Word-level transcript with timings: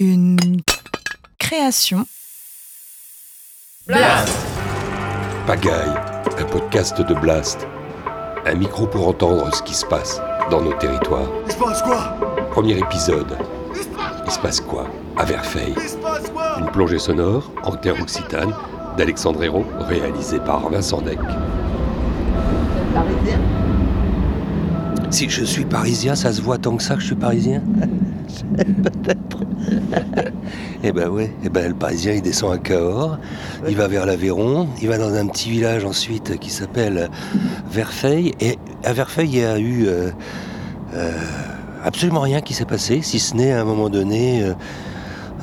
Une 0.00 0.36
création. 1.38 2.04
Blast 3.86 4.36
Pagaille, 5.46 5.94
un 6.36 6.44
podcast 6.46 7.00
de 7.00 7.14
Blast. 7.14 7.64
Un 8.44 8.56
micro 8.56 8.88
pour 8.88 9.06
entendre 9.06 9.54
ce 9.54 9.62
qui 9.62 9.72
se 9.72 9.86
passe 9.86 10.20
dans 10.50 10.62
nos 10.62 10.72
territoires. 10.72 11.28
Il 11.46 11.52
se 11.52 11.58
passe 11.58 11.82
quoi? 11.82 12.16
Premier 12.50 12.76
épisode. 12.78 13.38
Il 14.26 14.32
se 14.32 14.38
passe 14.40 14.60
quoi? 14.60 14.88
À 15.16 15.24
Verfeil. 15.24 15.74
Il 15.76 15.88
se 15.88 15.96
passe 15.98 16.28
quoi? 16.30 16.56
Une 16.58 16.66
plongée 16.72 16.98
sonore 16.98 17.52
en 17.62 17.76
terre 17.76 18.00
occitane 18.02 18.52
d'Alexandre 18.96 19.44
Hérault, 19.44 19.66
réalisée 19.78 20.40
par 20.40 20.68
Vincent 20.70 21.02
Deck. 21.02 21.20
Parisien? 22.92 23.38
Si 25.10 25.30
je 25.30 25.44
suis 25.44 25.64
parisien, 25.64 26.16
ça 26.16 26.32
se 26.32 26.42
voit 26.42 26.58
tant 26.58 26.76
que 26.76 26.82
ça 26.82 26.96
que 26.96 27.00
je 27.00 27.06
suis 27.06 27.14
parisien? 27.14 27.62
Peut-être. 28.56 29.20
Eh 30.86 30.92
ben 30.92 31.08
ouais, 31.08 31.32
eh 31.42 31.48
ben 31.48 31.68
le 31.68 31.74
parisien 31.74 32.12
il 32.12 32.20
descend 32.20 32.52
à 32.52 32.58
Cahors, 32.58 33.16
il 33.66 33.74
va 33.74 33.88
vers 33.88 34.04
l'Aveyron, 34.04 34.68
il 34.82 34.88
va 34.88 34.98
dans 34.98 35.14
un 35.14 35.26
petit 35.28 35.48
village 35.48 35.82
ensuite 35.82 36.38
qui 36.38 36.50
s'appelle 36.50 37.08
Verfeil, 37.70 38.32
et 38.40 38.58
à 38.84 38.92
Verfeil 38.92 39.30
il 39.32 39.38
y 39.38 39.44
a 39.44 39.58
eu 39.58 39.86
euh, 39.86 40.10
euh, 40.92 41.10
absolument 41.82 42.20
rien 42.20 42.42
qui 42.42 42.52
s'est 42.52 42.66
passé, 42.66 43.00
si 43.02 43.18
ce 43.18 43.34
n'est 43.34 43.52
à 43.52 43.62
un 43.62 43.64
moment 43.64 43.88
donné 43.88 44.42
euh, 44.42 44.52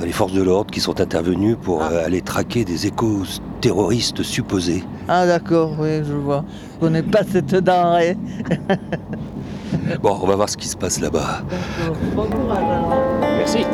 les 0.04 0.12
forces 0.12 0.34
de 0.34 0.41
l'ordre 0.41 0.72
qui 0.72 0.80
sont 0.80 1.00
intervenues 1.02 1.55
pour 1.55 1.84
euh, 1.84 2.05
aller 2.05 2.22
traquer 2.22 2.66
des 2.66 2.88
échos 2.88 3.24
terroristes 3.62 4.24
supposés. 4.24 4.84
Ah 5.08 5.26
d'accord, 5.26 5.76
oui, 5.80 6.04
je 6.08 6.13
vois. 6.13 6.44
Je 6.76 6.80
connais 6.86 7.04
pas 7.04 7.22
cette 7.30 7.55
denrée. 7.55 8.18
Bon, 10.02 10.18
on 10.22 10.27
va 10.27 10.36
voir 10.36 10.50
ce 10.50 10.58
qui 10.58 10.68
se 10.68 10.76
passe 10.76 11.00
là-bas. 11.00 11.44
Bon 12.16 12.26
courage 12.26 12.58
alors. 12.60 13.04
Merci. 13.22 13.66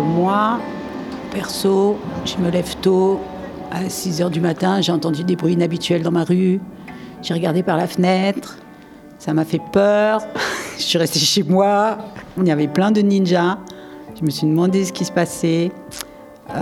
Moi, 0.00 0.58
perso, 1.32 1.98
je 2.24 2.36
me 2.38 2.50
lève 2.50 2.76
tôt. 2.80 3.20
À 3.70 3.88
6 3.88 4.22
h 4.22 4.30
du 4.30 4.40
matin, 4.40 4.80
j'ai 4.80 4.92
entendu 4.92 5.24
des 5.24 5.36
bruits 5.36 5.52
inhabituels 5.52 6.02
dans 6.02 6.10
ma 6.10 6.24
rue. 6.24 6.60
J'ai 7.22 7.34
regardé 7.34 7.62
par 7.62 7.76
la 7.76 7.86
fenêtre. 7.86 8.56
Ça 9.18 9.34
m'a 9.34 9.44
fait 9.44 9.60
peur. 9.72 10.22
je 10.78 10.82
suis 10.82 10.98
restée 10.98 11.18
chez 11.18 11.42
moi. 11.42 11.98
Il 12.38 12.46
y 12.46 12.50
avait 12.50 12.68
plein 12.68 12.90
de 12.90 13.00
ninjas. 13.00 13.58
Je 14.18 14.24
me 14.24 14.30
suis 14.30 14.46
demandé 14.46 14.84
ce 14.84 14.92
qui 14.92 15.04
se 15.04 15.12
passait. 15.12 15.70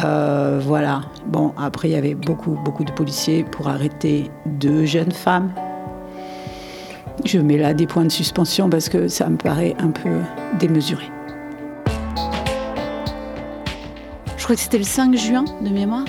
Euh, 0.04 0.60
voilà. 0.62 1.02
Bon, 1.26 1.52
après, 1.56 1.88
il 1.88 1.92
y 1.92 1.96
avait 1.96 2.14
beaucoup, 2.14 2.58
beaucoup 2.64 2.84
de 2.84 2.92
policiers 2.92 3.44
pour 3.44 3.68
arrêter 3.68 4.30
deux 4.46 4.84
jeunes 4.84 5.12
femmes. 5.12 5.52
Je 7.24 7.38
mets 7.38 7.56
là 7.56 7.72
des 7.72 7.86
points 7.86 8.04
de 8.04 8.10
suspension 8.10 8.68
parce 8.68 8.88
que 8.88 9.08
ça 9.08 9.28
me 9.28 9.36
paraît 9.36 9.74
un 9.78 9.90
peu 9.90 10.10
démesuré. 10.58 11.10
Crois 14.46 14.54
que 14.54 14.62
c'était 14.62 14.78
le 14.78 14.84
5 14.84 15.16
juin 15.16 15.44
de 15.60 15.70
mémoire, 15.70 16.04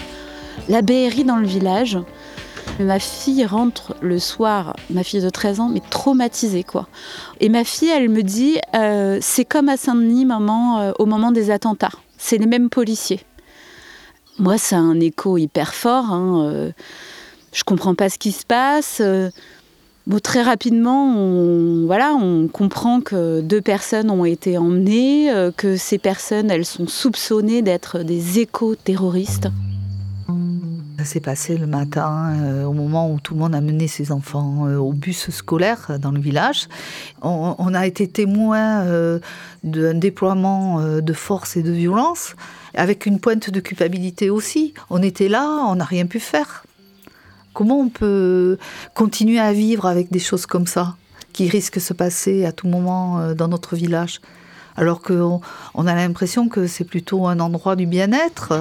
la 0.70 0.84
BRI 0.84 1.24
dans 1.24 1.38
le 1.38 1.48
village. 1.48 1.98
Ma 2.80 3.00
fille 3.00 3.44
rentre 3.44 3.96
le 4.00 4.20
soir, 4.20 4.76
ma 4.92 5.04
fille 5.04 5.24
de 5.24 5.30
13 5.32 5.60
ans, 5.60 5.70
mais 5.70 5.82
traumatisée 5.90 6.64
quoi. 6.64 6.88
Et 7.40 7.50
ma 7.50 7.64
fille, 7.64 7.90
elle 7.90 8.10
me 8.10 8.22
dit, 8.22 8.60
euh, 8.76 9.18
c'est 9.24 9.44
comme 9.44 9.70
à 9.70 9.76
Saint-Denis 9.76 10.26
maman, 10.26 10.80
euh, 10.80 10.92
au 11.00 11.08
moment 11.08 11.32
des 11.32 11.50
attentats. 11.50 11.90
C'est 12.20 12.38
les 12.38 12.46
mêmes 12.46 12.70
policiers. 12.70 13.22
Moi, 14.38 14.60
c'est 14.60 14.76
un 14.76 15.00
écho 15.00 15.40
hyper 15.40 15.74
fort. 15.74 16.12
Hein, 16.12 16.44
euh, 16.46 16.72
je 17.54 17.64
comprends 17.64 17.96
pas 17.96 18.10
ce 18.10 18.20
qui 18.20 18.32
se 18.32 18.46
passe. 18.46 19.02
Très 20.22 20.42
rapidement, 20.42 21.14
on, 21.18 21.86
voilà, 21.86 22.14
on 22.14 22.48
comprend 22.48 23.02
que 23.02 23.42
deux 23.42 23.62
personnes 23.62 24.10
ont 24.10 24.24
été 24.24 24.58
emmenées, 24.58 25.32
euh, 25.32 25.52
que 25.52 25.76
ces 25.76 25.98
personnes, 25.98 26.50
elles 26.50 26.66
sont 26.66 26.88
soupçonnées 26.88 27.62
d'être 27.62 28.00
des 28.00 28.40
éco-terroristes. 28.40 29.50
Ça 30.98 31.06
s'est 31.06 31.20
passé 31.20 31.58
le 31.58 31.68
matin, 31.68 32.34
euh, 32.40 32.64
au 32.64 32.74
moment 32.74 33.12
où 33.12 33.20
tout 33.20 33.34
le 33.34 33.40
monde 33.40 33.54
a 33.54 33.62
mené 33.62 33.88
ses 33.88 34.12
enfants 34.12 34.66
euh, 34.66 34.78
au 34.78 34.94
bus 34.94 35.30
scolaire 35.30 36.00
dans 36.00 36.12
le 36.12 36.20
village. 36.20 36.68
On, 37.22 37.74
a 37.74 37.86
été 37.86 38.08
témoin 38.08 38.86
d'un 39.64 39.94
déploiement 39.94 40.82
de 40.82 41.14
force 41.14 41.58
et 41.58 41.64
de 41.64 41.72
violence, 41.72 42.36
avec 42.74 43.06
une 43.06 43.20
pointe 43.20 43.50
de 43.50 43.60
culpabilité 43.60 44.30
aussi. 44.30 44.74
On 44.90 45.04
était 45.04 45.30
là, 45.30 45.66
on 45.68 45.76
n'a 45.76 45.86
rien 45.86 46.06
pu 46.06 46.20
faire. 46.20 46.64
Comment 47.58 47.80
on 47.80 47.90
peut 47.90 48.60
continuer 48.94 49.40
à 49.40 49.52
vivre 49.52 49.88
avec 49.88 50.12
des 50.12 50.20
choses 50.20 50.46
comme 50.46 50.68
ça, 50.68 50.96
qui 51.34 51.50
risquent 51.50 51.78
de 51.78 51.80
se 51.80 51.94
passer 51.94 52.46
à 52.46 52.52
tout 52.52 52.68
moment 52.68 53.18
euh, 53.18 53.34
dans 53.34 53.48
notre 53.48 53.76
village 53.76 54.22
alors 54.76 55.02
qu'on 55.02 55.42
on 55.74 55.88
a 55.88 55.96
l'impression 55.96 56.50
que 56.50 56.68
c'est 56.68 56.84
plutôt 56.84 57.26
un 57.26 57.40
endroit 57.40 57.76
du 57.76 57.88
bien-être. 57.88 58.54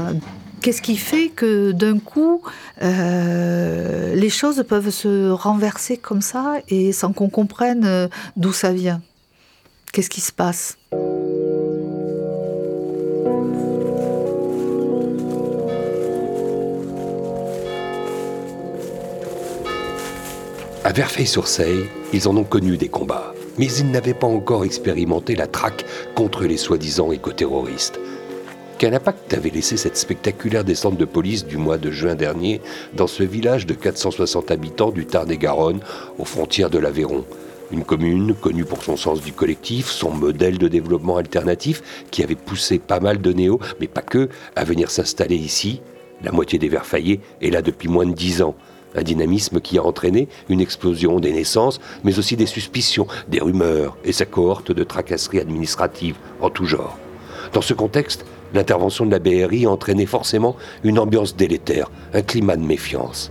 Qu'est-ce 0.62 0.80
qui 0.80 0.96
fait 0.96 1.28
que 1.28 1.72
d'un 1.72 1.98
coup, 1.98 2.40
euh, 2.80 4.14
les 4.14 4.30
choses 4.30 4.64
peuvent 4.66 4.88
se 4.88 5.28
renverser 5.28 5.98
comme 5.98 6.22
ça 6.22 6.54
et 6.70 6.92
sans 6.92 7.12
qu'on 7.12 7.28
comprenne 7.28 7.84
euh, 7.84 8.08
d'où 8.38 8.54
ça 8.54 8.72
vient? 8.72 9.02
Qu'est-ce 9.92 10.08
qui 10.08 10.22
se 10.22 10.32
passe? 10.32 10.78
À 20.86 20.92
Verfeil-sur-Seille, 20.92 21.86
ils 22.12 22.28
en 22.28 22.36
ont 22.36 22.44
connu 22.44 22.76
des 22.76 22.88
combats, 22.88 23.34
mais 23.58 23.66
ils 23.66 23.90
n'avaient 23.90 24.14
pas 24.14 24.28
encore 24.28 24.64
expérimenté 24.64 25.34
la 25.34 25.48
traque 25.48 25.84
contre 26.14 26.44
les 26.44 26.56
soi-disant 26.56 27.10
écoterroristes. 27.10 27.98
Quel 28.78 28.94
impact 28.94 29.34
avait 29.34 29.50
laissé 29.50 29.76
cette 29.76 29.96
spectaculaire 29.96 30.62
descente 30.62 30.96
de 30.96 31.04
police 31.04 31.44
du 31.44 31.56
mois 31.56 31.76
de 31.76 31.90
juin 31.90 32.14
dernier 32.14 32.60
dans 32.94 33.08
ce 33.08 33.24
village 33.24 33.66
de 33.66 33.74
460 33.74 34.52
habitants 34.52 34.92
du 34.92 35.06
Tarn-et-Garonne, 35.06 35.80
aux 36.20 36.24
frontières 36.24 36.70
de 36.70 36.78
l'Aveyron 36.78 37.24
Une 37.72 37.82
commune 37.82 38.36
connue 38.36 38.64
pour 38.64 38.84
son 38.84 38.96
sens 38.96 39.20
du 39.20 39.32
collectif, 39.32 39.88
son 39.88 40.12
modèle 40.12 40.56
de 40.56 40.68
développement 40.68 41.16
alternatif, 41.16 42.06
qui 42.12 42.22
avait 42.22 42.36
poussé 42.36 42.78
pas 42.78 43.00
mal 43.00 43.20
de 43.20 43.32
néos, 43.32 43.58
mais 43.80 43.88
pas 43.88 44.02
que, 44.02 44.28
à 44.54 44.62
venir 44.62 44.92
s'installer 44.92 45.34
ici. 45.34 45.80
La 46.22 46.30
moitié 46.30 46.60
des 46.60 46.68
Verfaillais 46.68 47.18
est 47.42 47.50
là 47.50 47.60
depuis 47.60 47.88
moins 47.88 48.06
de 48.06 48.14
dix 48.14 48.40
ans. 48.40 48.54
Un 48.96 49.02
dynamisme 49.02 49.60
qui 49.60 49.78
a 49.78 49.84
entraîné 49.84 50.28
une 50.48 50.60
explosion 50.60 51.20
des 51.20 51.32
naissances, 51.32 51.80
mais 52.04 52.18
aussi 52.18 52.36
des 52.36 52.46
suspicions, 52.46 53.06
des 53.28 53.40
rumeurs 53.40 53.96
et 54.04 54.12
sa 54.12 54.24
cohorte 54.24 54.72
de 54.72 54.84
tracasseries 54.84 55.40
administratives 55.40 56.16
en 56.40 56.50
tout 56.50 56.66
genre. 56.66 56.98
Dans 57.52 57.62
ce 57.62 57.74
contexte, 57.74 58.24
l'intervention 58.54 59.06
de 59.06 59.10
la 59.10 59.18
BRI 59.18 59.66
a 59.66 59.70
entraîné 59.70 60.06
forcément 60.06 60.56
une 60.82 60.98
ambiance 60.98 61.36
délétère, 61.36 61.90
un 62.14 62.22
climat 62.22 62.56
de 62.56 62.64
méfiance. 62.64 63.30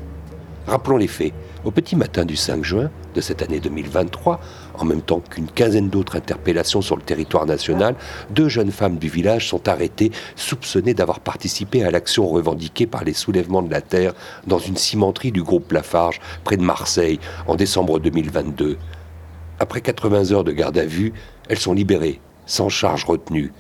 Rappelons 0.67 0.97
les 0.97 1.07
faits. 1.07 1.33
Au 1.63 1.71
petit 1.71 1.95
matin 1.95 2.25
du 2.25 2.35
5 2.35 2.63
juin 2.63 2.91
de 3.15 3.21
cette 3.21 3.41
année 3.41 3.59
2023, 3.59 4.39
en 4.77 4.85
même 4.85 5.01
temps 5.01 5.21
qu'une 5.21 5.47
quinzaine 5.47 5.89
d'autres 5.89 6.17
interpellations 6.17 6.81
sur 6.81 6.95
le 6.95 7.01
territoire 7.01 7.45
national, 7.45 7.95
deux 8.29 8.49
jeunes 8.49 8.71
femmes 8.71 8.97
du 8.97 9.09
village 9.09 9.47
sont 9.47 9.67
arrêtées, 9.67 10.11
soupçonnées 10.35 10.93
d'avoir 10.93 11.21
participé 11.21 11.83
à 11.83 11.91
l'action 11.91 12.27
revendiquée 12.27 12.85
par 12.85 13.03
les 13.03 13.13
soulèvements 13.13 13.61
de 13.61 13.71
la 13.71 13.81
terre 13.81 14.13
dans 14.45 14.59
une 14.59 14.77
cimenterie 14.77 15.31
du 15.31 15.41
groupe 15.41 15.71
Lafarge, 15.71 16.19
près 16.43 16.57
de 16.57 16.63
Marseille, 16.63 17.19
en 17.47 17.55
décembre 17.55 17.99
2022. 17.99 18.77
Après 19.59 19.81
80 19.81 20.31
heures 20.31 20.43
de 20.43 20.51
garde 20.51 20.77
à 20.77 20.85
vue, 20.85 21.13
elles 21.47 21.59
sont 21.59 21.73
libérées, 21.73 22.19
sans 22.45 22.69
charge 22.69 23.05
retenue. 23.05 23.53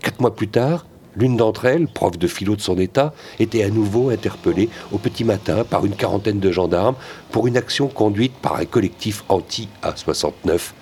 Quatre 0.00 0.20
mois 0.20 0.34
plus 0.34 0.48
tard, 0.48 0.86
l'une 1.16 1.36
d'entre 1.36 1.64
elles, 1.64 1.86
prof 1.86 2.18
de 2.18 2.26
philo 2.26 2.56
de 2.56 2.60
son 2.60 2.78
état, 2.78 3.12
était 3.38 3.64
à 3.64 3.70
nouveau 3.70 4.10
interpellée 4.10 4.68
au 4.92 4.98
petit 4.98 5.24
matin 5.24 5.64
par 5.64 5.84
une 5.86 5.94
quarantaine 5.94 6.40
de 6.40 6.50
gendarmes 6.50 6.96
pour 7.30 7.46
une 7.46 7.56
action 7.56 7.88
conduite 7.88 8.34
par 8.34 8.56
un 8.56 8.64
collectif 8.64 9.24
anti-A69, 9.28 10.72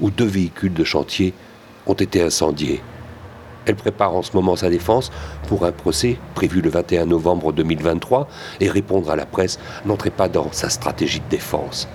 où 0.00 0.10
deux 0.10 0.26
véhicules 0.26 0.74
de 0.74 0.84
chantier 0.84 1.34
ont 1.86 1.94
été 1.94 2.22
incendiés. 2.22 2.80
Elle 3.66 3.76
prépare 3.76 4.14
en 4.14 4.22
ce 4.22 4.32
moment 4.34 4.56
sa 4.56 4.70
défense 4.70 5.10
pour 5.46 5.66
un 5.66 5.72
procès 5.72 6.16
prévu 6.34 6.62
le 6.62 6.70
21 6.70 7.04
novembre 7.04 7.52
2023 7.52 8.26
et 8.60 8.70
répondre 8.70 9.10
à 9.10 9.16
la 9.16 9.26
presse 9.26 9.58
n'entrait 9.84 10.10
pas 10.10 10.28
dans 10.28 10.50
sa 10.52 10.70
stratégie 10.70 11.20
de 11.20 11.28
défense. 11.28 11.86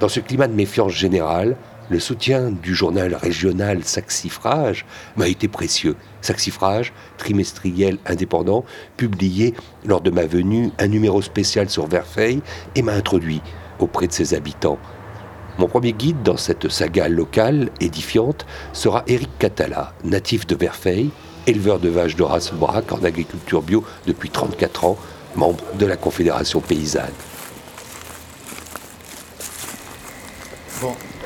Dans 0.00 0.08
ce 0.08 0.18
climat 0.20 0.48
de 0.48 0.54
méfiance 0.54 0.92
générale, 0.92 1.56
le 1.88 2.00
soutien 2.00 2.50
du 2.50 2.74
journal 2.74 3.14
régional 3.14 3.84
Saxifrage 3.84 4.84
m'a 5.16 5.28
été 5.28 5.48
précieux. 5.48 5.96
Saxifrage, 6.20 6.92
trimestriel 7.18 7.98
indépendant, 8.06 8.64
publié 8.96 9.54
lors 9.84 10.00
de 10.00 10.10
ma 10.10 10.26
venue 10.26 10.70
un 10.78 10.88
numéro 10.88 11.22
spécial 11.22 11.70
sur 11.70 11.86
Verfeil 11.86 12.42
et 12.74 12.82
m'a 12.82 12.92
introduit 12.92 13.42
auprès 13.78 14.06
de 14.06 14.12
ses 14.12 14.34
habitants. 14.34 14.78
Mon 15.58 15.68
premier 15.68 15.92
guide 15.92 16.22
dans 16.22 16.36
cette 16.36 16.68
saga 16.68 17.08
locale 17.08 17.70
édifiante 17.80 18.46
sera 18.72 19.04
Éric 19.06 19.30
Catala, 19.38 19.94
natif 20.04 20.46
de 20.46 20.54
Verfeil, 20.54 21.10
éleveur 21.46 21.78
de 21.78 21.88
vaches 21.88 22.16
de 22.16 22.22
race 22.22 22.52
braque 22.52 22.92
en 22.92 23.02
agriculture 23.04 23.62
bio 23.62 23.84
depuis 24.06 24.28
34 24.28 24.84
ans, 24.84 24.98
membre 25.34 25.64
de 25.78 25.86
la 25.86 25.96
Confédération 25.96 26.60
paysanne. 26.60 27.12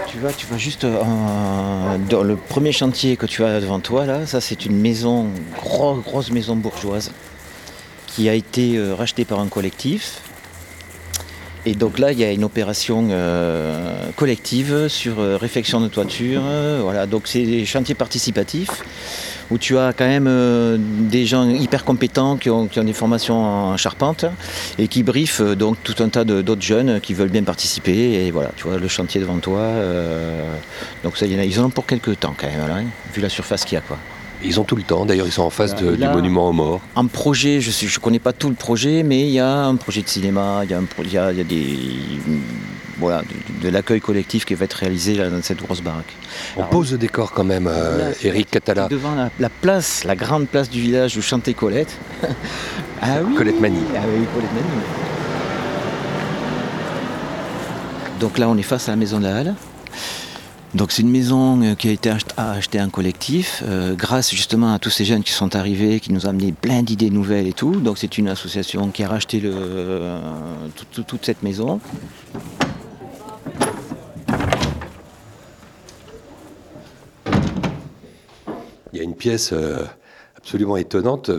Tu 0.06 0.18
vois, 0.18 0.32
tu 0.32 0.46
vois 0.46 0.58
juste 0.58 0.84
euh, 0.84 1.98
dans 2.08 2.22
le 2.22 2.36
premier 2.36 2.72
chantier 2.72 3.16
que 3.16 3.26
tu 3.26 3.44
as 3.44 3.60
devant 3.60 3.80
toi 3.80 4.06
là, 4.06 4.26
ça 4.26 4.40
c'est 4.40 4.66
une 4.66 4.76
maison, 4.76 5.28
grosse, 5.56 6.02
grosse 6.02 6.30
maison 6.30 6.56
bourgeoise, 6.56 7.12
qui 8.06 8.28
a 8.28 8.34
été 8.34 8.76
euh, 8.76 8.94
rachetée 8.94 9.24
par 9.24 9.40
un 9.40 9.48
collectif. 9.48 10.22
Et 11.66 11.74
donc 11.74 11.98
là, 11.98 12.12
il 12.12 12.18
y 12.18 12.24
a 12.24 12.32
une 12.32 12.44
opération 12.44 13.08
euh, 13.10 14.10
collective 14.16 14.88
sur 14.88 15.20
euh, 15.20 15.36
réfection 15.36 15.80
de 15.80 15.88
toiture. 15.88 16.40
euh, 16.44 16.80
voilà, 16.82 17.06
donc 17.06 17.24
c'est 17.26 17.42
des 17.44 17.66
chantiers 17.66 17.94
participatifs 17.94 18.82
où 19.50 19.58
tu 19.58 19.76
as 19.76 19.92
quand 19.92 20.06
même 20.06 20.26
euh, 20.28 20.78
des 20.78 21.26
gens 21.26 21.48
hyper 21.48 21.84
compétents 21.84 22.36
qui 22.36 22.48
ont, 22.48 22.66
des 22.66 22.92
formations 22.92 23.44
en 23.44 23.76
charpente 23.76 24.24
et 24.78 24.88
qui 24.88 25.02
briefent 25.02 25.42
donc 25.42 25.76
tout 25.82 25.96
un 26.02 26.08
tas 26.08 26.24
d'autres 26.24 26.62
jeunes 26.62 27.00
qui 27.00 27.14
veulent 27.14 27.30
bien 27.30 27.42
participer. 27.42 28.26
Et 28.26 28.30
voilà, 28.30 28.52
tu 28.56 28.66
vois 28.68 28.78
le 28.78 28.88
chantier 28.88 29.20
devant 29.20 29.38
toi. 29.38 29.68
donc 31.02 31.16
ça, 31.16 31.26
y 31.26 31.34
en 31.34 31.40
a, 31.40 31.44
ils 31.44 31.60
en 31.60 31.64
ont 31.64 31.70
pour 31.70 31.84
quelques 31.84 32.20
temps 32.20 32.34
quand 32.36 32.46
même, 32.46 32.60
hein, 32.60 32.84
vu 33.12 33.20
la 33.20 33.28
surface 33.28 33.64
qu'il 33.64 33.74
y 33.74 33.78
a 33.78 33.82
quoi. 33.82 33.98
Ils 34.42 34.58
ont 34.58 34.64
tout 34.64 34.76
le 34.76 34.82
temps. 34.82 35.04
D'ailleurs, 35.04 35.26
ils 35.26 35.32
sont 35.32 35.42
en 35.42 35.50
face 35.50 35.74
de- 35.76 35.90
Là- 35.90 36.08
du 36.08 36.12
monument 36.14 36.48
aux 36.48 36.52
morts. 36.52 36.80
En 36.94 37.06
projet, 37.06 37.60
je 37.60 37.68
ne 37.84 37.88
je 37.90 37.98
connais 38.00 38.18
pas 38.18 38.32
tout 38.32 38.48
le 38.48 38.54
projet, 38.54 39.02
mais 39.02 39.20
il 39.20 39.30
y 39.32 39.38
a 39.40 39.64
un 39.64 39.76
projet 39.76 40.02
de 40.02 40.08
cinéma, 40.08 40.60
il 40.64 40.70
y 40.70 40.74
a, 40.74 40.78
un 40.78 40.84
pro- 40.84 41.02
il 41.04 41.12
y 41.12 41.18
a- 41.18 41.30
il 41.32 41.38
y 41.38 41.40
a 41.40 41.44
des, 41.44 41.78
voilà, 42.98 43.22
de, 43.22 43.62
de 43.66 43.68
l'accueil 43.72 44.00
collectif 44.00 44.44
qui 44.46 44.54
va 44.54 44.64
être 44.64 44.74
réalisé 44.74 45.14
là, 45.14 45.28
dans 45.28 45.42
cette 45.42 45.58
grosse 45.62 45.82
baraque. 45.82 46.14
On 46.56 46.60
Alors, 46.60 46.70
pose 46.70 46.92
le 46.92 46.98
décor 46.98 47.32
quand 47.32 47.44
même, 47.44 47.66
euh, 47.66 48.10
Là, 48.10 48.14
Eric 48.22 48.50
Catala. 48.50 48.88
Devant 48.88 49.14
la, 49.14 49.30
la 49.38 49.48
place, 49.50 50.04
la 50.04 50.16
grande 50.16 50.46
place 50.48 50.70
du 50.70 50.80
village 50.80 51.16
où 51.18 51.22
chantait 51.22 51.54
Colette. 51.54 51.96
ah 53.02 53.18
oui 53.26 53.34
Colette 53.34 53.60
Mani. 53.60 53.80
Ah 53.94 54.00
oui, 54.06 54.24
Colette 54.34 54.52
Mani. 54.54 54.82
Donc 58.20 58.38
là, 58.38 58.48
on 58.48 58.56
est 58.56 58.62
face 58.62 58.88
à 58.88 58.92
la 58.92 58.96
maison 58.96 59.18
de 59.18 59.24
la 59.24 59.36
Halle. 59.36 59.54
Donc 60.72 60.92
c'est 60.92 61.02
une 61.02 61.10
maison 61.10 61.60
euh, 61.62 61.74
qui 61.74 61.88
a 61.88 61.90
été 61.90 62.10
ach- 62.10 62.22
a 62.36 62.52
acheté 62.52 62.78
un 62.78 62.88
collectif 62.90 63.62
euh, 63.66 63.94
grâce 63.94 64.30
justement 64.30 64.72
à 64.72 64.78
tous 64.78 64.90
ces 64.90 65.04
jeunes 65.04 65.24
qui 65.24 65.32
sont 65.32 65.56
arrivés, 65.56 65.98
qui 65.98 66.12
nous 66.12 66.26
ont 66.26 66.30
amené 66.30 66.52
plein 66.52 66.82
d'idées 66.84 67.10
nouvelles 67.10 67.48
et 67.48 67.52
tout. 67.52 67.80
Donc 67.80 67.98
c'est 67.98 68.18
une 68.18 68.28
association 68.28 68.88
qui 68.90 69.02
a 69.02 69.08
racheté 69.08 69.40
le, 69.40 69.50
euh, 69.52 70.20
tout- 70.76 70.84
tout- 70.92 71.02
toute 71.02 71.24
cette 71.26 71.42
maison. 71.42 71.80
Il 78.92 78.98
y 78.98 79.00
a 79.00 79.04
une 79.04 79.14
pièce 79.14 79.52
euh, 79.52 79.84
absolument 80.36 80.76
étonnante. 80.76 81.30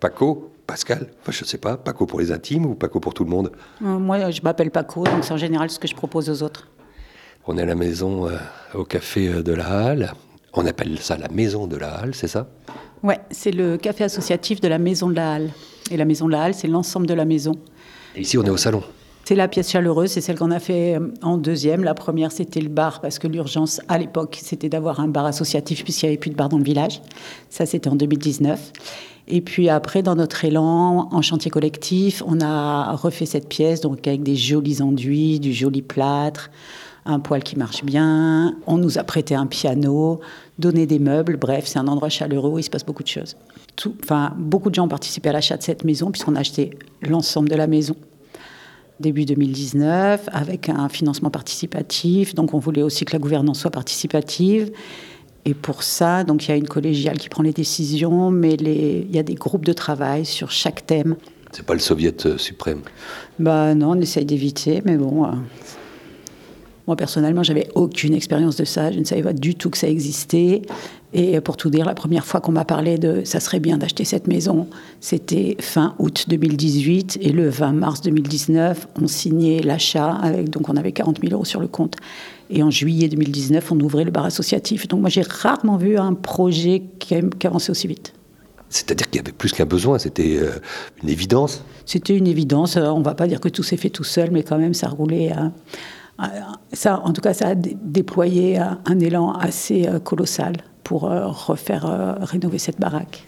Paco, 0.00 0.50
Pascal, 0.66 1.08
enfin 1.22 1.32
je 1.32 1.44
sais 1.44 1.58
pas, 1.58 1.76
Paco 1.76 2.06
pour 2.06 2.20
les 2.20 2.32
intimes 2.32 2.66
ou 2.66 2.74
Paco 2.74 3.00
pour 3.00 3.14
tout 3.14 3.24
le 3.24 3.30
monde? 3.30 3.52
Euh, 3.82 3.98
Moi, 3.98 4.30
je 4.30 4.42
m'appelle 4.42 4.70
Paco, 4.70 5.04
donc 5.04 5.22
c'est 5.24 5.32
en 5.32 5.38
général 5.38 5.70
ce 5.70 5.78
que 5.78 5.88
je 5.88 5.94
propose 5.94 6.28
aux 6.28 6.42
autres. 6.42 6.68
On 7.46 7.56
est 7.56 7.62
à 7.62 7.66
la 7.66 7.74
maison 7.74 8.28
euh, 8.28 8.36
au 8.74 8.84
café 8.84 9.28
euh, 9.28 9.42
de 9.42 9.52
la 9.52 9.66
Halle. 9.66 10.12
On 10.54 10.66
appelle 10.66 10.98
ça 10.98 11.16
la 11.16 11.28
maison 11.28 11.66
de 11.66 11.76
la 11.76 11.94
Halle, 11.94 12.14
c'est 12.14 12.28
ça? 12.28 12.48
Ouais, 13.02 13.18
c'est 13.30 13.52
le 13.52 13.76
café 13.76 14.04
associatif 14.04 14.60
de 14.60 14.68
la 14.68 14.78
Maison 14.78 15.08
de 15.08 15.14
la 15.14 15.34
Halle. 15.34 15.50
Et 15.90 15.96
la 15.96 16.04
Maison 16.04 16.26
de 16.26 16.32
la 16.32 16.42
Halle, 16.42 16.54
c'est 16.54 16.68
l'ensemble 16.68 17.06
de 17.06 17.14
la 17.14 17.24
maison. 17.24 17.52
Et 18.16 18.22
ici, 18.22 18.36
on 18.38 18.44
est 18.44 18.50
au 18.50 18.56
salon. 18.56 18.82
C'est 19.24 19.34
la 19.34 19.46
pièce 19.46 19.70
chaleureuse, 19.70 20.10
c'est 20.10 20.22
celle 20.22 20.38
qu'on 20.38 20.50
a 20.50 20.58
fait 20.58 20.96
euh, 20.96 21.12
en 21.22 21.36
deuxième. 21.36 21.84
La 21.84 21.94
première, 21.94 22.32
c'était 22.32 22.60
le 22.60 22.70
bar, 22.70 23.00
parce 23.00 23.18
que 23.18 23.28
l'urgence, 23.28 23.80
à 23.86 23.98
l'époque, 23.98 24.38
c'était 24.42 24.70
d'avoir 24.70 25.00
un 25.00 25.08
bar 25.08 25.26
associatif, 25.26 25.84
puisqu'il 25.84 26.06
n'y 26.06 26.12
avait 26.12 26.18
plus 26.18 26.30
de 26.30 26.34
bar 26.34 26.48
dans 26.48 26.58
le 26.58 26.64
village. 26.64 27.02
Ça, 27.50 27.66
c'était 27.66 27.88
en 27.88 27.94
2019. 27.96 28.72
Et 29.28 29.42
puis 29.42 29.68
après, 29.68 30.02
dans 30.02 30.14
notre 30.14 30.46
élan, 30.46 31.08
en 31.12 31.22
chantier 31.22 31.50
collectif, 31.50 32.22
on 32.26 32.40
a 32.40 32.92
refait 32.96 33.26
cette 33.26 33.48
pièce, 33.48 33.82
donc 33.82 34.06
avec 34.08 34.22
des 34.22 34.36
jolis 34.36 34.80
enduits, 34.80 35.38
du 35.38 35.52
joli 35.52 35.82
plâtre, 35.82 36.50
un 37.06 37.20
poêle 37.20 37.42
qui 37.42 37.56
marche 37.56 37.84
bien. 37.84 38.56
On 38.66 38.76
nous 38.78 38.98
a 38.98 39.04
prêté 39.04 39.34
un 39.34 39.46
piano, 39.46 40.20
donné 40.58 40.86
des 40.86 40.98
meubles. 40.98 41.36
Bref, 41.36 41.66
c'est 41.66 41.78
un 41.78 41.86
endroit 41.88 42.08
chaleureux 42.08 42.50
où 42.50 42.58
il 42.58 42.62
se 42.62 42.70
passe 42.70 42.84
beaucoup 42.84 43.02
de 43.02 43.08
choses. 43.08 43.36
Tout, 43.76 43.94
enfin, 44.02 44.34
beaucoup 44.36 44.70
de 44.70 44.74
gens 44.74 44.84
ont 44.84 44.88
participé 44.88 45.28
à 45.28 45.32
l'achat 45.32 45.56
de 45.56 45.62
cette 45.62 45.84
maison, 45.84 46.10
puisqu'on 46.10 46.34
a 46.36 46.40
acheté 46.40 46.70
l'ensemble 47.02 47.48
de 47.48 47.54
la 47.54 47.66
maison 47.66 47.94
début 49.00 49.24
2019 49.24 50.28
avec 50.32 50.68
un 50.68 50.88
financement 50.88 51.30
participatif. 51.30 52.34
Donc 52.34 52.52
on 52.54 52.58
voulait 52.58 52.82
aussi 52.82 53.04
que 53.04 53.12
la 53.12 53.18
gouvernance 53.20 53.60
soit 53.60 53.70
participative. 53.70 54.72
Et 55.44 55.54
pour 55.54 55.82
ça, 55.84 56.24
donc 56.24 56.46
il 56.46 56.50
y 56.50 56.54
a 56.54 56.56
une 56.56 56.66
collégiale 56.68 57.16
qui 57.16 57.28
prend 57.28 57.42
les 57.44 57.52
décisions, 57.52 58.30
mais 58.32 58.56
les- 58.56 59.06
il 59.08 59.14
y 59.14 59.18
a 59.18 59.22
des 59.22 59.34
groupes 59.36 59.64
de 59.64 59.72
travail 59.72 60.26
sur 60.26 60.50
chaque 60.50 60.84
thème. 60.84 61.16
C'est 61.52 61.64
pas 61.64 61.74
le 61.74 61.78
soviet 61.80 62.26
euh, 62.26 62.36
suprême. 62.36 62.80
Bah 63.38 63.74
non, 63.74 63.92
on 63.92 64.00
essaye 64.00 64.24
d'éviter, 64.26 64.82
mais 64.84 64.96
bon. 64.96 65.24
euh, 65.24 65.28
Moi 66.88 66.96
personnellement, 66.96 67.42
j'avais 67.42 67.68
aucune 67.74 68.14
expérience 68.14 68.56
de 68.56 68.64
ça. 68.64 68.90
Je 68.90 68.98
ne 68.98 69.04
savais 69.04 69.20
pas 69.20 69.34
du 69.34 69.54
tout 69.54 69.68
que 69.68 69.76
ça 69.76 69.88
existait. 69.88 70.62
Et 71.12 71.38
pour 71.42 71.58
tout 71.58 71.68
dire, 71.68 71.84
la 71.84 71.94
première 71.94 72.24
fois 72.24 72.40
qu'on 72.40 72.52
m'a 72.52 72.64
parlé 72.64 72.96
de 72.96 73.24
ça 73.24 73.40
serait 73.40 73.60
bien 73.60 73.76
d'acheter 73.76 74.06
cette 74.06 74.26
maison, 74.26 74.66
c'était 74.98 75.58
fin 75.60 75.94
août 75.98 76.24
2018 76.28 77.18
et 77.20 77.30
le 77.30 77.50
20 77.50 77.72
mars 77.72 78.00
2019, 78.00 78.88
on 79.02 79.06
signait 79.06 79.60
l'achat 79.60 80.12
avec 80.12 80.48
donc 80.48 80.70
on 80.70 80.76
avait 80.78 80.92
40 80.92 81.20
000 81.20 81.34
euros 81.34 81.44
sur 81.44 81.60
le 81.60 81.68
compte. 81.68 81.96
Et 82.48 82.62
en 82.62 82.70
juillet 82.70 83.08
2019, 83.08 83.70
on 83.70 83.80
ouvrait 83.80 84.04
le 84.04 84.10
bar 84.10 84.24
associatif. 84.24 84.88
Donc 84.88 85.00
moi, 85.00 85.10
j'ai 85.10 85.20
rarement 85.20 85.76
vu 85.76 85.98
un 85.98 86.14
projet 86.14 86.84
qui, 86.98 87.14
avançait 87.44 87.70
aussi 87.70 87.86
vite. 87.86 88.14
C'est-à-dire 88.70 89.10
qu'il 89.10 89.16
y 89.16 89.20
avait 89.20 89.32
plus 89.32 89.52
qu'un 89.52 89.66
besoin, 89.66 89.98
c'était 89.98 90.38
euh, 90.40 90.52
une 91.02 91.10
évidence? 91.10 91.62
C'était 91.84 92.16
une 92.16 92.26
évidence. 92.26 92.78
Euh, 92.78 92.86
On 92.86 93.00
ne 93.00 93.04
va 93.04 93.14
pas 93.14 93.26
dire 93.26 93.40
que 93.40 93.50
tout 93.50 93.62
s'est 93.62 93.76
fait 93.76 93.90
tout 93.90 94.04
seul, 94.04 94.30
mais 94.30 94.42
quand 94.42 94.56
même, 94.56 94.72
ça 94.72 94.88
roulait. 94.88 95.32
euh, 95.32 95.48
ça, 96.72 97.00
en 97.04 97.12
tout 97.12 97.20
cas, 97.20 97.34
ça 97.34 97.48
a 97.48 97.54
dé- 97.54 97.76
déployé 97.82 98.60
euh, 98.60 98.64
un 98.86 98.98
élan 99.00 99.32
assez 99.32 99.86
euh, 99.86 99.98
colossal 99.98 100.54
pour 100.84 101.04
euh, 101.10 101.26
refaire 101.28 101.86
euh, 101.86 102.14
rénover 102.20 102.58
cette 102.58 102.80
baraque. 102.80 103.24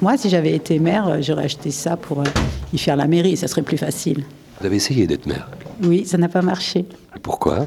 Moi, 0.00 0.16
si 0.16 0.28
j'avais 0.28 0.54
été 0.54 0.78
maire, 0.78 1.08
euh, 1.08 1.18
j'aurais 1.20 1.44
acheté 1.44 1.70
ça 1.70 1.96
pour 1.96 2.20
euh, 2.20 2.24
y 2.72 2.78
faire 2.78 2.96
la 2.96 3.06
mairie. 3.06 3.36
Ça 3.36 3.48
serait 3.48 3.62
plus 3.62 3.78
facile. 3.78 4.24
Vous 4.60 4.66
avez 4.66 4.76
essayé 4.76 5.06
d'être 5.06 5.26
maire? 5.26 5.48
Oui, 5.82 6.04
ça 6.04 6.18
n'a 6.18 6.28
pas 6.28 6.42
marché. 6.42 6.84
Pourquoi? 7.22 7.66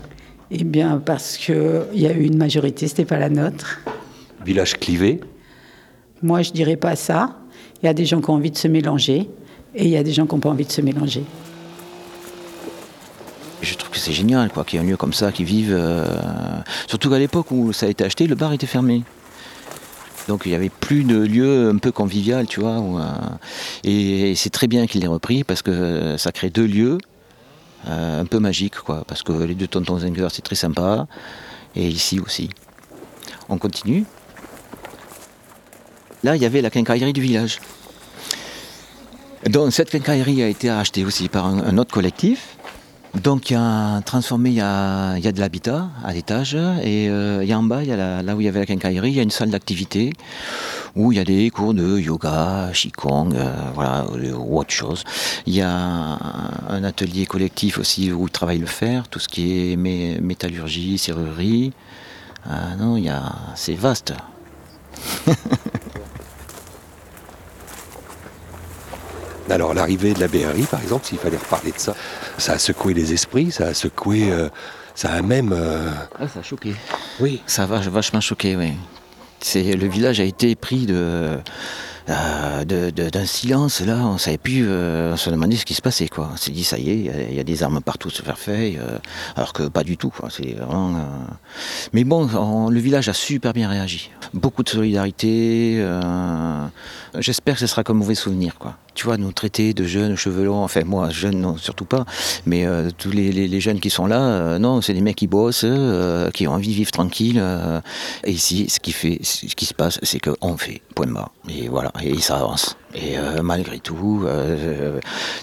Eh 0.49 0.63
bien, 0.63 1.01
parce 1.03 1.37
qu'il 1.37 1.85
y 1.93 2.05
a 2.07 2.11
eu 2.11 2.23
une 2.25 2.37
majorité, 2.37 2.87
c'était 2.87 3.05
pas 3.05 3.17
la 3.17 3.29
nôtre. 3.29 3.79
Village 4.45 4.77
clivé? 4.77 5.21
Moi, 6.21 6.41
je 6.41 6.51
dirais 6.51 6.75
pas 6.75 6.95
ça. 6.95 7.37
Il 7.81 7.85
y 7.85 7.89
a 7.89 7.93
des 7.93 8.05
gens 8.05 8.21
qui 8.21 8.29
ont 8.29 8.33
envie 8.33 8.51
de 8.51 8.57
se 8.57 8.67
mélanger 8.67 9.29
et 9.73 9.83
il 9.85 9.89
y 9.89 9.97
a 9.97 10.03
des 10.03 10.11
gens 10.11 10.25
qui 10.27 10.35
n'ont 10.35 10.41
pas 10.41 10.49
envie 10.49 10.65
de 10.65 10.71
se 10.71 10.81
mélanger. 10.81 11.23
Je 13.61 13.75
trouve 13.75 13.91
que 13.91 13.99
c'est 13.99 14.11
génial 14.11 14.49
quoi, 14.51 14.63
qu'il 14.65 14.79
y 14.79 14.81
ait 14.81 14.85
un 14.85 14.89
lieu 14.89 14.97
comme 14.97 15.13
ça 15.13 15.31
qui 15.31 15.43
vive. 15.43 15.71
euh, 15.71 16.05
Surtout 16.87 17.09
qu'à 17.09 17.19
l'époque 17.19 17.51
où 17.51 17.73
ça 17.73 17.85
a 17.85 17.89
été 17.89 18.03
acheté, 18.03 18.25
le 18.27 18.35
bar 18.35 18.53
était 18.53 18.67
fermé. 18.67 19.03
Donc 20.27 20.43
il 20.45 20.49
n'y 20.49 20.55
avait 20.55 20.69
plus 20.69 21.03
de 21.03 21.17
lieu 21.17 21.69
un 21.69 21.77
peu 21.77 21.91
convivial, 21.91 22.47
tu 22.47 22.59
vois. 22.59 22.79
euh, 22.79 23.03
Et, 23.83 24.33
c'est 24.35 24.49
très 24.49 24.67
bien 24.67 24.87
qu'il 24.87 25.01
l'ait 25.01 25.07
repris 25.07 25.43
parce 25.43 25.61
que 25.61 26.15
ça 26.17 26.31
crée 26.31 26.49
deux 26.49 26.65
lieux 26.65 26.97
euh, 27.87 28.21
un 28.21 28.25
peu 28.25 28.39
magiques, 28.39 28.79
quoi. 28.79 29.03
Parce 29.07 29.23
que 29.23 29.31
les 29.31 29.55
deux 29.55 29.67
tontons 29.67 29.99
Zenger, 29.99 30.27
c'est 30.31 30.43
très 30.43 30.55
sympa. 30.55 31.07
Et 31.75 31.87
ici 31.87 32.19
aussi. 32.19 32.49
On 33.47 33.57
continue. 33.57 34.05
Là, 36.23 36.35
il 36.35 36.41
y 36.41 36.45
avait 36.45 36.61
la 36.61 36.69
quincaillerie 36.69 37.13
du 37.13 37.21
village. 37.21 37.59
Donc 39.47 39.73
cette 39.73 39.89
quincaillerie 39.89 40.43
a 40.43 40.47
été 40.47 40.69
rachetée 40.71 41.03
aussi 41.03 41.27
par 41.29 41.47
un 41.47 41.77
autre 41.79 41.91
collectif. 41.91 42.57
Donc 43.15 43.49
il 43.49 43.53
y 43.53 43.55
a 43.57 44.01
transformé, 44.05 44.49
il 44.51 44.55
y 44.55 44.61
a, 44.61 45.17
y 45.17 45.27
a 45.27 45.31
de 45.33 45.39
l'habitat 45.41 45.89
à 46.03 46.13
l'étage 46.13 46.55
et 46.55 47.09
euh, 47.09 47.39
il 47.43 47.49
y 47.49 47.51
a 47.53 47.59
en 47.59 47.63
bas, 47.63 47.83
il 47.83 47.89
y 47.89 47.91
a 47.91 47.97
la- 47.97 48.23
là 48.23 48.35
où 48.35 48.41
il 48.41 48.45
y 48.45 48.47
avait 48.47 48.61
la 48.61 48.65
quincaillerie, 48.65 49.09
il 49.11 49.15
y 49.15 49.19
a 49.19 49.23
une 49.23 49.31
salle 49.31 49.49
d'activité 49.49 50.13
où 50.95 51.11
il 51.11 51.17
y 51.17 51.19
a 51.19 51.25
des 51.25 51.49
cours 51.49 51.73
de 51.73 51.99
yoga, 51.99 52.69
qigong, 52.73 53.33
euh, 53.33 53.53
voilà, 53.75 54.05
euh, 54.15 54.33
ou 54.33 54.57
autre 54.59 54.71
chose. 54.71 55.03
Il 55.45 55.53
y 55.53 55.61
a 55.61 55.69
un 56.69 56.83
atelier 56.85 57.25
collectif 57.25 57.79
aussi 57.79 58.11
où 58.13 58.27
ils 58.27 58.31
travaillent 58.31 58.59
le 58.59 58.65
fer, 58.65 59.07
tout 59.09 59.19
ce 59.19 59.27
qui 59.27 59.71
est 59.73 59.75
mé- 59.75 60.21
métallurgie, 60.21 60.97
serrurerie. 60.97 61.73
Ah 62.49 62.75
non, 62.79 62.95
il 62.95 63.03
y 63.05 63.09
a, 63.09 63.23
c'est 63.55 63.75
vaste. 63.75 64.13
Alors 69.51 69.73
l'arrivée 69.73 70.13
de 70.13 70.19
la 70.19 70.27
BRI, 70.27 70.63
par 70.69 70.81
exemple, 70.81 71.05
s'il 71.05 71.17
fallait 71.17 71.37
reparler 71.37 71.71
de 71.71 71.77
ça, 71.79 71.95
ça 72.37 72.53
a 72.53 72.57
secoué 72.57 72.93
les 72.93 73.13
esprits, 73.13 73.51
ça 73.51 73.67
a 73.67 73.73
secoué, 73.73 74.31
euh, 74.31 74.49
ça 74.95 75.11
a 75.11 75.21
même... 75.21 75.51
euh, 75.53 75.89
Ah, 76.19 76.27
ça 76.27 76.39
a 76.39 76.43
choqué. 76.43 76.73
Oui. 77.19 77.41
Ça 77.45 77.65
va 77.65 77.79
vachement 77.79 78.21
choqué, 78.21 78.55
oui. 78.55 78.73
C'est, 79.39 79.75
le 79.75 79.87
village 79.87 80.19
a 80.19 80.23
été 80.23 80.55
pris 80.55 80.85
de, 80.85 81.37
euh, 82.09 82.63
de- 82.63 82.91
de- 82.91 83.09
d'un 83.09 83.25
silence, 83.25 83.81
là, 83.81 83.97
on 83.97 84.19
savait 84.19 84.37
plus, 84.37 84.65
euh, 84.67 85.13
on 85.13 85.17
se 85.17 85.29
demandait 85.31 85.55
ce 85.55 85.65
qui 85.65 85.73
se 85.73 85.81
passait, 85.81 86.07
quoi. 86.09 86.29
On 86.33 86.37
s'est 86.37 86.51
dit, 86.51 86.63
ça 86.63 86.77
y 86.77 86.91
est, 86.91 86.95
il 86.97 87.05
y 87.05 87.09
a- 87.09 87.31
y, 87.31 87.39
a 87.39 87.43
des 87.43 87.63
armes 87.63 87.81
partout 87.81 88.11
se 88.11 88.21
faire 88.21 88.37
faire, 88.37 88.79
euh, 88.79 88.97
alors 89.35 89.51
que 89.53 89.63
pas 89.63 89.83
du 89.83 89.97
tout, 89.97 90.09
quoi. 90.11 90.29
C'est 90.29 90.53
vraiment, 90.53 90.95
Mais 91.91 92.03
bon, 92.03 92.29
on- 92.35 92.69
le 92.69 92.79
village 92.79 93.09
a 93.09 93.13
super 93.13 93.53
bien 93.53 93.67
réagi. 93.67 94.11
Beaucoup 94.33 94.61
de 94.63 94.69
solidarité, 94.69 95.83
j'espère 97.17 97.55
que 97.55 97.59
ce 97.61 97.67
sera 97.67 97.83
comme 97.83 97.97
mauvais 97.97 98.15
souvenir, 98.15 98.55
quoi. 98.59 98.75
Tu 98.93 99.05
vois, 99.05 99.17
nous 99.17 99.31
traiter 99.31 99.73
de 99.73 99.83
jeunes 99.85 100.15
chevelons, 100.15 100.63
enfin 100.63 100.83
moi, 100.85 101.09
jeunes, 101.09 101.39
non, 101.39 101.57
surtout 101.57 101.85
pas, 101.85 102.05
mais 102.45 102.65
euh, 102.65 102.89
tous 102.97 103.11
les, 103.11 103.59
jeunes 103.59 103.79
qui 103.79 103.89
sont 103.89 104.05
là, 104.05 104.21
euh, 104.21 104.59
non, 104.59 104.81
c'est 104.81 104.93
des 104.93 105.01
mecs 105.01 105.15
qui 105.15 105.27
bossent, 105.27 105.65
euh, 105.65 106.29
qui 106.31 106.47
ont 106.47 106.53
envie 106.53 106.69
de 106.69 106.73
vivre 106.73 106.91
tranquille. 106.91 107.41
et 108.23 108.31
ici, 108.31 108.67
ce 108.69 108.79
qui, 108.79 108.91
fait, 108.91 109.19
ce 109.23 109.55
qui 109.55 109.65
se 109.65 109.73
passe, 109.73 109.99
c'est 110.03 110.19
qu'on 110.19 110.57
fait, 110.57 110.81
point 110.95 111.05
de 111.05 111.13
barre. 111.13 111.31
Et 111.49 111.67
voilà, 111.69 111.91
et 112.01 112.19
ça 112.19 112.37
avance. 112.37 112.77
Et 112.93 113.15
malgré 113.41 113.79
tout, 113.79 114.25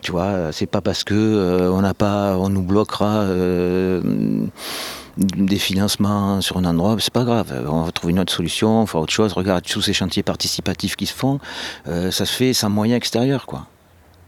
tu 0.02 0.12
vois, 0.12 0.52
c'est 0.52 0.66
pas 0.66 0.82
parce 0.82 1.02
que 1.04 1.70
on 1.72 1.80
n'a 1.80 1.94
pas, 1.94 2.36
on 2.36 2.50
nous 2.50 2.62
bloquera. 2.62 3.26
Des 5.18 5.58
financements 5.58 6.40
sur 6.40 6.56
un 6.58 6.64
endroit, 6.64 6.96
c'est 7.00 7.12
pas 7.12 7.24
grave, 7.24 7.52
on 7.68 7.82
va 7.82 7.90
trouver 7.92 8.12
une 8.12 8.20
autre 8.20 8.32
solution, 8.32 8.82
on 8.82 8.86
fera 8.86 9.02
autre 9.02 9.12
chose. 9.12 9.32
Regarde, 9.32 9.64
tous 9.64 9.82
ces 9.82 9.92
chantiers 9.92 10.22
participatifs 10.22 10.94
qui 10.96 11.06
se 11.06 11.12
font, 11.14 11.40
euh, 11.88 12.10
ça 12.10 12.24
se 12.24 12.32
fait 12.32 12.52
sans 12.52 12.70
moyens 12.70 12.96
extérieurs, 12.98 13.46
quoi. 13.46 13.66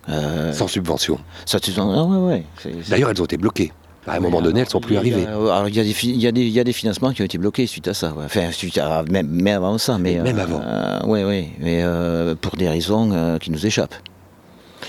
Euh, 0.09 0.52
Sans 0.52 0.66
subvention. 0.66 1.18
ça, 1.47 1.61
tu- 1.61 1.70
ah 1.78 1.85
ouais, 2.04 2.44
ouais. 2.64 2.73
D'ailleurs, 2.88 3.11
elles 3.11 3.23
ont 3.23 3.26
été 3.26 3.37
bloquées. 3.37 3.73
À 4.06 4.16
un 4.16 4.20
moment 4.20 4.40
donné, 4.42 4.61
elles 4.61 4.68
sont 4.68 4.80
plus 4.80 4.97
arrivées. 4.97 5.26
alors, 5.26 5.68
il 5.68 5.76
y, 5.76 5.80
y, 5.80 6.50
y 6.50 6.59
a 6.61 6.64
des 6.64 6.73
financements 6.73 7.12
qui 7.12 7.20
ont 7.23 7.25
été 7.26 7.37
bloqués 7.38 7.66
suite 7.66 7.87
à 7.87 7.94
ça. 7.94 8.12
ouais. 8.14 8.25
Enfin, 8.25 8.50
suite 8.50 8.78
à, 8.78 9.04
même, 9.11 9.28
même 9.28 9.56
avant 9.62 9.76
ça. 9.78 9.99
Mais, 9.99 10.16
Même 10.18 10.38
euh, 10.38 10.42
avant. 10.42 11.09
ouais, 11.09 11.23
ouais. 11.25 11.50
Mais 11.61 11.85
pour 12.40 12.56
des 12.56 12.68
raisons 12.68 13.38
qui 13.38 13.50
nous 13.52 13.64
échappent. 13.66 13.94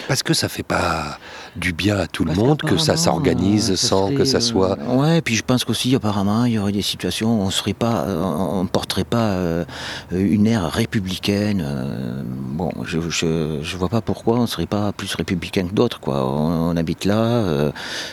Parce 0.08 0.24
que 0.24 0.34
ça 0.34 0.50
fait 0.50 0.64
pas 0.64 1.18
du 1.56 1.74
bien 1.74 1.98
à 1.98 2.08
tout 2.08 2.24
le 2.24 2.34
monde 2.34 2.62
que 2.62 2.78
ça 2.78 2.96
s'organise 2.96 3.72
euh, 3.72 3.76
sans 3.76 4.14
que 4.14 4.24
ça 4.24 4.38
euh, 4.38 4.42
soit. 4.42 4.78
Ouais, 4.88 5.22
puis 5.22 5.36
je 5.36 5.44
pense 5.44 5.66
qu'aussi, 5.66 5.94
apparemment, 5.96 6.46
il 6.46 6.54
y 6.54 6.60
aurait 6.60 6.72
des 6.72 6.82
situations 6.82 7.40
où 7.40 7.44
on 7.44 7.50
serait 7.50 7.74
pas, 7.74 8.06
euh, 8.08 8.22
on 8.24 8.66
porterait 8.68 9.04
pas 9.04 9.32
euh, 9.32 9.66
une 10.12 10.48
ère 10.48 10.72
républicaine. 10.72 11.62
euh, 11.66 12.22
bon, 12.26 12.72
je, 12.86 13.00
je, 13.10 13.60
je 13.62 13.78
vois 13.78 13.90
pas 13.90 14.02
pourquoi 14.02 14.40
on 14.40 14.48
serait 14.48 14.66
pas 14.66 14.92
plus 14.94 15.14
républicain 15.16 15.68
que 15.68 15.74
d'autres, 15.74 16.00
quoi. 16.00 16.26
On, 16.26 16.70
on 16.72 16.78
habite 16.78 17.06
là, 17.06 17.20
euh, 17.20 17.72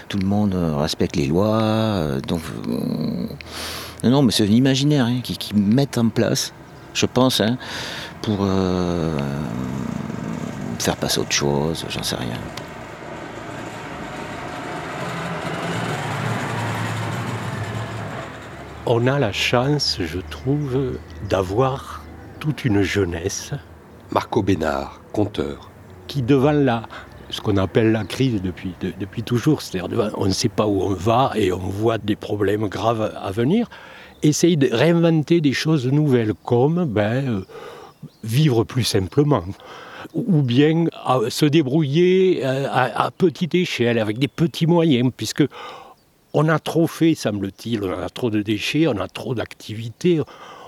tout 0.09 0.19
le 0.19 0.27
monde 0.27 0.55
euh, 0.55 0.77
respecte 0.77 1.17
les 1.17 1.27
lois, 1.27 1.61
euh, 1.61 2.21
donc. 2.21 2.41
euh, 2.69 4.09
non, 4.09 4.23
mais 4.23 4.33
c'est 4.33 4.45
un 4.45 4.47
imaginaire 4.47 5.07
hein, 5.07 5.21
qui, 5.23 5.37
qui 5.37 5.55
mettent 5.55 5.99
en 5.99 6.09
place, 6.09 6.53
je 6.95 7.07
pense, 7.07 7.41
hein, 7.41 7.57
pour 8.23 8.39
faire 10.79 10.97
passer 10.97 11.21
autre 11.21 11.33
chose, 11.33 11.85
j'en 11.89 12.03
sais 12.03 12.17
rien. 12.17 12.39
On 18.87 19.07
a 19.07 19.19
la 19.19 19.33
chance, 19.33 19.99
je 20.01 20.19
trouve, 20.31 20.99
d'avoir 21.29 22.03
toute 22.41 22.65
une 22.65 22.83
jeunesse 22.83 23.53
Marco 24.11 24.43
Bénard, 24.43 25.01
conteur. 25.13 25.71
qui, 26.07 26.23
devant 26.23 26.53
la, 26.53 26.85
ce 27.29 27.43
qu'on 27.43 27.59
appelle 27.59 27.93
la 27.93 28.05
crise 28.05 28.41
depuis, 28.41 28.73
de- 28.81 28.95
depuis 28.99 29.23
toujours, 29.23 29.61
c'est-à-dire 29.61 29.89
devant- 29.91 30.09
on 30.17 30.25
ne 30.25 30.31
sait 30.33 30.49
pas 30.49 30.67
où 30.67 30.81
on 30.81 30.95
va 30.95 31.33
et 31.35 31.53
on 31.53 31.59
voit 31.59 31.99
des 31.99 32.17
problèmes 32.17 32.67
graves 32.69 33.13
à 33.21 33.31
venir, 33.31 33.69
essaye 34.23 34.57
de 34.57 34.71
réinventer 34.73 35.43
des 35.43 35.53
choses 35.53 35.87
nouvelles 35.87 36.33
comme 36.47 36.87
ben, 36.87 37.29
euh, 37.29 37.45
vivre 38.25 38.65
plus 38.65 38.85
simplement 38.85 39.45
ou 40.15 40.43
bien 40.43 40.87
se 41.29 41.47
débrouiller 41.47 42.41
euh, 42.45 42.67
à, 42.71 43.11
petite 43.11 43.55
échelle 43.55 43.99
avec 43.99 44.19
des 44.19 44.29
petits 44.29 44.67
moyens 44.67 45.11
puisque 45.17 45.45
on 46.35 46.49
a 46.49 46.59
trop 46.59 46.87
fait, 46.87 47.15
semble-t-il, 47.15 47.83
on 47.83 48.03
a 48.03 48.09
trop 48.09 48.31
de 48.31 48.43
déchets, 48.43 48.87
on 48.87 48.99
a 49.01 49.09
trop 49.09 49.35
d'activités, 49.35 50.21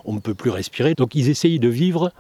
on 0.05 0.15
ne 0.15 0.21
peut 0.21 0.35
plus 0.35 0.51
respirer. 0.51 0.95
Donc 0.95 1.15
ils 1.15 1.29
essayent 1.29 1.59
de 1.59 1.69
vivre 1.69 2.13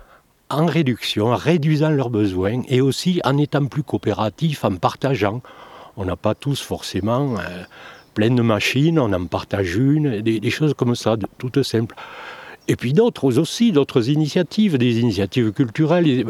en 0.50 0.67
réduction, 0.67 1.29
en 1.29 1.37
réduisant 1.37 1.90
leurs 1.90 2.11
besoins 2.11 2.62
et 2.69 2.81
aussi 2.81 3.21
en 3.25 3.38
étant 3.38 3.64
plus 3.67 3.83
coopératifs, 3.83 4.64
en 4.64 4.76
partageant. 4.76 5.40
On 5.97 6.05
n'a 6.05 6.17
pas 6.17 6.35
tous 6.35 6.61
forcément 6.61 7.37
euh, 7.38 7.64
plein 8.14 8.31
de 8.31 8.43
machines, 8.43 8.99
on 8.99 9.12
en 9.12 9.26
partage 9.26 9.76
une, 9.76 10.21
des, 10.21 10.40
des 10.40 10.50
choses 10.50 10.75
comme 10.75 10.95
ça, 10.95 11.17
toutes 11.38 11.62
simples. 11.62 11.95
Et 12.69 12.76
puis 12.76 12.93
d'autres 12.93 13.38
aussi, 13.38 13.73
d'autres 13.73 14.11
initiatives, 14.11 14.79
des 14.79 15.00
initiatives 15.00 15.52
culturelles, 15.52 16.25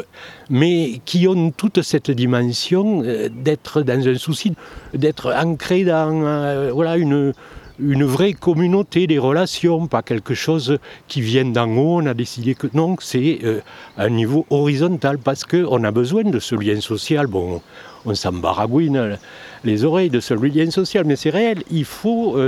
mais 0.49 1.01
qui 1.05 1.29
ont 1.29 1.51
toute 1.51 1.83
cette 1.83 2.11
dimension 2.11 3.03
euh, 3.05 3.29
d'être 3.29 3.83
dans 3.83 4.09
un 4.09 4.15
souci, 4.15 4.55
d'être 4.95 5.35
ancré 5.35 5.85
dans 5.85 6.23
euh, 6.25 6.71
voilà, 6.73 6.97
une, 6.97 7.35
une 7.79 8.05
vraie 8.05 8.33
communauté 8.33 9.07
des 9.07 9.19
relations, 9.19 9.87
pas 9.87 10.03
quelque 10.03 10.35
chose 10.35 10.79
qui 11.09 11.21
vient 11.21 11.45
d'en 11.45 11.69
haut. 11.77 12.01
On 12.01 12.07
a 12.07 12.15
décidé 12.15 12.55
que 12.55 12.69
non, 12.73 12.97
c'est 13.01 13.41
euh, 13.45 13.61
un 13.99 14.09
niveau 14.09 14.47
horizontal 14.49 15.19
parce 15.19 15.45
qu'on 15.45 15.85
a 15.85 15.91
besoin 15.91 16.23
de 16.23 16.39
ce 16.39 16.55
lien 16.55 16.81
social. 16.81 17.27
Bon, 17.27 17.61
on 18.07 18.15
s'en 18.15 18.33
baragouine 18.33 19.19
les 19.65 19.85
oreilles 19.85 20.11
de 20.11 20.21
ce 20.21 20.33
lien 20.33 20.71
social, 20.71 21.05
mais 21.05 21.17
c'est 21.17 21.29
réel. 21.29 21.63
Il 21.71 21.85
faut 21.85 22.39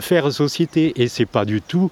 faire 0.00 0.32
société 0.32 0.92
et 1.00 1.06
c'est 1.06 1.26
pas 1.26 1.44
du 1.44 1.60
tout 1.62 1.90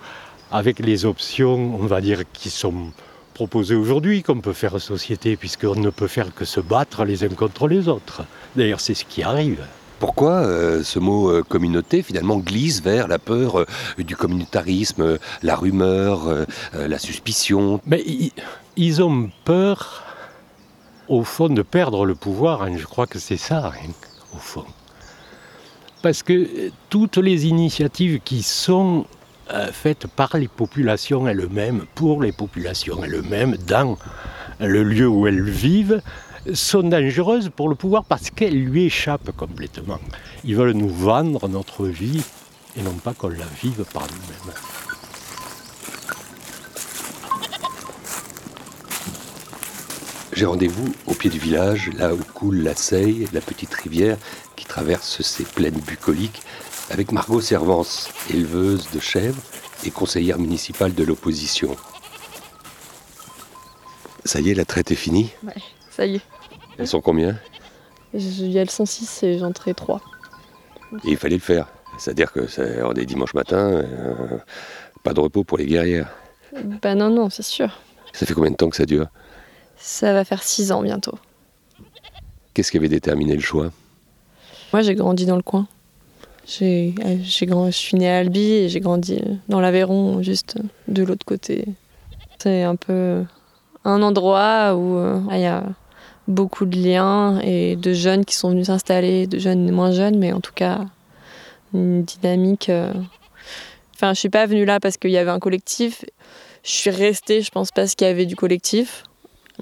avec 0.50 0.78
les 0.80 1.04
options, 1.04 1.75
on 1.80 1.87
va 1.87 2.00
dire, 2.00 2.23
qui 2.33 2.50
sont 2.50 2.92
proposées 3.35 3.75
aujourd'hui 3.75 4.23
qu'on 4.23 4.40
peut 4.40 4.52
faire 4.52 4.80
société, 4.80 5.37
puisqu'on 5.37 5.76
ne 5.76 5.90
peut 5.90 6.09
faire 6.09 6.35
que 6.35 6.45
se 6.45 6.61
battre 6.61 7.04
les 7.04 7.25
uns 7.25 7.28
contre 7.28 7.69
les 7.69 7.88
autres. 7.88 8.23
D'ailleurs, 8.57 8.80
c'est 8.80 8.95
ce 8.95 9.04
qui 9.04 9.23
arrive. 9.23 9.64
Pourquoi 9.99 10.42
euh, 10.42 10.83
ce 10.83 10.99
mot 10.99 11.30
euh, 11.30 11.42
communauté 11.42 12.02
finalement 12.02 12.38
glisse 12.38 12.83
vers 12.83 13.07
la 13.07 13.19
peur 13.19 13.61
euh, 13.61 13.66
du 13.99 14.16
communautarisme, 14.16 15.19
la 15.42 15.57
rumeur, 15.57 16.47
la 16.73 16.99
suspicion? 16.99 17.80
Mais 17.87 18.02
ils 18.76 19.02
ont 19.02 19.30
peur, 19.45 20.02
au 21.09 21.23
fond, 21.23 21.49
de 21.49 21.62
perdre 21.62 22.07
le 22.07 22.14
pouvoir. 22.14 22.62
hein. 22.62 22.76
Je 22.76 22.87
crois 22.87 23.07
que 23.07 23.19
c'est 23.19 23.37
ça, 23.37 23.73
hein, 23.75 23.90
au 24.35 24.38
fond. 24.38 24.64
Parce 26.02 26.23
que 26.23 26.71
toutes 26.88 27.19
les 27.19 27.47
initiatives 27.47 28.21
qui 28.25 28.42
sont 28.42 29.04
euh, 29.52 29.73
faites 29.73 30.07
par 30.07 30.37
les 30.37 30.49
populations 30.49 31.26
elles-mêmes, 31.26 31.85
pour 31.95 32.23
les 32.23 32.33
populations 32.33 33.02
elles-mêmes, 33.02 33.57
dans 33.66 33.97
le 34.61 34.83
lieu 34.83 35.09
où 35.09 35.26
elles 35.26 35.42
vivent, 35.42 36.02
sont 36.54 36.83
dangereuses 36.83 37.50
pour 37.54 37.69
le 37.69 37.75
pouvoir 37.75 38.04
parce 38.04 38.30
qu'elles 38.30 38.62
lui 38.62 38.85
échappent 38.85 39.33
complètement. 39.37 39.99
Ils 40.45 40.57
veulent 40.57 40.73
nous 40.73 40.88
vendre 40.88 41.49
notre 41.49 41.87
vie 41.87 42.23
et 42.76 42.83
non 42.83 42.92
pas 42.92 43.12
qu'on 43.12 43.28
la 43.28 43.47
vive 43.62 43.85
par 43.92 44.02
nous-mêmes. 44.02 44.54
J'ai 50.33 50.47
rendez-vous 50.47 50.95
au 51.07 51.12
pied 51.12 51.28
du 51.28 51.38
village, 51.38 51.90
là 51.99 52.14
où 52.14 52.19
coule 52.33 52.62
la 52.62 52.75
Seille, 52.75 53.26
la 53.33 53.40
petite 53.40 53.75
rivière 53.75 54.16
qui 54.57 54.64
traverse 54.64 55.21
ces 55.23 55.45
plaines 55.45 55.80
bucoliques, 55.80 56.42
avec 56.90 57.12
Margot 57.12 57.40
Servance, 57.40 58.11
éleveuse 58.30 58.90
de 58.92 58.99
chèvres 59.00 59.40
et 59.85 59.90
conseillère 59.90 60.38
municipale 60.38 60.94
de 60.94 61.04
l'opposition. 61.04 61.76
Ça 64.25 64.40
y 64.40 64.50
est, 64.50 64.54
la 64.54 64.64
traite 64.64 64.90
est 64.90 64.97
finie 64.97 65.32
Ouais, 65.44 65.54
ça 65.90 66.04
y 66.04 66.16
est. 66.16 66.23
Elles 66.78 66.88
sont 66.88 67.00
combien? 67.00 67.38
Il 68.12 68.50
y 68.50 68.59
a 68.59 68.64
le 68.64 68.70
106 68.70 69.23
et 69.23 69.38
j'entrais 69.38 69.73
3. 69.73 70.00
Et 71.04 71.11
il 71.12 71.16
fallait 71.16 71.37
le 71.37 71.40
faire. 71.40 71.68
C'est-à-dire 71.97 72.32
que 72.32 72.47
c'est 72.47 72.82
on 72.82 72.92
est 72.94 73.06
dimanche 73.06 73.35
matin, 73.35 73.70
euh, 73.70 74.38
pas 75.04 75.14
de 75.14 75.20
repos 75.20 75.44
pour 75.44 75.59
les 75.59 75.66
guerrières. 75.66 76.11
Bah 76.82 76.94
non, 76.94 77.11
non, 77.11 77.30
c'est 77.30 77.44
sûr. 77.44 77.78
Ça 78.12 78.26
fait 78.26 78.35
combien 78.35 78.50
de 78.50 78.56
temps 78.56 78.68
que 78.68 78.76
ça 78.76 78.87
dure? 78.87 79.06
Ça 79.76 80.12
va 80.12 80.25
faire 80.25 80.42
6 80.42 80.73
ans 80.73 80.82
bientôt. 80.82 81.16
Qu'est-ce 82.52 82.73
qui 82.73 82.78
avait 82.78 82.88
déterminé 82.88 83.35
le 83.37 83.40
choix? 83.40 83.70
Moi, 84.73 84.82
j'ai 84.82 84.94
grandi 84.94 85.26
dans 85.26 85.37
le 85.37 85.42
coin. 85.42 85.68
J'ai, 86.50 86.95
euh, 87.04 87.16
j'ai 87.23 87.47
grand, 87.47 87.66
je 87.66 87.76
suis 87.76 87.97
née 87.97 88.11
à 88.11 88.19
Albi 88.19 88.40
et 88.40 88.69
j'ai 88.69 88.80
grandi 88.80 89.23
dans 89.49 89.61
l'Aveyron, 89.61 90.21
juste 90.21 90.57
de 90.88 91.04
l'autre 91.04 91.25
côté. 91.25 91.64
C'est 92.38 92.64
un 92.64 92.75
peu 92.75 93.23
un 93.85 94.02
endroit 94.02 94.75
où 94.75 94.97
euh, 94.97 95.21
il 95.30 95.40
y 95.40 95.47
a 95.47 95.62
beaucoup 96.26 96.64
de 96.64 96.76
liens 96.76 97.38
et 97.40 97.76
de 97.76 97.92
jeunes 97.92 98.25
qui 98.25 98.35
sont 98.35 98.50
venus 98.50 98.66
s'installer, 98.66 99.28
de 99.28 99.38
jeunes 99.38 99.71
moins 99.71 99.92
jeunes, 99.92 100.19
mais 100.19 100.33
en 100.33 100.40
tout 100.40 100.52
cas, 100.52 100.80
une 101.73 102.02
dynamique. 102.02 102.69
euh. 102.69 102.92
Enfin, 103.95 104.12
je 104.12 104.19
suis 104.19 104.28
pas 104.30 104.47
venue 104.47 104.64
là 104.64 104.80
parce 104.80 104.97
qu'il 104.97 105.11
y 105.11 105.19
avait 105.19 105.30
un 105.30 105.38
collectif. 105.38 106.04
Je 106.64 106.71
suis 106.71 106.90
restée, 106.90 107.42
je 107.42 107.50
pense, 107.50 107.71
parce 107.71 107.95
qu'il 107.95 108.09
y 108.09 108.11
avait 108.11 108.26
du 108.26 108.35
collectif. 108.35 109.04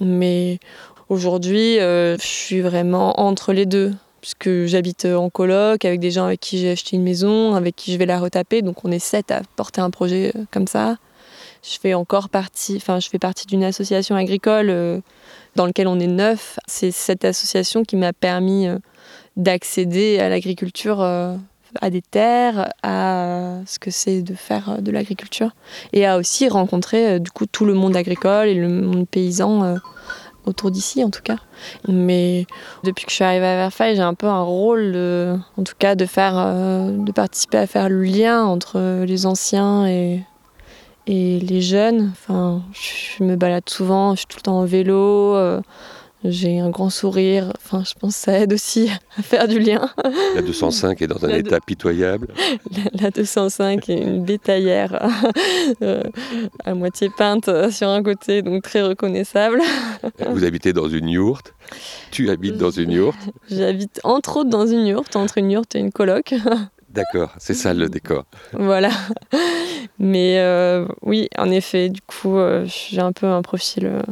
Mais 0.00 0.58
aujourd'hui, 1.10 1.80
euh, 1.80 2.16
je 2.16 2.26
suis 2.26 2.60
vraiment 2.62 3.20
entre 3.20 3.52
les 3.52 3.66
deux 3.66 3.92
puisque 4.20 4.66
j'habite 4.66 5.04
en 5.04 5.30
coloc 5.30 5.84
avec 5.84 6.00
des 6.00 6.10
gens 6.10 6.26
avec 6.26 6.40
qui 6.40 6.58
j'ai 6.58 6.70
acheté 6.70 6.96
une 6.96 7.02
maison, 7.02 7.54
avec 7.54 7.76
qui 7.76 7.92
je 7.92 7.98
vais 7.98 8.06
la 8.06 8.18
retaper. 8.18 8.62
Donc 8.62 8.84
on 8.84 8.90
est 8.90 8.98
sept 8.98 9.30
à 9.30 9.42
porter 9.56 9.80
un 9.80 9.90
projet 9.90 10.32
euh, 10.34 10.44
comme 10.50 10.66
ça. 10.66 10.96
Je 11.62 11.78
fais 11.78 11.94
encore 11.94 12.28
partie, 12.28 12.76
enfin 12.76 13.00
je 13.00 13.08
fais 13.08 13.18
partie 13.18 13.46
d'une 13.46 13.64
association 13.64 14.14
agricole 14.16 14.70
euh, 14.70 15.00
dans 15.56 15.66
laquelle 15.66 15.88
on 15.88 15.98
est 15.98 16.06
neuf. 16.06 16.58
C'est 16.66 16.90
cette 16.90 17.24
association 17.24 17.82
qui 17.82 17.96
m'a 17.96 18.12
permis 18.12 18.68
euh, 18.68 18.78
d'accéder 19.36 20.18
à 20.18 20.28
l'agriculture, 20.28 21.00
euh, 21.00 21.36
à 21.80 21.90
des 21.90 22.02
terres, 22.02 22.72
à 22.82 23.58
ce 23.66 23.78
que 23.78 23.90
c'est 23.90 24.22
de 24.22 24.34
faire 24.34 24.70
euh, 24.70 24.76
de 24.78 24.90
l'agriculture 24.90 25.50
et 25.92 26.06
à 26.06 26.16
aussi 26.18 26.48
rencontrer 26.48 27.08
euh, 27.12 27.18
du 27.18 27.30
coup 27.30 27.46
tout 27.46 27.64
le 27.64 27.74
monde 27.74 27.96
agricole 27.96 28.48
et 28.48 28.54
le 28.54 28.68
monde 28.68 29.06
paysan 29.08 29.64
euh, 29.64 29.76
autour 30.46 30.70
d'ici 30.70 31.04
en 31.04 31.10
tout 31.10 31.22
cas. 31.22 31.38
Mais 31.86 32.46
depuis 32.84 33.04
que 33.04 33.10
je 33.10 33.16
suis 33.16 33.24
arrivée 33.24 33.46
à 33.46 33.56
Versailles, 33.56 33.96
j'ai 33.96 34.02
un 34.02 34.14
peu 34.14 34.26
un 34.26 34.42
rôle, 34.42 34.92
de, 34.92 35.36
en 35.56 35.62
tout 35.62 35.74
cas, 35.78 35.94
de 35.94 36.06
faire, 36.06 36.34
euh, 36.36 36.90
de 36.90 37.12
participer 37.12 37.58
à 37.58 37.66
faire 37.66 37.88
le 37.88 38.02
lien 38.02 38.44
entre 38.44 39.04
les 39.04 39.26
anciens 39.26 39.86
et, 39.86 40.22
et 41.06 41.40
les 41.40 41.60
jeunes. 41.60 42.10
Enfin, 42.12 42.62
je 42.72 43.24
me 43.24 43.36
balade 43.36 43.68
souvent, 43.68 44.12
je 44.12 44.18
suis 44.18 44.26
tout 44.26 44.38
le 44.38 44.42
temps 44.42 44.58
en 44.58 44.64
vélo. 44.64 45.34
J'ai 46.24 46.58
un 46.58 46.70
grand 46.70 46.90
sourire, 46.90 47.52
enfin 47.56 47.84
je 47.84 47.94
pense 47.98 48.14
que 48.16 48.22
ça 48.22 48.40
aide 48.40 48.52
aussi 48.52 48.90
à 49.16 49.22
faire 49.22 49.46
du 49.46 49.58
lien. 49.58 49.88
La 50.34 50.42
205 50.42 51.00
est 51.02 51.06
dans 51.06 51.24
un 51.24 51.28
La 51.28 51.38
état 51.38 51.60
pitoyable. 51.60 52.28
La, 52.94 53.02
la 53.04 53.10
205 53.10 53.88
est 53.88 53.98
une 53.98 54.24
bétaillère 54.24 55.08
euh, 55.82 56.02
à 56.64 56.74
moitié 56.74 57.10
peinte 57.16 57.48
sur 57.70 57.88
un 57.88 58.02
côté, 58.02 58.42
donc 58.42 58.62
très 58.62 58.82
reconnaissable. 58.82 59.60
Vous 60.30 60.44
habitez 60.44 60.72
dans 60.72 60.88
une 60.88 61.08
yourte. 61.08 61.54
Tu 62.10 62.30
habites 62.30 62.56
dans 62.56 62.70
une 62.70 62.90
yourte. 62.90 63.18
J'habite 63.50 64.00
entre 64.04 64.38
autres 64.38 64.50
dans 64.50 64.66
une 64.66 64.86
yourte, 64.86 65.16
entre 65.16 65.38
une 65.38 65.50
yourte 65.50 65.76
et 65.76 65.78
une 65.78 65.92
coloc. 65.92 66.34
D'accord, 66.90 67.34
c'est 67.38 67.54
ça 67.54 67.74
le 67.74 67.88
décor. 67.88 68.24
voilà. 68.52 68.90
Mais 69.98 70.38
euh, 70.38 70.86
oui, 71.02 71.28
en 71.36 71.50
effet, 71.50 71.88
du 71.90 72.00
coup, 72.00 72.38
euh, 72.38 72.64
j'ai 72.66 73.00
un 73.00 73.12
peu 73.12 73.26
un 73.26 73.42
profil, 73.42 74.02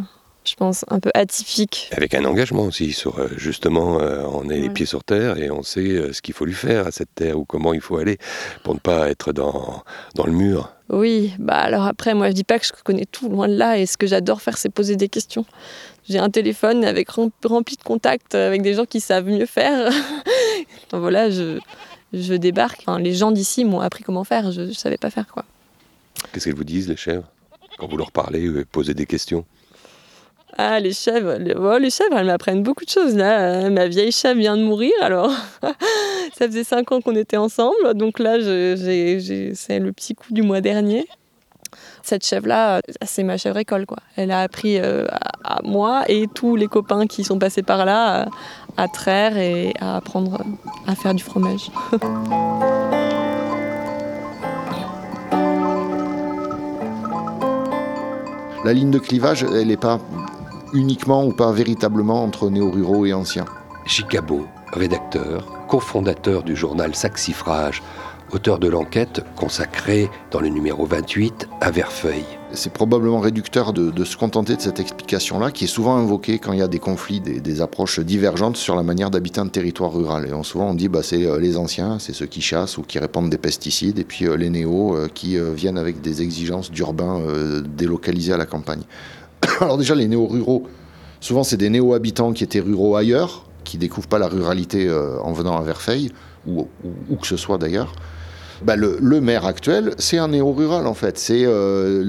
je 0.47 0.55
pense, 0.55 0.85
un 0.88 1.00
peu 1.00 1.11
atypique. 1.15 1.91
Avec 1.93 2.15
un 2.15 2.25
engagement 2.25 2.62
aussi 2.65 2.93
sur 2.93 3.19
euh, 3.19 3.29
justement, 3.37 4.00
euh, 4.00 4.23
on 4.31 4.49
est 4.49 4.57
les 4.57 4.69
Ouais. 4.69 4.73
pieds 4.73 4.87
sur 4.87 5.05
terre 5.05 5.38
et 5.38 5.50
on 5.50 5.62
sait 5.62 5.81
euh, 5.81 6.12
ce 6.12 6.23
qu'il 6.23 6.35
faut 6.35 6.45
lui 6.45 6.55
faire 6.55 6.87
à 6.87 6.91
cette 6.91 7.15
terre 7.15 7.38
ou 7.38 7.45
comment 7.45 7.75
il 7.75 7.81
faut 7.81 7.97
aller 7.99 8.19
pour 8.62 8.75
ne 8.75 8.79
pas 8.81 9.09
être 9.11 9.33
dans, 9.33 9.83
dans 10.15 10.25
le 10.26 10.33
mur. 10.33 10.73
Oui, 10.88 11.33
bah 11.41 11.55
alors 11.57 11.85
après, 11.85 12.15
moi 12.15 12.29
je 12.29 12.35
dis 12.35 12.45
pas 12.45 12.59
que 12.61 12.67
je 12.67 12.73
connais 12.85 13.07
tout 13.07 13.29
loin 13.29 13.49
de 13.49 13.57
là 13.57 13.76
et 13.79 13.87
ce 13.87 13.97
que 13.97 14.07
j'adore 14.07 14.41
faire 14.41 14.57
c'est 14.57 14.69
poser 14.69 14.95
des 14.97 15.09
questions. 15.09 15.45
J'ai 16.09 16.19
un 16.21 16.31
téléphone 16.31 16.85
avec 16.85 17.09
rem- 17.11 17.31
rempli 17.45 17.76
de 17.76 17.83
contacts 17.83 18.37
avec 18.37 18.62
des 18.62 18.75
gens 18.75 18.85
qui 18.85 19.00
savent 19.00 19.26
mieux 19.26 19.47
faire. 19.47 19.91
Donc 20.91 21.00
voilà, 21.00 21.29
je, 21.31 21.59
je 22.12 22.35
débarque. 22.35 22.79
Enfin, 22.87 23.00
les 23.00 23.12
gens 23.15 23.33
d'ici 23.33 23.65
m'ont 23.65 23.81
appris 23.81 24.05
comment 24.05 24.23
faire, 24.23 24.53
je, 24.53 24.67
je 24.69 24.73
savais 24.73 24.99
pas 24.99 25.11
faire 25.11 25.26
quoi. 25.26 25.45
Qu'est-ce 26.33 26.45
qu'elles 26.45 26.55
vous 26.55 26.62
disent, 26.65 26.88
les 26.88 26.97
chèvres? 26.97 27.25
Quand 27.79 27.88
vous 27.88 27.97
leur 27.97 28.12
parlez, 28.12 28.49
posez 28.71 28.95
des 28.95 29.05
questions? 29.07 29.45
Ah, 30.58 30.80
les 30.80 30.92
chèvres, 30.94 31.34
les, 31.38 31.54
oh, 31.54 31.76
les 31.78 31.90
chèvres, 31.90 32.16
elles 32.16 32.26
m'apprennent 32.26 32.62
beaucoup 32.62 32.84
de 32.84 32.90
choses. 32.90 33.14
Là, 33.14 33.40
Euh, 33.66 33.70
ma 33.70 33.86
vieille 33.88 34.12
chèvre 34.12 34.38
vient 34.38 34.56
de 34.56 34.62
mourir, 34.62 34.92
alors 35.02 35.30
ça 36.38 36.46
faisait 36.46 36.64
cinq 36.64 36.92
ans 36.92 37.00
qu'on 37.02 37.14
était 37.14 37.36
ensemble, 37.36 37.92
donc 37.94 38.18
là, 38.18 38.38
c'est 38.40 39.78
le 39.78 39.90
petit 39.92 40.14
coup 40.14 40.32
du 40.32 40.42
mois 40.42 40.60
dernier. 40.62 41.06
Cette 42.02 42.25
chèvre-là, 42.25 42.76
euh, 42.76 42.80
c'est 43.04 43.22
ma 43.25 43.36
chèvre 43.36 43.58
école, 43.58 43.84
quoi. 43.84 43.98
Elle 44.16 44.30
a 44.30 44.40
appris 44.40 44.78
euh, 44.78 45.04
à, 45.44 45.58
à 45.58 45.62
moi 45.62 46.04
et 46.08 46.26
tous 46.32 46.56
les 46.56 46.68
copains 46.68 47.06
qui 47.06 47.22
sont 47.25 47.38
passés 47.38 47.62
par 47.62 47.84
là 47.84 48.22
euh, 48.22 48.26
à 48.78 48.88
traire 48.88 49.36
et 49.36 49.75
à 49.80 49.96
apprendre 49.96 50.42
à 50.86 50.94
faire 50.94 51.12
du 51.14 51.22
fromage. 51.22 51.70
La 58.64 58.72
ligne 58.72 58.90
de 58.90 58.98
clivage, 58.98 59.44
elle 59.44 59.68
n'est 59.68 59.76
pas 59.76 60.00
uniquement 60.80 61.25
ou 61.25 61.33
pas 61.33 61.50
véritablement 61.52 62.23
entre 62.23 62.50
néo-ruraux 62.50 63.06
et 63.06 63.14
anciens. 63.14 63.47
Chicabo, 63.87 64.47
rédacteur, 64.73 65.47
cofondateur 65.68 66.42
du 66.42 66.54
journal 66.54 66.95
Saxifrage, 66.95 67.83
auteur 68.33 68.59
de 68.59 68.68
l'enquête 68.68 69.23
consacrée 69.37 70.11
dans 70.33 70.40
le 70.40 70.49
numéro 70.49 70.85
28 70.85 71.49
à 71.61 71.71
Verfeuille. 71.71 72.25
C'est 72.52 72.73
probablement 72.73 73.21
réducteur 73.21 73.73
de, 73.73 73.90
de 73.90 74.04
se 74.04 74.16
contenter 74.16 74.56
de 74.56 74.61
cette 74.61 74.80
explication-là, 74.80 75.50
qui 75.52 75.64
est 75.64 75.68
souvent 75.68 75.97
invoquée 75.97 76.38
quand 76.38 76.52
il 76.52 76.59
y 76.59 76.62
a 76.62 76.68
des 76.68 76.78
conflits, 76.80 77.21
des, 77.21 77.40
des 77.40 77.61
approches 77.61 78.00
divergentes 78.00 78.56
sur 78.56 78.75
la 78.76 78.83
manière 78.83 79.11
d'habiter 79.11 79.40
un 79.40 79.47
territoire 79.49 79.92
rural. 79.92 80.26
Et 80.28 80.33
on- 80.33 80.42
souvent 80.42 80.71
on 80.71 80.75
dit 80.75 80.88
bah, 80.88 81.02
c'est 81.02 81.25
euh, 81.25 81.38
les 81.38 81.56
anciens, 81.56 81.99
c'est 82.00 82.12
ceux 82.12 82.26
qui 82.26 82.40
chassent 82.42 82.78
ou 82.78 82.83
qui 82.83 82.99
répandent 82.99 83.30
des 83.30 83.38
pesticides, 83.38 83.99
et 84.00 84.04
puis 84.04 84.26
euh, 84.26 84.37
les 84.37 84.50
néos 84.50 84.97
euh, 84.97 85.09
qui 85.12 85.38
viennent 85.54 85.78
avec 85.78 86.00
des 86.00 86.23
exigences 86.23 86.71
d'urbains 86.71 87.21
délocalisés 87.76 88.32
à 88.32 88.36
la 88.36 88.47
campagne. 88.47 88.82
Alors 89.60 89.78
déjà 89.78 89.94
les 89.94 90.08
néo-ruraux, 90.08 90.64
souvent 91.20 91.44
c'est 91.44 91.56
des 91.56 91.70
néo-habitants 91.70 92.32
qui 92.32 92.44
étaient 92.44 92.60
ruraux 92.60 92.96
ailleurs, 92.96 93.46
qui 93.64 93.78
découvrent 93.78 94.08
pas 94.08 94.18
la 94.18 94.28
ruralité 94.28 94.86
euh, 94.86 95.18
en 95.20 95.32
venant 95.32 95.56
à 95.56 95.62
Verfeil, 95.62 96.12
ou, 96.46 96.68
ou- 97.10 97.16
que 97.16 97.26
ce 97.26 97.36
soit 97.36 97.58
d'ailleurs. 97.58 97.92
Bah, 98.62 98.75
le, 98.76 99.20
maire 99.20 99.44
actuel, 99.44 99.94
c'est 99.99 100.16
un 100.16 100.28
néo-rural 100.28 100.86
en 100.86 100.94
fait. 100.94 101.18
C'est 101.18 101.44
euh, 101.44 102.02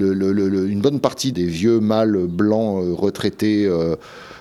une 0.69 0.79
bonne 0.79 1.01
partie 1.01 1.33
des 1.33 1.45
vieux 1.45 1.79
mâles 1.81 2.25
blancs 2.27 2.83
euh, 2.83 2.93
retraités 2.93 3.69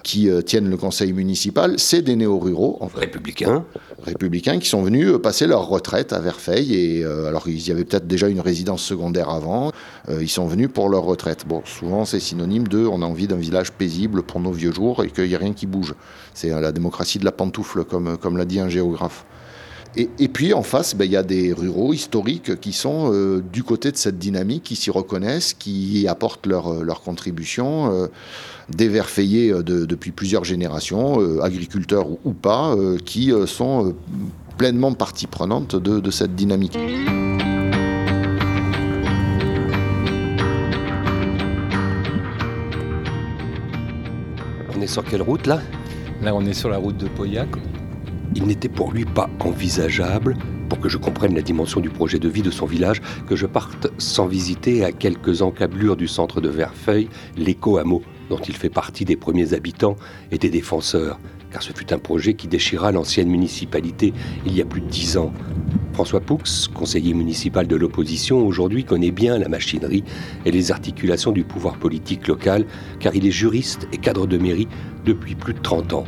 qui 0.06 0.30
euh, 0.30 0.40
tiennent 0.40 0.70
le 0.70 0.76
conseil 0.76 1.12
municipal, 1.12 1.80
c'est 1.80 2.00
des 2.00 2.14
néo-ruraux, 2.14 2.78
en 2.80 2.88
fait, 2.88 3.00
Républicain, 3.00 3.64
républicains, 4.04 4.60
qui 4.60 4.68
sont 4.68 4.80
venus 4.80 5.08
euh, 5.08 5.18
passer 5.18 5.48
leur 5.48 5.66
retraite 5.66 6.12
à 6.12 6.20
Verfeil. 6.20 6.74
Et 6.76 7.04
euh, 7.04 7.26
alors, 7.26 7.48
ils 7.48 7.66
y 7.66 7.72
avaient 7.72 7.84
peut-être 7.84 8.06
déjà 8.06 8.28
une 8.28 8.38
résidence 8.38 8.82
secondaire 8.82 9.30
avant. 9.30 9.72
Ils 10.08 10.28
sont 10.28 10.46
venus 10.46 10.68
pour 10.72 10.88
leur 10.88 11.02
retraite. 11.02 11.44
Bon, 11.48 11.62
souvent, 11.64 12.04
c'est 12.04 12.20
synonyme 12.20 12.68
de 12.68 12.86
on 12.86 13.02
a 13.02 13.04
envie 13.04 13.26
d'un 13.26 13.36
village 13.36 13.72
paisible 13.72 14.22
pour 14.22 14.38
nos 14.38 14.52
vieux 14.52 14.70
jours 14.70 15.02
et 15.02 15.10
qu'il 15.10 15.26
n'y 15.26 15.34
a 15.34 15.38
rien 15.38 15.52
qui 15.52 15.66
bouge. 15.66 15.94
C'est 16.34 16.50
la 16.50 16.70
démocratie 16.70 17.18
de 17.18 17.24
la 17.24 17.32
pantoufle, 17.32 17.84
comme, 17.84 18.16
comme 18.16 18.36
l'a 18.36 18.44
dit 18.44 18.60
un 18.60 18.68
géographe. 18.68 19.26
Et, 19.98 20.10
et 20.18 20.28
puis 20.28 20.52
en 20.52 20.62
face, 20.62 20.94
ben, 20.94 21.06
il 21.06 21.12
y 21.12 21.16
a 21.16 21.22
des 21.22 21.54
ruraux 21.54 21.94
historiques 21.94 22.60
qui 22.60 22.72
sont 22.72 23.10
euh, 23.12 23.42
du 23.52 23.62
côté 23.62 23.90
de 23.90 23.96
cette 23.96 24.18
dynamique, 24.18 24.62
qui 24.64 24.76
s'y 24.76 24.90
reconnaissent, 24.90 25.54
qui 25.54 26.02
y 26.02 26.08
apportent 26.08 26.46
leur, 26.46 26.68
euh, 26.70 26.82
leur 26.82 27.00
contribution, 27.00 27.90
euh, 27.92 28.06
des 28.68 28.88
verfeillés 28.88 29.52
de- 29.52 29.86
depuis 29.86 30.10
plusieurs 30.10 30.44
générations, 30.44 31.20
euh, 31.22 31.40
agriculteurs 31.42 32.10
ou, 32.10 32.18
ou 32.26 32.32
pas, 32.34 32.74
euh, 32.74 32.98
qui 32.98 33.32
euh, 33.32 33.46
sont 33.46 33.86
euh, 33.88 33.94
pleinement 34.58 34.92
partie 34.92 35.26
prenante 35.26 35.76
de, 35.76 35.98
de 36.00 36.10
cette 36.10 36.34
dynamique. 36.34 36.76
on 44.76 44.80
est 44.80 44.86
sur 44.86 45.04
quelle 45.04 45.22
route 45.22 45.46
là? 45.46 45.60
Là, 46.22 46.34
on 46.34 46.44
est 46.46 46.54
sur 46.54 46.68
la 46.68 46.78
route 46.78 46.96
de 46.96 47.08
Pauillac. 47.08 47.48
Il 48.34 48.44
n'était 48.44 48.68
pour 48.68 48.92
lui 48.92 49.04
pas 49.04 49.30
envisageable, 49.40 50.36
pour 50.68 50.80
que 50.80 50.88
je 50.88 50.98
comprenne 50.98 51.34
la 51.34 51.42
dimension 51.42 51.80
du 51.80 51.90
projet 51.90 52.18
de 52.18 52.28
vie 52.28 52.42
de 52.42 52.50
son 52.50 52.66
village, 52.66 53.00
que 53.26 53.36
je 53.36 53.46
parte 53.46 53.88
sans 53.98 54.26
visiter 54.26 54.84
à 54.84 54.92
quelques 54.92 55.42
encablures 55.42 55.96
du 55.96 56.08
centre 56.08 56.40
de 56.40 56.48
Verfeuille 56.48 57.08
l'éco-hameau, 57.36 58.02
dont 58.28 58.38
il 58.38 58.56
fait 58.56 58.68
partie 58.68 59.04
des 59.04 59.16
premiers 59.16 59.54
habitants 59.54 59.96
et 60.30 60.38
des 60.38 60.50
défenseurs, 60.50 61.18
car 61.50 61.62
ce 61.62 61.72
fut 61.72 61.92
un 61.92 61.98
projet 61.98 62.34
qui 62.34 62.48
déchira 62.48 62.92
l'ancienne 62.92 63.28
municipalité 63.28 64.12
il 64.44 64.54
y 64.54 64.60
a 64.60 64.64
plus 64.64 64.80
de 64.80 64.88
dix 64.88 65.16
ans. 65.16 65.32
François 65.92 66.20
Poux, 66.20 66.42
conseiller 66.74 67.14
municipal 67.14 67.66
de 67.66 67.76
l'opposition, 67.76 68.46
aujourd'hui 68.46 68.84
connaît 68.84 69.12
bien 69.12 69.38
la 69.38 69.48
machinerie 69.48 70.04
et 70.44 70.50
les 70.50 70.70
articulations 70.70 71.32
du 71.32 71.44
pouvoir 71.44 71.78
politique 71.78 72.28
local, 72.28 72.66
car 73.00 73.14
il 73.14 73.26
est 73.26 73.30
juriste 73.30 73.88
et 73.92 73.96
cadre 73.96 74.26
de 74.26 74.36
mairie 74.36 74.68
depuis 75.06 75.34
plus 75.34 75.54
de 75.54 75.60
30 75.60 75.94
ans. 75.94 76.04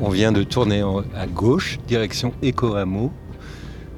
On 0.00 0.08
vient 0.08 0.32
de 0.32 0.42
tourner 0.42 0.82
à 1.16 1.26
gauche, 1.26 1.78
direction 1.86 2.32
Éco-Hameau, 2.42 3.12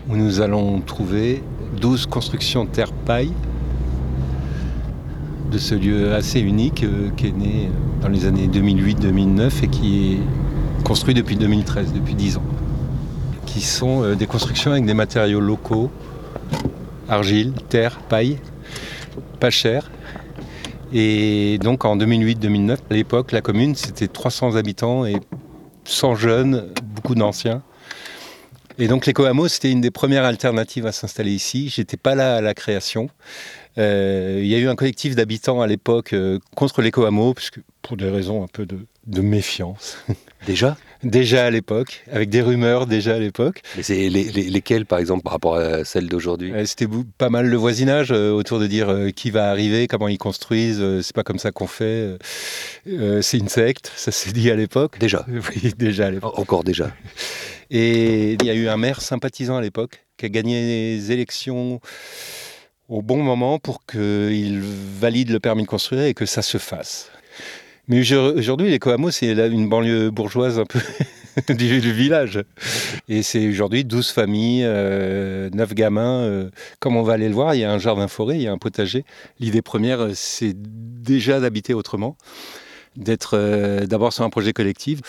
où 0.08 0.16
nous 0.16 0.40
allons 0.40 0.80
trouver 0.80 1.42
12 1.80 2.06
constructions 2.06 2.66
terre-paille 2.66 3.32
de 5.50 5.58
ce 5.58 5.74
lieu 5.74 6.12
assez 6.12 6.40
unique 6.40 6.82
euh, 6.82 7.10
qui 7.16 7.28
est 7.28 7.32
né 7.32 7.68
euh, 7.68 8.02
dans 8.02 8.08
les 8.08 8.26
années 8.26 8.48
2008-2009 8.48 9.64
et 9.64 9.68
qui 9.68 10.12
est 10.12 10.84
construit 10.84 11.14
depuis 11.14 11.36
2013, 11.36 11.92
depuis 11.92 12.14
10 12.14 12.38
ans. 12.38 12.42
Qui 13.46 13.60
sont 13.60 14.02
euh, 14.02 14.14
des 14.14 14.26
constructions 14.26 14.72
avec 14.72 14.84
des 14.84 14.94
matériaux 14.94 15.40
locaux, 15.40 15.90
argile, 17.08 17.52
terre, 17.68 17.98
paille, 18.08 18.38
pas 19.40 19.50
cher. 19.50 19.90
Et 20.92 21.58
donc 21.62 21.84
en 21.84 21.96
2008-2009, 21.96 22.76
à 22.90 22.94
l'époque, 22.94 23.32
la 23.32 23.40
commune, 23.40 23.74
c'était 23.74 24.08
300 24.08 24.56
habitants 24.56 25.06
et 25.06 25.16
100 25.86 26.14
jeunes, 26.16 26.72
beaucoup 26.82 27.14
d'anciens. 27.14 27.62
Et 28.78 28.88
donc 28.88 29.06
l'éco-hameau, 29.06 29.48
c'était 29.48 29.70
une 29.70 29.80
des 29.80 29.90
premières 29.90 30.24
alternatives 30.24 30.86
à 30.86 30.92
s'installer 30.92 31.32
ici. 31.32 31.70
J'étais 31.70 31.96
pas 31.96 32.14
là 32.14 32.36
à 32.36 32.40
la 32.40 32.52
création. 32.52 33.08
Euh, 33.78 34.40
il 34.42 34.46
y 34.46 34.54
a 34.54 34.58
eu 34.58 34.68
un 34.68 34.74
collectif 34.74 35.14
d'habitants 35.14 35.62
à 35.62 35.66
l'époque 35.66 36.12
euh, 36.12 36.38
contre 36.54 36.82
l'éco-hameau, 36.82 37.32
puisque 37.34 37.60
pour 37.82 37.96
des 37.96 38.10
raisons 38.10 38.42
un 38.42 38.48
peu 38.48 38.66
de 38.66 39.20
méfiance. 39.20 39.98
Déjà? 40.46 40.76
Déjà 41.10 41.46
à 41.46 41.50
l'époque, 41.50 42.02
avec 42.10 42.28
des 42.30 42.42
rumeurs 42.42 42.86
déjà 42.86 43.14
à 43.14 43.18
l'époque. 43.18 43.62
Mais 43.76 43.82
c'est 43.82 44.08
les, 44.08 44.24
les- 44.24 44.50
lesquels, 44.50 44.86
par 44.86 44.98
exemple, 44.98 45.22
par 45.22 45.32
rapport 45.32 45.56
à 45.56 45.84
celles 45.84 46.08
d'aujourd'hui? 46.08 46.52
Euh, 46.52 46.64
C'était 46.66 46.88
pas 47.18 47.30
mal 47.30 47.46
le 47.46 47.56
voisinage 47.56 48.10
euh, 48.12 48.30
autour 48.32 48.58
de 48.58 48.66
dire 48.66 48.88
euh, 48.88 49.10
qui 49.10 49.30
va 49.30 49.48
arriver, 49.50 49.86
comment 49.86 50.08
ils 50.08 50.18
construisent, 50.18 50.84
c'est 51.02 51.14
pas 51.14 51.22
comme 51.22 51.38
ça 51.38 51.52
qu'on 51.52 51.66
fait, 51.66 52.16
c'est 53.20 53.38
une 53.38 53.48
secte, 53.48 53.92
ça 53.96 54.10
s'est 54.12 54.32
dit 54.32 54.50
à 54.50 54.56
l'époque. 54.56 54.98
Déjà 54.98 55.24
Oui, 55.28 55.72
déjà 55.76 56.06
à 56.06 56.10
l'époque. 56.10 56.38
Encore 56.38 56.64
déjà. 56.64 56.90
Et 57.70 58.34
il 58.34 58.44
y 58.44 58.50
a 58.50 58.54
eu 58.54 58.68
un 58.68 58.76
maire 58.76 59.00
sympathisant 59.00 59.56
à 59.56 59.60
l'époque 59.60 60.04
qui 60.16 60.26
a 60.26 60.28
gagné 60.28 60.60
les 60.96 61.12
élections 61.12 61.80
au 62.88 63.02
bon 63.02 63.22
moment 63.22 63.58
pour 63.58 63.84
qu'il 63.84 64.60
valide 64.60 65.30
le 65.30 65.40
permis 65.40 65.62
de 65.64 65.68
construire 65.68 66.02
et 66.04 66.14
que 66.14 66.26
ça 66.26 66.42
se 66.42 66.58
fasse. 66.58 67.10
Mais 67.88 68.00
aujourd'hui, 68.00 68.70
les 68.70 68.80
c'est 69.10 69.32
une 69.32 69.68
banlieue 69.68 70.10
bourgeoise 70.10 70.58
un 70.58 70.64
peu 70.64 70.80
du, 71.54 71.92
village. 71.92 72.42
Et 73.08 73.22
c'est 73.22 73.48
aujourd'hui 73.48 73.84
12 73.84 74.10
familles, 74.10 74.64
9 74.64 75.74
gamins. 75.74 76.50
comme 76.80 76.96
on 76.96 77.02
va 77.02 77.12
aller 77.12 77.28
le 77.28 77.34
voir, 77.34 77.54
il 77.54 77.60
y 77.60 77.64
a 77.64 77.72
un 77.72 77.78
jardin 77.78 78.08
forêt, 78.08 78.36
il 78.36 78.42
y 78.42 78.48
a 78.48 78.52
un 78.52 78.58
potager. 78.58 79.04
L'idée 79.38 79.62
première, 79.62 80.08
c'est 80.14 80.54
déjà 80.56 81.38
d'habiter 81.40 81.74
autrement 81.74 82.16
d'être 82.96 83.84
d'abord 83.84 84.12
sur 84.12 84.24
un 84.24 84.30
projet 84.30 84.52
collectif, 84.52 85.00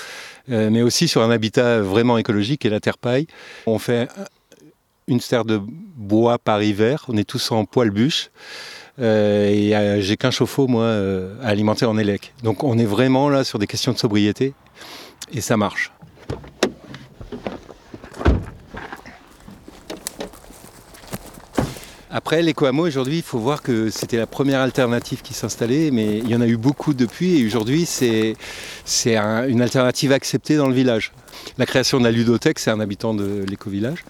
mais 0.48 0.82
aussi 0.82 1.08
sur 1.08 1.22
un 1.22 1.32
habitat 1.32 1.80
vraiment 1.82 2.18
écologique 2.18 2.66
et 2.66 2.70
la 2.70 2.80
terre 2.80 2.98
paille. 2.98 3.28
On 3.66 3.80
fait 3.80 4.08
une 5.08 5.22
serre 5.22 5.46
de 5.46 5.62
bois 5.96 6.38
par 6.38 6.62
hiver. 6.62 7.06
On 7.08 7.18
est 7.18 7.28
tous 7.28 7.52
en 7.52 7.66
poêle 7.66 7.92
bûche. 7.92 8.30
Euh, 9.00 9.50
et 9.50 9.76
euh, 9.76 10.02
j'ai 10.02 10.18
qu'un 10.18 10.32
chauffe-eau, 10.32 10.68
moi, 10.68 10.84
euh, 10.84 11.36
à 11.44 11.48
alimenter 11.48 11.86
en 11.86 11.98
élec. 11.98 12.34
Donc 12.44 12.64
on 12.64 12.78
est 12.78 12.86
vraiment 12.86 13.30
là 13.30 13.44
sur 13.44 13.60
des 13.60 13.68
questions 13.68 13.92
de 13.92 13.98
sobriété. 13.98 14.54
Et 15.32 15.42
ça 15.42 15.58
marche. 15.58 15.92
Après, 22.10 22.42
l'éco-hameau, 22.42 22.88
aujourd'hui, 22.88 23.18
il 23.18 23.24
faut 23.24 23.38
voir 23.38 23.62
que 23.62 23.90
c'était 23.90 24.18
la 24.18 24.26
première 24.26 24.62
alternative 24.62 25.22
qui 25.22 25.34
s'installait, 25.34 25.92
mais 25.92 26.18
il 26.18 26.28
y 26.28 26.36
en 26.36 26.42
a 26.42 26.48
eu 26.48 26.58
beaucoup 26.58 26.94
depuis, 26.94 27.40
et 27.40 27.46
aujourd'hui, 27.46 27.86
c'est 27.86 28.36
une 29.16 29.62
alternative 29.62 30.12
acceptée 30.14 30.56
dans 30.56 30.68
le 30.68 30.74
village. 30.74 31.12
La 31.58 31.66
création 31.66 32.00
de 32.00 32.06
la 32.06 32.12
ludothèque, 32.12 32.60
c'est 32.60 32.72
un 32.72 32.80
habitant 32.80 33.14
de 33.14 33.46
l'éco-village. 33.48 34.04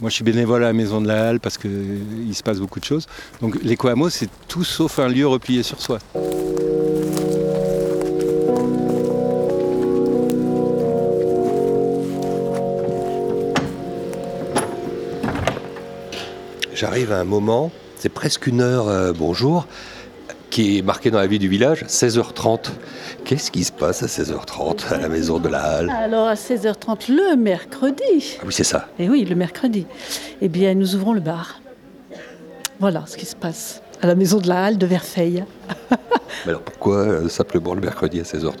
Moi, 0.00 0.10
je 0.10 0.16
suis 0.16 0.24
bénévole 0.24 0.64
à 0.64 0.68
la 0.68 0.72
Maison 0.72 1.00
de 1.00 1.06
la 1.06 1.28
Halle 1.28 1.40
parce 1.40 1.56
qu'il 1.56 2.34
se 2.34 2.42
passe 2.42 2.58
beaucoup 2.58 2.80
de 2.80 2.84
choses. 2.84 3.06
Donc, 3.40 3.56
l'éco-hameau, 3.62 4.10
c'est 4.10 4.28
tout 4.48 4.64
sauf 4.64 4.98
un 4.98 5.08
lieu 5.08 5.26
replié 5.26 5.62
sur 5.62 5.80
soi. 5.80 5.98
J'arrive 16.74 17.12
à 17.12 17.20
un 17.20 17.24
moment, 17.24 17.70
c'est 17.96 18.08
presque 18.08 18.48
une 18.48 18.60
heure, 18.60 18.88
euh, 18.88 19.12
bonjour, 19.16 19.66
qui 20.54 20.78
est 20.78 20.82
marqué 20.82 21.10
dans 21.10 21.18
la 21.18 21.26
vie 21.26 21.40
du 21.40 21.48
village, 21.48 21.82
16h30. 21.88 22.70
Qu'est-ce 23.24 23.50
qui 23.50 23.64
se 23.64 23.72
passe 23.72 24.04
à 24.04 24.06
16h30 24.06 24.94
à 24.94 24.98
la 24.98 25.08
maison 25.08 25.40
de 25.40 25.48
la 25.48 25.60
Halle? 25.60 25.90
Alors 25.90 26.28
à 26.28 26.34
16h30 26.34 27.10
le 27.10 27.34
mercredi. 27.34 28.36
Ah 28.38 28.44
oui, 28.46 28.52
c'est 28.52 28.62
ça. 28.62 28.86
Et 29.00 29.08
oui, 29.08 29.24
le 29.24 29.34
mercredi. 29.34 29.84
Eh 30.40 30.48
bien, 30.48 30.74
nous 30.74 30.94
ouvrons 30.94 31.12
le 31.12 31.18
bar. 31.18 31.60
Voilà 32.78 33.02
ce 33.08 33.16
qui 33.16 33.26
se 33.26 33.34
passe 33.34 33.82
à 34.04 34.06
la 34.06 34.14
maison 34.14 34.36
de 34.36 34.48
la 34.48 34.64
Halle 34.64 34.76
de 34.76 34.84
Verfeil. 34.84 35.44
mais 36.44 36.50
alors 36.50 36.60
pourquoi 36.60 36.96
euh, 36.98 37.28
simplement 37.30 37.72
le 37.72 37.80
mercredi 37.80 38.20
à 38.20 38.22
16h30 38.22 38.52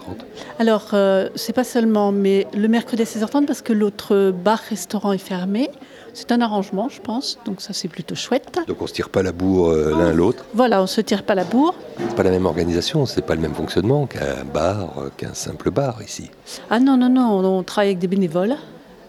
Alors, 0.58 0.88
euh, 0.94 1.28
c'est 1.34 1.52
pas 1.52 1.64
seulement, 1.64 2.12
mais 2.12 2.46
le 2.54 2.66
mercredi 2.66 3.02
à 3.02 3.04
16h30 3.04 3.44
parce 3.44 3.60
que 3.60 3.74
l'autre 3.74 4.30
bar-restaurant 4.30 5.12
est 5.12 5.18
fermé. 5.18 5.68
C'est 6.14 6.32
un 6.32 6.40
arrangement, 6.40 6.88
je 6.88 6.98
pense, 7.02 7.38
donc 7.44 7.60
ça 7.60 7.74
c'est 7.74 7.88
plutôt 7.88 8.14
chouette. 8.14 8.58
Donc 8.66 8.80
on 8.80 8.86
se 8.86 8.94
tire 8.94 9.10
pas 9.10 9.22
la 9.22 9.32
bourre 9.32 9.68
euh, 9.68 9.90
l'un 9.90 10.14
l'autre? 10.14 10.46
Voilà, 10.54 10.82
on 10.82 10.86
se 10.86 11.02
tire 11.02 11.24
pas 11.24 11.34
la 11.34 11.44
bourre. 11.44 11.74
C'est 11.98 12.16
pas 12.16 12.22
la 12.22 12.30
même 12.30 12.46
organisation, 12.46 13.04
c'est 13.04 13.20
pas 13.20 13.34
le 13.34 13.42
même 13.42 13.54
fonctionnement 13.54 14.06
qu'un 14.06 14.44
bar, 14.50 14.94
euh, 14.96 15.10
qu'un 15.14 15.34
simple 15.34 15.70
bar 15.70 16.00
ici. 16.02 16.30
Ah 16.70 16.80
non, 16.80 16.96
non, 16.96 17.10
non, 17.10 17.44
on 17.44 17.62
travaille 17.64 17.88
avec 17.88 17.98
des 17.98 18.08
bénévoles, 18.08 18.56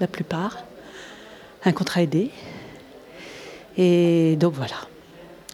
la 0.01 0.07
plupart, 0.07 0.57
un 1.63 1.71
contrat 1.71 2.01
aidé. 2.01 2.29
Et 3.77 4.35
donc 4.35 4.53
voilà. 4.53 4.75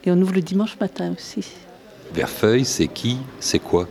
Et 0.03 0.11
on 0.11 0.21
ouvre 0.21 0.33
le 0.33 0.41
dimanche 0.41 0.77
matin 0.79 1.13
aussi. 1.15 1.45
Verfeuille, 2.13 2.65
c'est 2.65 2.87
qui? 2.87 3.17
C'est 3.39 3.59
quoi? 3.59 3.87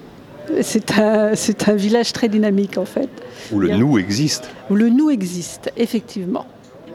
C'est 0.63 0.99
un, 0.99 1.35
c'est 1.35 1.69
un 1.69 1.75
village 1.75 2.13
très 2.13 2.29
dynamique 2.29 2.77
en 2.77 2.85
fait. 2.85 3.09
Où 3.53 3.61
le 3.61 3.69
nous 3.77 3.99
existe. 3.99 4.51
Où 4.69 4.75
le 4.75 4.89
nous 4.89 5.11
existe, 5.11 5.71
effectivement. 5.77 6.47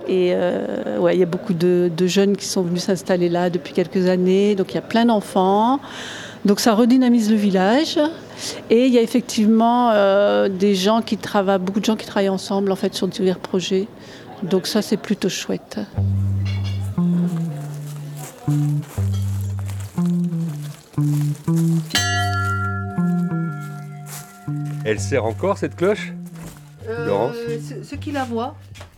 Et 0.07 0.33
euh, 0.33 0.99
ouais, 0.99 1.15
il 1.15 1.19
y 1.19 1.23
a 1.23 1.27
beaucoup 1.27 1.53
de, 1.53 1.89
jeunes 2.05 2.37
qui 2.37 2.45
sont 2.45 2.61
venus 2.61 2.83
s'installer 2.83 3.29
là 3.29 3.49
depuis 3.49 3.73
quelques 3.73 4.07
années. 4.07 4.55
Donc 4.55 4.71
il 4.71 4.75
y 4.75 4.77
a 4.77 4.83
plein 4.83 5.05
d'enfants. 5.05 5.79
Donc 6.43 6.59
ça 6.59 6.73
redynamise 6.73 7.31
le 7.31 7.37
village. 7.37 7.97
Et 8.69 8.85
il 8.85 8.93
y 8.93 8.97
a 8.97 9.01
effectivement 9.01 9.91
euh, 9.91 10.49
des 10.49 10.75
gens 10.75 11.01
qui 11.01 11.17
travaillent, 11.17 11.59
beaucoup 11.59 11.79
de 11.79 11.85
gens 11.85 11.95
qui 11.95 12.05
travaillent 12.05 12.29
ensemble 12.29 12.71
en 12.71 12.75
fait 12.75 12.93
sur 12.93 13.07
divers 13.07 13.39
projets. 13.39 13.87
Donc 14.43 14.67
ça 14.67 14.81
c'est 14.81 14.97
plutôt 14.97 15.29
chouette. 15.29 15.79
Elle 24.85 24.99
sert 24.99 25.25
encore 25.25 25.57
cette 25.57 25.75
cloche 25.75 26.13
euh, 26.87 27.07
Laurence 27.07 27.35
Ceux 27.83 27.97
qui 27.97 28.11
la 28.11 28.23
voient 28.23 28.55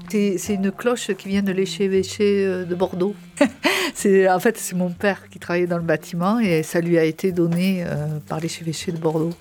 c'est 0.10 0.54
une 0.54 0.71
cloche 0.71 1.12
qui 1.17 1.28
vient 1.28 1.41
de 1.41 1.52
l'échevêché 1.52 2.45
euh, 2.45 2.65
de 2.65 2.76
Bordeaux. 2.76 3.15
en 3.41 4.39
fait, 4.39 4.58
c'est 4.58 4.76
mon 4.76 4.89
père 4.89 5.30
qui 5.30 5.39
travaillait 5.39 5.67
dans 5.67 5.78
le 5.78 5.84
bâtiment 5.84 6.39
et 6.39 6.63
ça 6.63 6.80
lui 6.80 6.97
a 6.97 7.04
été 7.04 7.32
donné 7.32 7.84
euh, 7.86 8.19
par 8.28 8.39
l'échevêché 8.39 8.91
de 8.91 8.97
Bordeaux, 8.97 9.34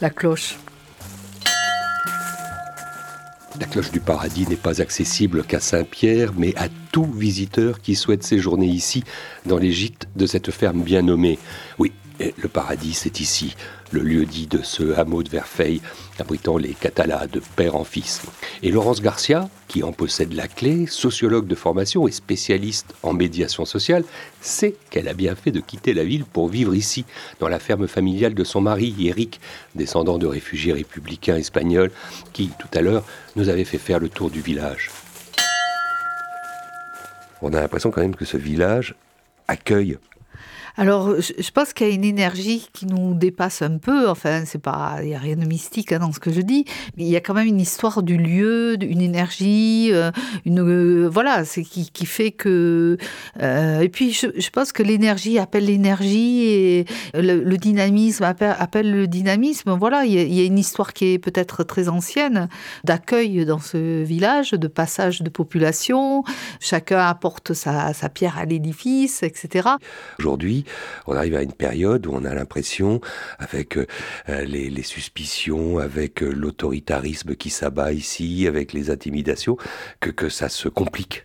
la 0.00 0.10
cloche. 0.10 0.58
La 3.60 3.66
cloche 3.66 3.90
du 3.90 4.00
paradis 4.00 4.46
n'est 4.48 4.56
pas 4.56 4.80
accessible 4.80 5.44
qu'à 5.44 5.60
Saint-Pierre, 5.60 6.32
mais 6.36 6.54
à 6.56 6.68
tout 6.90 7.04
visiteur 7.04 7.80
qui 7.80 7.94
souhaite 7.94 8.22
séjourner 8.22 8.66
ici, 8.66 9.04
dans 9.46 9.58
les 9.58 9.72
gîtes 9.72 10.08
de 10.16 10.26
cette 10.26 10.50
ferme 10.50 10.82
bien 10.82 11.02
nommée. 11.02 11.38
Oui, 11.78 11.92
le 12.36 12.48
paradis, 12.48 12.94
c'est 12.94 13.20
ici, 13.20 13.56
le 13.90 14.00
lieu 14.00 14.24
dit 14.24 14.46
de 14.46 14.62
ce 14.62 14.98
hameau 14.98 15.22
de 15.22 15.28
Verfeil, 15.28 15.80
abritant 16.18 16.56
les 16.56 16.74
catalas 16.74 17.26
de 17.26 17.40
père 17.56 17.76
en 17.76 17.84
fils. 17.84 18.22
Et 18.62 18.70
Laurence 18.70 19.02
Garcia, 19.02 19.48
qui 19.68 19.82
en 19.82 19.92
possède 19.92 20.32
la 20.32 20.48
clé, 20.48 20.86
sociologue 20.86 21.46
de 21.46 21.54
formation 21.54 22.06
et 22.06 22.12
spécialiste 22.12 22.94
en 23.02 23.12
médiation 23.12 23.64
sociale, 23.64 24.04
sait 24.40 24.76
qu'elle 24.90 25.08
a 25.08 25.14
bien 25.14 25.34
fait 25.34 25.50
de 25.50 25.60
quitter 25.60 25.94
la 25.94 26.04
ville 26.04 26.24
pour 26.24 26.48
vivre 26.48 26.74
ici, 26.74 27.04
dans 27.40 27.48
la 27.48 27.58
ferme 27.58 27.88
familiale 27.88 28.34
de 28.34 28.44
son 28.44 28.60
mari, 28.60 28.94
Eric, 29.00 29.40
descendant 29.74 30.18
de 30.18 30.26
réfugiés 30.26 30.72
républicains 30.72 31.36
espagnols, 31.36 31.90
qui, 32.32 32.50
tout 32.58 32.78
à 32.78 32.82
l'heure, 32.82 33.04
nous 33.36 33.48
avait 33.48 33.64
fait 33.64 33.78
faire 33.78 33.98
le 33.98 34.08
tour 34.08 34.30
du 34.30 34.40
village. 34.40 34.90
On 37.40 37.52
a 37.52 37.60
l'impression 37.60 37.90
quand 37.90 38.02
même 38.02 38.14
que 38.14 38.24
ce 38.24 38.36
village 38.36 38.94
accueille 39.48 39.98
alors, 40.76 41.14
je 41.20 41.50
pense 41.50 41.72
qu'il 41.72 41.86
y 41.86 41.90
a 41.90 41.94
une 41.94 42.04
énergie 42.04 42.66
qui 42.72 42.86
nous 42.86 43.14
dépasse 43.14 43.62
un 43.62 43.76
peu. 43.78 44.08
Enfin, 44.08 44.44
c'est 44.46 44.60
pas, 44.60 44.98
il 45.02 45.10
y 45.10 45.14
a 45.14 45.18
rien 45.18 45.36
de 45.36 45.44
mystique 45.44 45.92
hein, 45.92 45.98
dans 45.98 46.12
ce 46.12 46.18
que 46.18 46.32
je 46.32 46.40
dis. 46.40 46.64
Mais 46.96 47.04
il 47.04 47.10
y 47.10 47.16
a 47.16 47.20
quand 47.20 47.34
même 47.34 47.46
une 47.46 47.60
histoire 47.60 48.02
du 48.02 48.16
lieu, 48.16 48.76
une 48.82 49.02
énergie, 49.02 49.90
euh, 49.92 50.10
une 50.46 50.60
euh, 50.60 51.08
voilà, 51.08 51.44
c'est 51.44 51.62
qui, 51.62 52.06
fait 52.06 52.30
que. 52.30 52.96
Euh, 53.42 53.80
et 53.80 53.88
puis, 53.88 54.12
je, 54.12 54.50
pense 54.50 54.72
que 54.72 54.82
l'énergie 54.82 55.38
appelle 55.38 55.66
l'énergie 55.66 56.44
et 56.44 56.86
le, 57.14 57.56
dynamisme 57.56 58.24
appelle, 58.24 58.90
le 58.90 59.06
dynamisme. 59.06 59.76
Voilà, 59.78 60.04
il 60.04 60.12
y, 60.12 60.18
a, 60.18 60.22
il 60.22 60.34
y 60.34 60.40
a 60.40 60.44
une 60.44 60.58
histoire 60.58 60.94
qui 60.94 61.12
est 61.12 61.18
peut-être 61.18 61.64
très 61.64 61.88
ancienne 61.88 62.48
d'accueil 62.84 63.44
dans 63.44 63.60
ce 63.60 64.02
village, 64.02 64.52
de 64.52 64.68
passage 64.68 65.22
de 65.22 65.28
population. 65.28 66.24
Chacun 66.60 67.00
apporte 67.00 67.52
sa, 67.52 67.92
sa 67.92 68.08
pierre 68.08 68.38
à 68.38 68.46
l'édifice, 68.46 69.22
etc. 69.22 69.68
Aujourd'hui 70.18 70.61
on 71.06 71.14
arrive 71.14 71.34
à 71.36 71.42
une 71.42 71.52
période 71.52 72.06
où 72.06 72.12
on 72.12 72.24
a 72.24 72.34
l'impression, 72.34 73.00
avec 73.38 73.76
euh, 73.76 73.86
les, 74.44 74.82
suspicions, 74.82 75.78
avec 75.78 76.22
euh, 76.22 76.30
l'autoritarisme 76.30 77.34
qui 77.34 77.50
s'abat 77.50 77.92
ici, 77.92 78.46
avec 78.46 78.72
les 78.72 78.90
intimidations, 78.90 79.56
que, 80.00 80.10
que 80.10 80.28
ça 80.28 80.48
se 80.48 80.68
complique. 80.68 81.24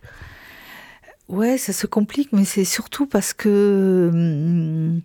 Ouais, 1.29 1.57
ça 1.57 1.73
se 1.73 1.87
complique, 1.87 2.29
mais 2.31 2.45
c'est 2.45 2.63
surtout 2.63 3.05
parce 3.05 3.33
que 3.33 4.09
hum, 4.13 5.01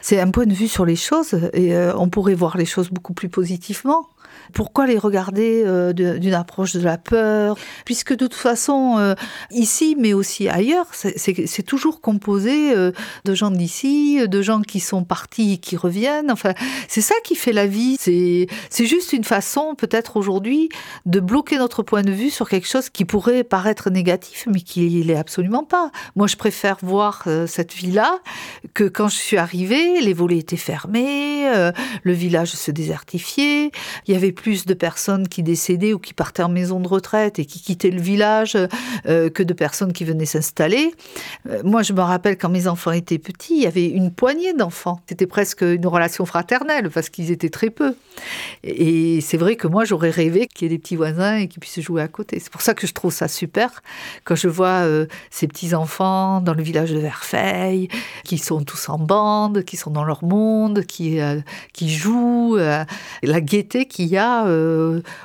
c'est 0.00 0.20
un 0.20 0.30
point 0.30 0.46
de 0.46 0.54
vue 0.54 0.68
sur 0.68 0.84
les 0.84 0.96
choses 0.96 1.34
et 1.52 1.74
euh, 1.74 1.96
on 1.96 2.08
pourrait 2.08 2.34
voir 2.34 2.56
les 2.56 2.66
choses 2.66 2.90
beaucoup 2.90 3.14
plus 3.14 3.28
positivement. 3.28 4.06
Pourquoi 4.52 4.86
les 4.86 4.98
regarder 4.98 5.62
euh, 5.64 5.92
d'une 5.92 6.34
approche 6.34 6.72
de 6.72 6.80
la 6.80 6.98
peur? 6.98 7.56
Puisque 7.84 8.12
de 8.12 8.26
toute 8.26 8.34
façon, 8.34 8.96
euh, 8.98 9.14
ici, 9.50 9.96
mais 9.98 10.12
aussi 10.12 10.48
ailleurs, 10.48 10.86
c'est 10.92 11.62
toujours 11.62 12.00
composé 12.00 12.74
euh, 12.74 12.92
de 13.24 13.34
gens 13.34 13.50
d'ici, 13.50 14.26
de 14.28 14.42
gens 14.42 14.60
qui 14.60 14.80
sont 14.80 15.04
partis 15.04 15.54
et 15.54 15.58
qui 15.58 15.76
reviennent. 15.76 16.30
Enfin, 16.30 16.54
c'est 16.88 17.00
ça 17.00 17.14
qui 17.24 17.34
fait 17.34 17.52
la 17.52 17.66
vie. 17.66 17.96
C'est 17.98 18.86
juste 18.86 19.12
une 19.12 19.24
façon, 19.24 19.74
peut-être 19.74 20.16
aujourd'hui, 20.16 20.68
de 21.06 21.20
bloquer 21.20 21.58
notre 21.58 21.82
point 21.82 22.02
de 22.02 22.12
vue 22.12 22.30
sur 22.30 22.48
quelque 22.48 22.68
chose 22.68 22.90
qui 22.90 23.04
pourrait 23.04 23.44
paraître 23.44 23.90
négatif, 23.90 24.46
mais 24.50 24.60
qui 24.60 24.88
l'est 25.02 25.16
absolument 25.16 25.64
pas. 25.64 25.90
Moi, 26.16 26.26
je 26.26 26.36
préfère 26.36 26.76
voir 26.82 27.24
cette 27.46 27.72
vie-là 27.72 28.18
que 28.74 28.84
quand 28.84 29.08
je 29.08 29.16
suis 29.16 29.36
arrivée, 29.36 30.00
les 30.00 30.12
volets 30.12 30.38
étaient 30.38 30.56
fermés, 30.56 31.46
le 32.02 32.12
village 32.12 32.52
se 32.52 32.70
désertifiait, 32.70 33.70
il 34.06 34.12
y 34.12 34.16
avait 34.16 34.33
plus 34.34 34.66
de 34.66 34.74
personnes 34.74 35.28
qui 35.28 35.42
décédaient 35.42 35.92
ou 35.92 35.98
qui 35.98 36.12
partaient 36.12 36.42
en 36.42 36.48
maison 36.48 36.80
de 36.80 36.88
retraite 36.88 37.38
et 37.38 37.46
qui 37.46 37.60
quittaient 37.60 37.90
le 37.90 38.00
village 38.00 38.56
euh, 39.06 39.30
que 39.30 39.42
de 39.42 39.52
personnes 39.54 39.92
qui 39.92 40.04
venaient 40.04 40.26
s'installer. 40.26 40.92
Euh, 41.48 41.62
moi, 41.64 41.82
je 41.82 41.92
me 41.92 42.00
rappelle 42.00 42.36
quand 42.36 42.48
mes 42.48 42.66
enfants 42.66 42.92
étaient 42.92 43.18
petits, 43.18 43.54
il 43.54 43.62
y 43.62 43.66
avait 43.66 43.86
une 43.86 44.10
poignée 44.10 44.52
d'enfants. 44.52 45.00
C'était 45.08 45.26
presque 45.26 45.62
une 45.62 45.86
relation 45.86 46.26
fraternelle 46.26 46.90
parce 46.90 47.08
qu'ils 47.08 47.30
étaient 47.30 47.48
très 47.48 47.70
peu. 47.70 47.94
Et 48.62 49.20
c'est 49.20 49.36
vrai 49.36 49.56
que 49.56 49.66
moi, 49.66 49.84
j'aurais 49.84 50.10
rêvé 50.10 50.46
qu'il 50.46 50.66
y 50.66 50.66
ait 50.66 50.76
des 50.76 50.80
petits 50.80 50.96
voisins 50.96 51.36
et 51.36 51.48
qu'ils 51.48 51.60
puissent 51.60 51.80
jouer 51.80 52.02
à 52.02 52.08
côté. 52.08 52.40
C'est 52.40 52.50
pour 52.50 52.62
ça 52.62 52.74
que 52.74 52.86
je 52.86 52.92
trouve 52.92 53.12
ça 53.12 53.28
super 53.28 53.82
quand 54.24 54.34
je 54.34 54.48
vois 54.48 54.84
euh, 54.84 55.06
ces 55.30 55.46
petits-enfants 55.46 56.40
dans 56.40 56.54
le 56.54 56.62
village 56.62 56.92
de 56.92 56.98
Verfeil, 56.98 57.88
qui 58.24 58.38
sont 58.38 58.62
tous 58.62 58.88
en 58.88 58.98
bande, 58.98 59.64
qui 59.64 59.76
sont 59.76 59.90
dans 59.90 60.04
leur 60.04 60.24
monde, 60.24 60.84
qui, 60.84 61.18
jouent, 61.88 62.56
la 62.56 63.40
gaieté 63.40 63.86
qu'il 63.86 64.06
y 64.06 64.16
a 64.16 64.23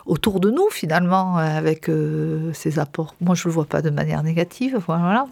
autour 0.05 0.39
de 0.39 0.49
nous 0.49 0.69
finalement 0.71 1.37
avec 1.37 1.89
ces 2.53 2.79
apports. 2.79 3.15
Moi, 3.21 3.35
je 3.35 3.47
ne 3.47 3.51
le 3.51 3.53
vois 3.53 3.65
pas 3.65 3.81
de 3.81 3.89
manière 3.89 4.23
négative. 4.23 4.79
Voilà. 4.87 5.27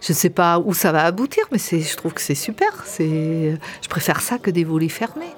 Je 0.00 0.12
ne 0.12 0.16
sais 0.16 0.30
pas 0.30 0.60
où 0.60 0.72
ça 0.72 0.92
va 0.92 1.04
aboutir, 1.04 1.44
mais 1.50 1.58
je 1.58 1.96
trouve 1.96 2.14
que 2.14 2.20
c'est 2.20 2.36
super. 2.36 2.84
Je 2.98 3.88
préfère 3.88 4.20
ça 4.20 4.38
que 4.38 4.50
des 4.50 4.64
volets 4.64 4.88
fermés 4.88 5.34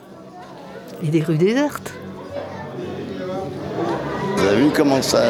et 1.02 1.08
des 1.08 1.22
rues 1.22 1.38
désertes. 1.38 1.94
Vous 4.36 4.46
avez 4.46 4.56
vu 4.56 4.70
comment 4.74 5.00
ça, 5.00 5.22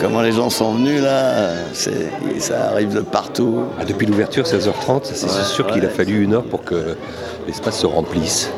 comment 0.00 0.22
les 0.22 0.32
gens 0.32 0.48
sont 0.48 0.74
venus 0.74 1.02
là? 1.02 1.50
Ça 1.74 2.70
arrive 2.70 2.94
de 2.94 3.00
partout. 3.00 3.64
Ah, 3.78 3.84
depuis 3.84 4.06
l'ouverture, 4.06 4.44
16h30, 4.44 5.04
c'est 5.04 5.28
sûr 5.28 5.66
qu'il 5.66 5.84
a 5.84 5.90
fallu 5.90 6.22
une 6.22 6.32
heure 6.34 6.44
pour 6.44 6.64
que 6.64 6.96
l'espace 7.46 7.80
se 7.80 7.86
remplisse. 7.86 8.50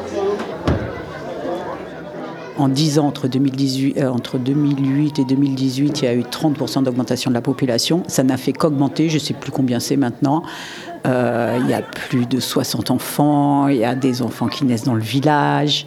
En 2.56 2.68
10 2.68 3.00
ans, 3.00 3.08
entre, 3.08 3.26
2018, 3.26 3.98
euh, 3.98 4.12
2008 4.38 5.18
et 5.18 5.24
2018, 5.24 6.02
il 6.02 6.04
y 6.04 6.08
a 6.08 6.14
eu 6.14 6.22
30% 6.22 6.84
d'augmentation 6.84 7.30
de 7.30 7.34
la 7.34 7.40
population. 7.40 8.04
Ça 8.06 8.22
n'a 8.22 8.36
fait 8.36 8.52
qu'augmenter, 8.52 9.08
je 9.08 9.14
ne 9.14 9.20
sais 9.20 9.34
plus 9.34 9.50
combien 9.50 9.80
c'est 9.80 9.96
maintenant. 9.96 10.44
Euh, 11.06 11.58
il 11.60 11.68
y 11.68 11.74
a 11.74 11.82
plus 11.82 12.26
de 12.26 12.38
60 12.38 12.92
enfants, 12.92 13.66
il 13.68 13.78
y 13.78 13.84
a 13.84 13.96
des 13.96 14.22
enfants 14.22 14.46
qui 14.46 14.64
naissent 14.64 14.84
dans 14.84 14.94
le 14.94 15.02
village. 15.02 15.86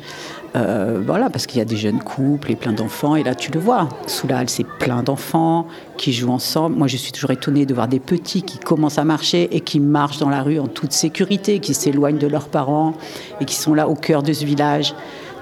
Euh, 0.55 1.01
voilà, 1.05 1.29
parce 1.29 1.45
qu'il 1.45 1.59
y 1.59 1.61
a 1.61 1.65
des 1.65 1.77
jeunes 1.77 1.99
couples 1.99 2.51
et 2.51 2.55
plein 2.55 2.73
d'enfants. 2.73 3.15
Et 3.15 3.23
là, 3.23 3.33
tu 3.33 3.51
le 3.51 3.59
vois, 3.59 3.87
sous 4.05 4.27
la 4.27 4.39
halle, 4.39 4.49
c'est 4.49 4.65
plein 4.65 5.03
d'enfants 5.03 5.67
qui 5.97 6.11
jouent 6.11 6.31
ensemble. 6.31 6.75
Moi, 6.75 6.87
je 6.87 6.97
suis 6.97 7.11
toujours 7.11 7.31
étonnée 7.31 7.65
de 7.65 7.73
voir 7.73 7.87
des 7.87 7.99
petits 7.99 8.41
qui 8.41 8.57
commencent 8.57 8.97
à 8.97 9.05
marcher 9.05 9.55
et 9.55 9.61
qui 9.61 9.79
marchent 9.79 10.19
dans 10.19 10.29
la 10.29 10.41
rue 10.41 10.59
en 10.59 10.67
toute 10.67 10.91
sécurité, 10.91 11.59
qui 11.59 11.73
s'éloignent 11.73 12.17
de 12.17 12.27
leurs 12.27 12.49
parents 12.49 12.93
et 13.39 13.45
qui 13.45 13.55
sont 13.55 13.73
là 13.73 13.87
au 13.87 13.95
cœur 13.95 14.23
de 14.23 14.33
ce 14.33 14.45
village. 14.45 14.93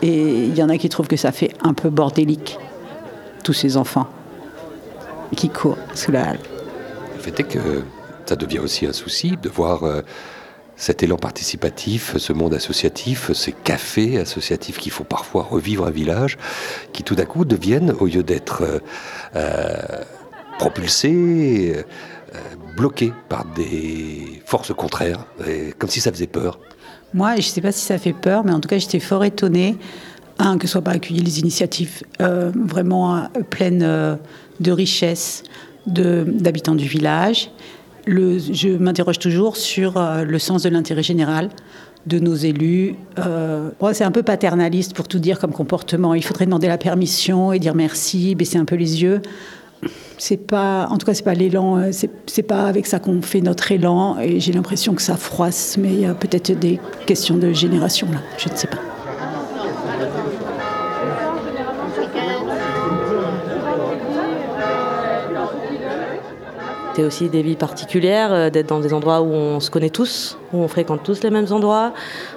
Et 0.02 0.46
il 0.46 0.56
y 0.56 0.64
en 0.64 0.70
a 0.70 0.78
qui 0.78 0.90
trouvent 0.90 1.08
que 1.08 1.18
ça 1.18 1.32
fait 1.32 1.54
un 1.62 1.74
peu 1.74 1.90
bordélique, 1.90 2.60
tous 3.44 3.54
ces 3.54 3.78
enfants 3.78 4.08
qui 5.36 5.50
courent 5.50 5.78
sous 5.94 6.12
la 6.12 6.30
halle. 6.30 6.40
Le 7.16 7.22
fait 7.22 7.40
est 7.40 7.44
que 7.44 7.84
ça 8.26 8.36
devient 8.36 8.60
aussi 8.60 8.86
un 8.86 8.94
souci 8.94 9.38
de 9.42 9.50
voir 9.50 9.84
euh, 9.84 10.02
cet 10.76 11.04
élan 11.04 11.18
participatif, 11.18 12.18
ce 12.18 12.34
monde 12.34 12.54
associatif, 12.54 13.32
ces 13.34 13.52
cafés 13.52 14.20
associatifs 14.20 14.78
qu'il 14.78 14.92
faut 14.92 15.04
parfois 15.04 15.44
revivre 15.44 15.86
un 15.86 15.92
village, 15.92 16.38
qui 16.92 17.04
tout 17.04 17.16
d'un 17.16 17.26
coup 17.26 17.46
deviennent, 17.46 17.94
au 18.00 18.08
lieu 18.08 18.24
d'être 18.24 18.64
euh, 18.64 18.80
euh, 19.36 20.04
propulsés, 20.60 21.84
bloqués 22.76 23.14
par 23.30 23.46
des 23.46 24.42
forces 24.46 24.74
contraires, 24.74 25.26
comme 25.78 25.90
si 25.90 26.02
ça 26.02 26.12
faisait 26.12 26.28
peur. 26.28 26.60
Moi, 27.16 27.32
je 27.32 27.38
ne 27.38 27.42
sais 27.42 27.62
pas 27.62 27.72
si 27.72 27.84
ça 27.84 27.98
fait 27.98 28.14
peur, 28.14 28.46
mais 28.46 28.52
en 28.52 28.60
tout 28.60 28.70
cas, 28.70 28.78
j'étais 28.78 29.00
fort 29.00 29.26
étonnée, 29.26 29.78
un, 30.38 30.60
que 30.60 30.66
ne 30.66 30.68
soient 30.68 30.84
pas 30.84 30.92
accueillies 30.92 31.24
les 31.24 31.40
initiatives 31.40 32.04
vraiment 32.20 33.28
pleines 33.50 34.20
de 34.60 34.72
richesse 34.72 35.44
d'habitants 35.88 36.76
du 36.76 36.86
village, 36.86 37.50
je 38.08 38.78
m'interroge 38.78 39.20
toujours 39.20 39.58
sur 39.58 39.98
euh, 39.98 40.24
le 40.24 40.40
sens 40.40 40.64
de 40.64 40.70
l'intérêt 40.70 41.04
général 41.04 41.50
de 42.06 42.20
nos 42.20 42.36
élus. 42.36 42.96
Euh, 43.18 43.72
c'est 43.94 44.04
un 44.04 44.12
peu 44.12 44.22
paternaliste 44.22 44.94
pour 44.96 45.08
tout 45.08 45.18
dire 45.18 45.40
comme 45.40 45.52
comportement. 45.52 46.14
Il 46.14 46.24
faudrait 46.24 46.46
demander 46.46 46.68
la 46.68 46.78
permission 46.78 47.52
et 47.52 47.60
dire 47.60 47.74
merci, 47.74 48.36
baisser 48.36 48.58
un 48.58 48.66
peu 48.66 48.76
les 48.76 49.02
yeux. 49.02 49.22
C'est 50.18 50.38
pas, 50.38 50.88
en 50.90 50.98
tout 50.98 51.06
cas, 51.06 51.14
c'est 51.14 51.24
pas 51.24 51.34
l'élan. 51.34 51.78
Euh, 51.78 51.92
c'est 51.92 52.44
pas 52.44 52.64
avec 52.64 52.88
ça 52.88 53.00
qu'on 53.00 53.22
fait 53.22 53.42
notre 53.42 53.72
élan. 53.72 54.18
Et 54.20 54.40
j'ai 54.40 54.54
l'impression 54.54 54.94
que 54.94 55.02
ça 55.02 55.18
froisse. 55.18 55.78
Mais 55.78 55.90
il 55.90 56.00
y 56.02 56.06
a 56.06 56.14
peut-être 56.14 56.52
des 56.52 56.80
questions 57.06 57.38
de 57.38 57.52
génération 57.52 58.08
là. 58.12 58.20
Je 58.38 58.50
ne 58.50 58.56
sais 58.56 58.68
pas. 58.68 58.78
C'est 66.96 67.04
aussi 67.04 67.28
des 67.28 67.42
vies 67.42 67.58
particulières, 67.58 68.32
euh, 68.32 68.50
d'être 68.50 68.70
dans 68.70 68.80
des 68.80 68.94
endroits 68.94 69.22
où 69.22 69.26
on 69.26 69.60
se 69.60 69.70
connaît 69.70 69.90
tous, 69.90 70.38
où 70.54 70.60
on 70.60 70.70
fréquente 70.70 71.04
tous 71.04 71.24
les 71.24 71.30
mêmes 71.30 71.52
endroits. 71.52 71.94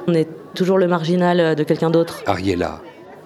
On 0.09 0.15
est 0.15 0.29
toujours 0.55 0.79
le 0.79 0.89
marginal 0.89 1.39
euh, 1.39 1.55
de 1.55 1.63
quelqu'un 1.63 1.91
d'autre. 1.91 2.25
Ariella, 2.27 2.81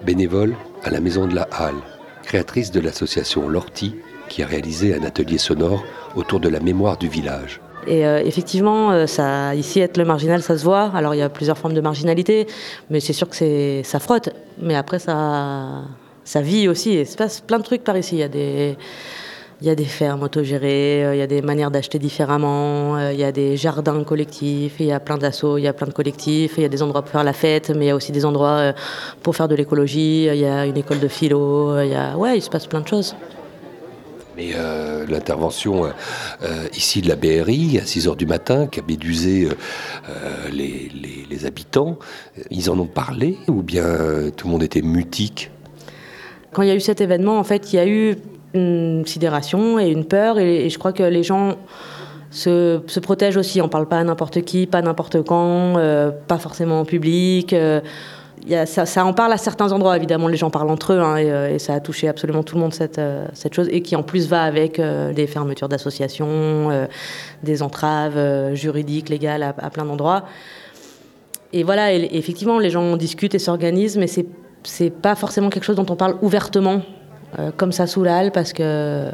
bénévole 0.05 0.53
à 0.83 0.91
la 0.91 0.99
Maison 0.99 1.25
de 1.25 1.33
la 1.33 1.47
Halle, 1.51 1.81
créatrice 2.21 2.69
de 2.69 2.79
l'association 2.79 3.49
Lorty, 3.49 3.95
qui 4.33 4.43
a 4.43 4.47
réalisé 4.47 4.95
un 4.95 5.03
atelier 5.03 5.37
sonore 5.37 5.83
autour 6.15 6.39
de 6.39 6.49
la 6.49 6.59
mémoire 6.59 6.97
du 6.97 7.07
village. 7.07 7.61
Et 7.85 8.05
euh, 8.05 8.21
effectivement, 8.23 9.05
ça, 9.07 9.53
ici, 9.55 9.79
être 9.79 9.97
le 9.97 10.05
marginal, 10.05 10.41
ça 10.41 10.57
se 10.57 10.63
voit. 10.63 10.91
Alors, 10.95 11.13
il 11.13 11.19
y 11.19 11.21
a 11.21 11.29
plusieurs 11.29 11.57
formes 11.57 11.73
de 11.73 11.81
marginalité, 11.81 12.47
mais 12.89 12.99
c'est 12.99 13.13
sûr 13.13 13.29
que 13.29 13.81
ça 13.83 13.99
frotte. 13.99 14.29
Mais 14.59 14.75
après, 14.75 14.99
ça, 14.99 15.83
ça 16.23 16.41
vit 16.41 16.67
aussi. 16.67 16.93
Il 16.99 17.05
se 17.05 17.17
passe 17.17 17.41
plein 17.41 17.59
de 17.59 17.63
trucs 17.63 17.83
par 17.83 17.97
ici. 17.97 18.15
Il 18.15 18.19
y 18.19 18.23
a 18.23 18.27
des, 18.29 18.77
il 19.63 19.67
y 19.67 19.69
a 19.69 19.75
des 19.75 19.85
fermes 19.85 20.23
autogérées, 20.23 21.05
euh, 21.05 21.15
il 21.15 21.19
y 21.19 21.21
a 21.21 21.27
des 21.27 21.41
manières 21.41 21.71
d'acheter 21.71 21.97
différemment, 21.97 22.97
euh, 22.97 23.13
il 23.13 23.19
y 23.19 23.23
a 23.23 23.31
des 23.31 23.55
jardins 23.55 24.03
collectifs, 24.03 24.75
il 24.79 24.87
y 24.87 24.91
a 24.91 24.99
plein 24.99 25.17
d'assauts, 25.17 25.57
il 25.57 25.63
y 25.63 25.67
a 25.67 25.73
plein 25.73 25.87
de 25.87 25.93
collectifs, 25.93 26.55
il 26.57 26.63
y 26.63 26.65
a 26.65 26.69
des 26.69 26.83
endroits 26.83 27.01
pour 27.01 27.11
faire 27.11 27.23
la 27.23 27.31
fête, 27.31 27.69
mais 27.69 27.85
il 27.85 27.87
y 27.87 27.91
a 27.91 27.95
aussi 27.95 28.11
des 28.11 28.25
endroits 28.25 28.57
euh, 28.57 28.73
pour 29.21 29.35
faire 29.37 29.47
de 29.47 29.55
l'écologie, 29.55 30.25
il 30.25 30.35
y 30.35 30.45
a 30.45 30.65
une 30.65 30.75
école 30.75 30.99
de 30.99 31.07
philo, 31.07 31.75
ouais, 31.75 32.37
il 32.37 32.41
se 32.41 32.49
passe 32.49 32.67
plein 32.67 32.81
de 32.81 32.87
choses. 32.87 33.15
Mais 34.35 34.53
l'intervention 35.07 35.91
ici 36.75 37.01
de 37.01 37.09
la 37.09 37.15
BRI 37.15 37.79
à 37.79 37.85
6 37.85 38.07
h 38.07 38.15
du 38.15 38.25
matin 38.25 38.67
qui 38.67 38.79
a 38.79 38.83
médusé 38.83 39.47
les, 40.51 41.45
habitants, 41.45 41.97
ils 42.49 42.69
en 42.69 42.79
ont 42.79 42.85
parlé 42.85 43.37
ou 43.47 43.61
bien 43.61 43.85
tout 44.35 44.47
le 44.47 44.51
monde 44.51 44.63
était 44.63 44.81
mutique? 44.81 45.51
Quand 46.53 46.61
il 46.61 46.67
y 46.67 46.71
a 46.71 46.75
eu 46.75 46.79
cet 46.79 47.01
événement, 47.01 47.39
en 47.39 47.43
fait, 47.43 47.73
il 47.73 47.75
y 47.77 47.79
a 47.79 47.87
eu 47.87 48.15
une 48.53 49.05
sidération 49.05 49.79
et 49.79 49.89
une 49.89 50.05
peur. 50.05 50.39
Et, 50.39 50.69
je 50.69 50.77
crois 50.77 50.93
que 50.93 51.03
les 51.03 51.23
gens 51.23 51.55
se, 52.31 52.79
protègent 52.99 53.37
aussi. 53.37 53.61
On 53.61 53.65
ne 53.65 53.69
parle 53.69 53.87
pas 53.87 53.99
à 53.99 54.03
n'importe 54.03 54.41
qui, 54.41 54.67
pas 54.67 54.81
n'importe 54.81 55.23
quand, 55.23 55.77
euh, 55.77 56.11
pas 56.11 56.37
forcément 56.37 56.79
en 56.79 56.85
public. 56.85 57.53
Euh, 58.51 58.65
ça, 58.65 59.05
en 59.05 59.13
parle 59.13 59.33
à 59.33 59.37
certains 59.37 59.71
endroits, 59.71 59.95
évidemment, 59.95 60.27
les 60.27 60.37
gens 60.37 60.49
parlent 60.49 60.69
entre 60.69 60.93
eux, 60.93 60.99
hein, 60.99 61.17
euh, 61.17 61.55
et, 61.55 61.59
ça 61.59 61.75
a 61.75 61.79
touché 61.79 62.07
absolument 62.07 62.43
tout 62.43 62.55
le 62.55 62.61
monde, 62.61 62.73
cette, 62.73 62.99
cette 63.33 63.53
chose, 63.53 63.67
et 63.71 63.81
qui 63.81 63.95
en 63.95 64.03
plus 64.03 64.27
va 64.27 64.43
avec 64.43 64.79
des 64.79 65.27
fermetures 65.27 65.69
d'associations, 65.69 66.87
des 67.43 67.63
entraves 67.63 68.53
juridiques, 68.53 69.09
légales 69.09 69.43
à, 69.43 69.69
plein 69.69 69.85
d'endroits. 69.85 70.23
Et 71.53 71.63
voilà, 71.63 71.93
effectivement, 71.93 72.59
les 72.59 72.69
gens 72.71 72.97
discutent 72.97 73.35
et 73.35 73.39
s'organisent, 73.39 73.97
mais 73.97 74.07
c'est, 74.07 74.25
c'est 74.63 74.89
pas 74.89 75.15
forcément 75.15 75.49
quelque 75.49 75.63
chose 75.63 75.75
dont 75.75 75.85
on 75.89 75.95
parle 75.95 76.15
ouvertement 76.21 76.81
euh, 77.39 77.51
comme 77.55 77.71
ça 77.71 77.87
sous 77.87 78.03
la 78.03 78.17
halle 78.17 78.31
parce 78.31 78.53
que 78.53 79.09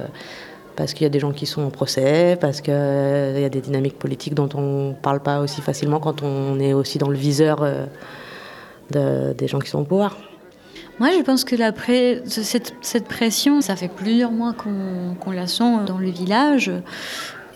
parce 0.75 0.93
qu'il 0.93 1.03
y 1.03 1.05
a 1.05 1.09
des 1.09 1.19
gens 1.19 1.33
qui 1.33 1.45
sont 1.45 1.61
en 1.61 1.71
procès, 1.71 2.37
parce 2.39 2.61
qu'il 2.61 2.73
y 2.73 3.43
a 3.43 3.49
des 3.49 3.59
dynamiques 3.59 3.99
politiques 3.99 4.33
dont 4.33 4.47
on 4.53 4.89
ne 4.89 4.93
parle 4.93 5.19
pas 5.19 5.41
aussi 5.41 5.61
facilement 5.61 5.99
quand 5.99 6.23
on 6.23 6.57
est 6.57 6.71
aussi 6.71 6.97
dans 6.97 7.09
le 7.09 7.17
viseur 7.17 7.63
euh, 7.63 7.85
de, 8.91 9.33
des 9.33 9.47
gens 9.47 9.59
qui 9.59 9.69
sont 9.69 9.79
au 9.79 9.85
pouvoir. 9.85 10.17
Moi, 10.99 11.09
je 11.17 11.23
pense 11.23 11.45
que 11.45 11.55
cette, 12.25 12.73
cette, 12.81 13.07
pression, 13.07 13.61
ça 13.61 13.75
fait 13.77 13.87
plusieurs 13.87 14.31
mois 14.31 14.53
qu'on 14.53 15.31
la 15.31 15.47
sent 15.47 15.85
dans 15.85 15.97
le 15.97 16.09
village, 16.09 16.71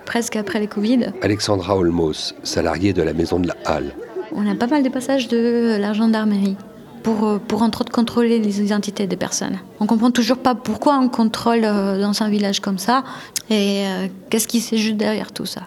presque 0.05 0.37
après 0.37 0.59
les 0.59 0.67
Covid. 0.67 1.07
Alexandra 1.21 1.77
Olmos, 1.77 2.33
salariée 2.43 2.93
de 2.93 3.01
la 3.01 3.13
maison 3.13 3.39
de 3.39 3.47
la 3.47 3.55
Halle. 3.65 3.93
On 4.31 4.49
a 4.49 4.55
pas 4.55 4.67
mal 4.67 4.81
de 4.81 4.89
passages 4.89 5.27
de 5.27 5.77
la 5.77 5.93
gendarmerie 5.93 6.55
pour, 7.03 7.27
euh, 7.27 7.37
pour 7.37 7.61
entre 7.61 7.81
autres 7.81 7.91
contrôler 7.91 8.39
les 8.39 8.61
identités 8.61 9.05
des 9.05 9.17
personnes. 9.17 9.59
On 9.79 9.85
comprend 9.85 10.09
toujours 10.09 10.37
pas 10.37 10.55
pourquoi 10.55 10.97
on 10.97 11.09
contrôle 11.09 11.63
euh, 11.63 12.01
dans 12.01 12.23
un 12.23 12.29
village 12.29 12.61
comme 12.61 12.77
ça 12.77 13.03
et 13.49 13.85
euh, 13.85 14.07
qu'est-ce 14.29 14.47
qui 14.47 14.61
se 14.61 14.75
joue 14.77 14.93
derrière 14.93 15.31
tout 15.31 15.45
ça. 15.45 15.63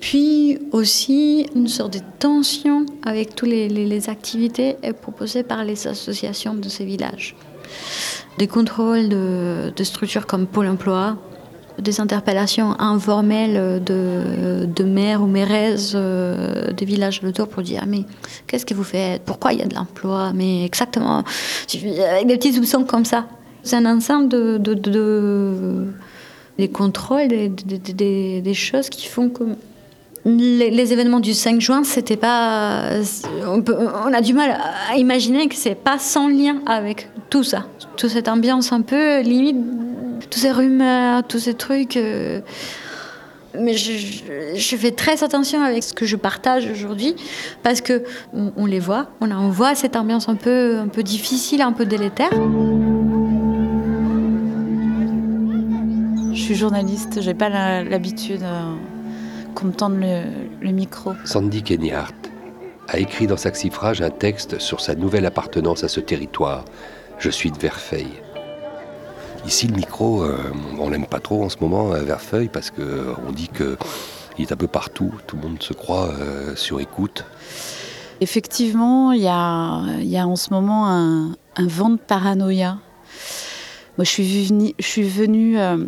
Puis 0.00 0.58
aussi 0.72 1.46
une 1.54 1.68
sorte 1.68 1.92
de 1.92 2.00
tension 2.18 2.86
avec 3.04 3.34
toutes 3.34 3.50
les, 3.50 4.08
activités 4.08 4.76
proposées 5.02 5.42
par 5.42 5.64
les 5.64 5.86
associations 5.86 6.54
de 6.54 6.68
ces 6.68 6.84
villages. 6.84 7.36
Des 8.38 8.46
contrôles 8.46 9.08
de, 9.08 9.84
structures 9.84 10.26
comme 10.26 10.46
Pôle 10.46 10.68
emploi, 10.68 11.18
des 11.78 12.00
interpellations 12.00 12.78
informelles 12.80 13.82
de, 13.84 14.84
maires 14.84 15.22
ou 15.22 15.26
mairaises 15.26 15.92
euh, 15.94 16.72
des 16.72 16.84
villages 16.84 17.20
autour 17.22 17.48
pour 17.48 17.62
dire 17.62 17.84
mais 17.86 18.04
qu'est-ce 18.46 18.66
que 18.66 18.74
vous 18.74 18.84
faites? 18.84 19.22
Pourquoi 19.22 19.52
il 19.52 19.60
y 19.60 19.62
a 19.62 19.66
de 19.66 19.74
l'emploi? 19.74 20.32
Mais 20.34 20.64
exactement, 20.64 21.18
avec 21.18 22.26
des 22.26 22.36
petits 22.36 22.54
soupçons 22.54 22.84
comme 22.84 23.04
ça. 23.04 23.26
C'est 23.62 23.76
un 23.76 23.86
ensemble 23.86 24.28
de, 24.30 24.56
de, 24.56 24.74
de 24.74 25.86
des 26.60 26.68
contrôles, 26.68 27.28
des, 27.28 28.54
choses 28.54 28.90
qui 28.90 29.06
font 29.06 29.30
que 29.30 29.44
les, 30.24 30.92
événements 30.92 31.20
du 31.20 31.32
5 31.32 31.60
juin, 31.60 31.84
c'était 31.84 32.16
pas. 32.16 32.90
On, 33.46 34.12
a 34.12 34.20
du 34.20 34.34
mal 34.34 34.58
à 34.90 34.96
imaginer 34.96 35.48
que 35.48 35.54
c'est 35.54 35.74
pas 35.74 35.98
sans 35.98 36.28
lien 36.28 36.60
avec 36.66 37.08
tout 37.30 37.44
ça, 37.44 37.66
toute 37.96 38.10
cette 38.10 38.28
ambiance 38.28 38.72
un 38.72 38.82
peu 38.82 39.20
limite, 39.20 39.56
tous 40.28 40.40
ces 40.40 40.50
rumeurs, 40.50 41.22
tous 41.26 41.38
ces 41.38 41.54
trucs. 41.54 41.96
Euh, 41.96 42.40
mais 43.58 43.74
je, 43.74 44.76
fais 44.76 44.92
très 44.92 45.24
attention 45.24 45.62
avec 45.62 45.82
ce 45.82 45.92
que 45.92 46.06
je 46.06 46.14
partage 46.14 46.70
aujourd'hui 46.70 47.16
parce 47.64 47.80
que 47.80 48.04
on, 48.32 48.64
les 48.64 48.78
voit, 48.78 49.08
on, 49.20 49.48
voit 49.48 49.74
cette 49.74 49.96
ambiance 49.96 50.28
un 50.28 50.36
peu, 50.36 50.78
un 50.78 50.86
peu 50.86 51.02
difficile, 51.02 51.60
un 51.62 51.72
peu 51.72 51.84
délétère. 51.84 52.30
Je 56.32 56.40
suis 56.40 56.54
journaliste, 56.54 57.20
j'ai 57.22 57.34
pas 57.34 57.48
l'habitude. 57.82 58.44
Euh, 59.50 59.54
qu'on 59.54 59.66
me 59.66 59.72
tende 59.72 60.00
le, 60.00 60.72
micro. 60.72 61.12
Sandy 61.24 61.62
Kenyart 61.62 62.12
a 62.88 62.98
écrit 62.98 63.26
dans 63.26 63.36
Saxifrage 63.36 64.02
un 64.02 64.10
texte 64.10 64.58
sur 64.58 64.80
sa 64.80 64.94
nouvelle 64.94 65.26
appartenance 65.26 65.84
à 65.84 65.88
ce 65.88 66.00
territoire. 66.00 66.64
Je 67.18 67.30
suis 67.30 67.50
de 67.50 67.58
Verfeil. 67.58 68.08
Ici, 69.46 69.68
le 69.68 69.76
micro, 69.76 70.22
euh, 70.22 70.36
on 70.78 70.90
l'aime 70.90 71.06
pas 71.06 71.20
trop 71.20 71.44
en 71.44 71.48
ce 71.48 71.58
moment 71.60 71.92
à 71.92 72.00
Verfeil 72.00 72.48
parce 72.48 72.70
qu'on 72.70 73.32
dit 73.32 73.48
qu'il 73.48 74.44
est 74.44 74.52
un 74.52 74.56
peu 74.56 74.66
partout. 74.66 75.12
Tout 75.26 75.36
le 75.36 75.42
monde 75.42 75.62
se 75.62 75.72
croit 75.72 76.08
euh, 76.08 76.54
sur 76.56 76.80
écoute. 76.80 77.24
Effectivement, 78.20 79.12
il 79.12 79.22
y 79.22 79.28
a, 79.28 79.82
y 80.00 80.18
a, 80.18 80.26
en 80.26 80.36
ce 80.36 80.52
moment 80.52 80.88
un, 80.88 81.36
vent 81.58 81.90
de 81.90 81.96
paranoïa. 81.96 82.78
Moi, 83.96 84.04
je 84.04 84.10
suis 84.10 84.46
venue, 84.46 84.74
je 84.78 84.86
suis 84.86 85.02
venue 85.02 85.58
euh, 85.58 85.78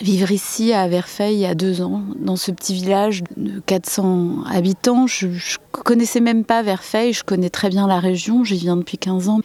vivre 0.00 0.30
ici 0.30 0.72
à 0.72 0.86
Verfeil 0.88 1.36
il 1.36 1.40
y 1.40 1.46
a 1.46 1.54
deux 1.54 1.82
ans, 1.82 2.02
dans 2.18 2.36
ce 2.36 2.50
petit 2.50 2.74
village 2.74 3.22
de 3.36 3.60
400 3.60 4.44
habitants. 4.50 5.06
Je 5.06 5.26
ne 5.26 5.38
connaissais 5.70 6.20
même 6.20 6.44
pas 6.44 6.62
Verfeil, 6.62 7.12
je 7.12 7.24
connais 7.24 7.50
très 7.50 7.68
bien 7.68 7.86
la 7.86 8.00
région, 8.00 8.44
j'y 8.44 8.56
viens 8.56 8.76
depuis 8.76 8.98
15 8.98 9.28
ans. 9.28 9.40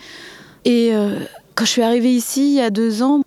Et 0.66 0.92
euh, 0.94 1.20
quand 1.56 1.66
je 1.66 1.72
suis 1.72 1.82
arrivée 1.82 2.14
ici 2.14 2.52
il 2.52 2.54
y 2.56 2.62
a 2.62 2.70
deux 2.70 3.04
ans, 3.04 3.24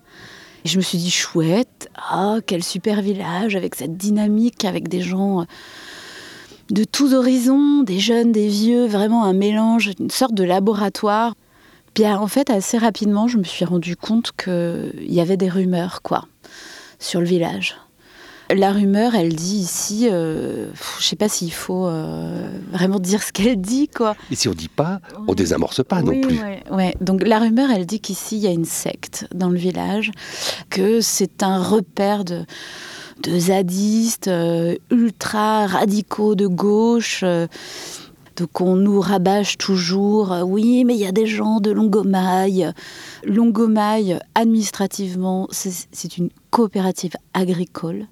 je 0.64 0.76
me 0.78 0.82
suis 0.82 0.98
dit 0.98 1.10
chouette, 1.10 1.88
ah 1.96 2.38
quel 2.44 2.62
super 2.62 3.02
village 3.02 3.56
avec 3.56 3.74
cette 3.74 3.96
dynamique, 3.96 4.64
avec 4.64 4.88
des 4.88 5.00
gens 5.00 5.42
euh, 5.42 5.44
de 6.70 6.84
tous 6.84 7.14
horizons, 7.14 7.82
des 7.82 8.00
jeunes, 8.00 8.32
des 8.32 8.48
vieux, 8.48 8.86
vraiment 8.86 9.24
un 9.24 9.32
mélange, 9.32 9.92
une 10.00 10.10
sorte 10.10 10.34
de 10.34 10.42
laboratoire. 10.42 11.34
Puis 11.94 12.06
en 12.06 12.26
fait, 12.26 12.50
assez 12.50 12.76
rapidement, 12.76 13.28
je 13.28 13.38
me 13.38 13.44
suis 13.44 13.64
rendu 13.64 13.96
compte 13.96 14.32
qu'il 14.36 14.92
y 15.12 15.20
avait 15.20 15.36
des 15.36 15.48
rumeurs, 15.48 16.02
quoi 16.02 16.26
sur 16.98 17.20
le 17.20 17.26
village. 17.26 17.76
La 18.54 18.70
rumeur, 18.70 19.16
elle 19.16 19.34
dit 19.34 19.56
ici, 19.56 20.08
euh, 20.08 20.68
je 21.00 21.04
sais 21.04 21.16
pas 21.16 21.28
s'il 21.28 21.52
faut 21.52 21.88
euh, 21.88 22.48
vraiment 22.70 23.00
dire 23.00 23.22
ce 23.22 23.32
qu'elle 23.32 23.60
dit, 23.60 23.88
quoi. 23.88 24.14
Et 24.30 24.36
si 24.36 24.48
on 24.48 24.52
dit 24.52 24.68
pas, 24.68 25.00
on 25.26 25.34
désamorce 25.34 25.82
pas 25.82 26.00
non 26.00 26.20
plus. 26.20 26.38
Ouais, 26.70 26.94
Donc 27.00 27.26
la 27.26 27.40
rumeur, 27.40 27.70
elle 27.70 27.86
dit 27.86 27.98
qu'ici 27.98 28.36
il 28.36 28.42
y 28.42 28.46
a 28.46 28.52
une 28.52 28.64
secte 28.64 29.26
dans 29.34 29.48
le 29.48 29.58
village, 29.58 30.12
que 30.70 31.00
c'est 31.00 31.42
un 31.42 31.62
repère 31.62 32.24
de 32.24 32.44
de 33.22 33.38
zadistes 33.38 34.28
euh, 34.28 34.76
ultra 34.90 35.66
radicaux 35.66 36.34
de 36.34 36.46
gauche. 36.46 37.24
Donc 38.36 38.60
on 38.60 38.76
nous 38.76 39.00
rabâche 39.00 39.56
toujours, 39.56 40.36
oui, 40.44 40.84
mais 40.84 40.94
il 40.94 41.00
y 41.00 41.06
a 41.06 41.12
des 41.12 41.26
gens 41.26 41.58
de 41.58 41.70
Longomaille. 41.70 42.70
Longomaille, 43.24 44.18
administrativement, 44.34 45.48
c'est 45.50 46.18
une 46.18 46.28
coopérative 46.56 47.12
agricole. 47.34 48.06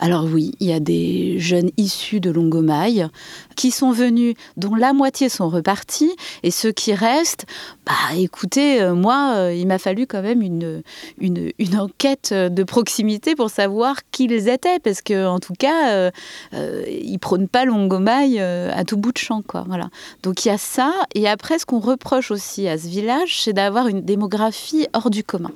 Alors 0.00 0.24
oui, 0.24 0.50
il 0.58 0.66
y 0.66 0.72
a 0.72 0.80
des 0.80 1.38
jeunes 1.38 1.70
issus 1.76 2.18
de 2.18 2.30
Longomaille 2.30 3.06
qui 3.54 3.70
sont 3.70 3.92
venus, 3.92 4.34
dont 4.56 4.74
la 4.74 4.92
moitié 4.92 5.28
sont 5.28 5.48
repartis, 5.48 6.10
et 6.42 6.50
ceux 6.50 6.72
qui 6.72 6.94
restent, 6.94 7.46
bah 7.86 7.92
écoutez, 8.16 8.82
euh, 8.82 8.96
moi, 8.96 9.34
euh, 9.36 9.54
il 9.54 9.68
m'a 9.68 9.78
fallu 9.78 10.08
quand 10.08 10.20
même 10.20 10.42
une, 10.42 10.82
une, 11.20 11.78
enquête 11.78 12.34
de 12.34 12.62
proximité 12.64 13.36
pour 13.36 13.50
savoir 13.50 13.98
qui 14.10 14.24
ils 14.24 14.48
étaient, 14.48 14.80
parce 14.80 15.00
que 15.00 15.24
en 15.24 15.38
tout 15.38 15.54
cas, 15.56 15.90
euh, 15.90 16.10
euh 16.54 16.82
ils 16.88 17.20
prônent 17.20 17.46
pas 17.46 17.64
Longomaille 17.64 18.40
à 18.40 18.82
tout 18.82 18.96
bout 18.96 19.12
de 19.12 19.18
champ, 19.18 19.42
quoi. 19.42 19.64
Voilà. 19.68 19.90
Donc 20.24 20.44
il 20.44 20.48
y 20.48 20.50
a 20.50 20.58
ça, 20.58 20.92
et 21.14 21.28
après, 21.28 21.60
ce 21.60 21.66
qu'on 21.66 21.78
reproche 21.78 22.32
aussi 22.32 22.66
à 22.66 22.78
ce 22.78 22.88
village, 22.88 23.44
c'est 23.44 23.52
d'avoir 23.52 23.86
une 23.86 24.02
démographie 24.02 24.88
hors 24.92 25.08
du 25.08 25.22
commun. 25.22 25.52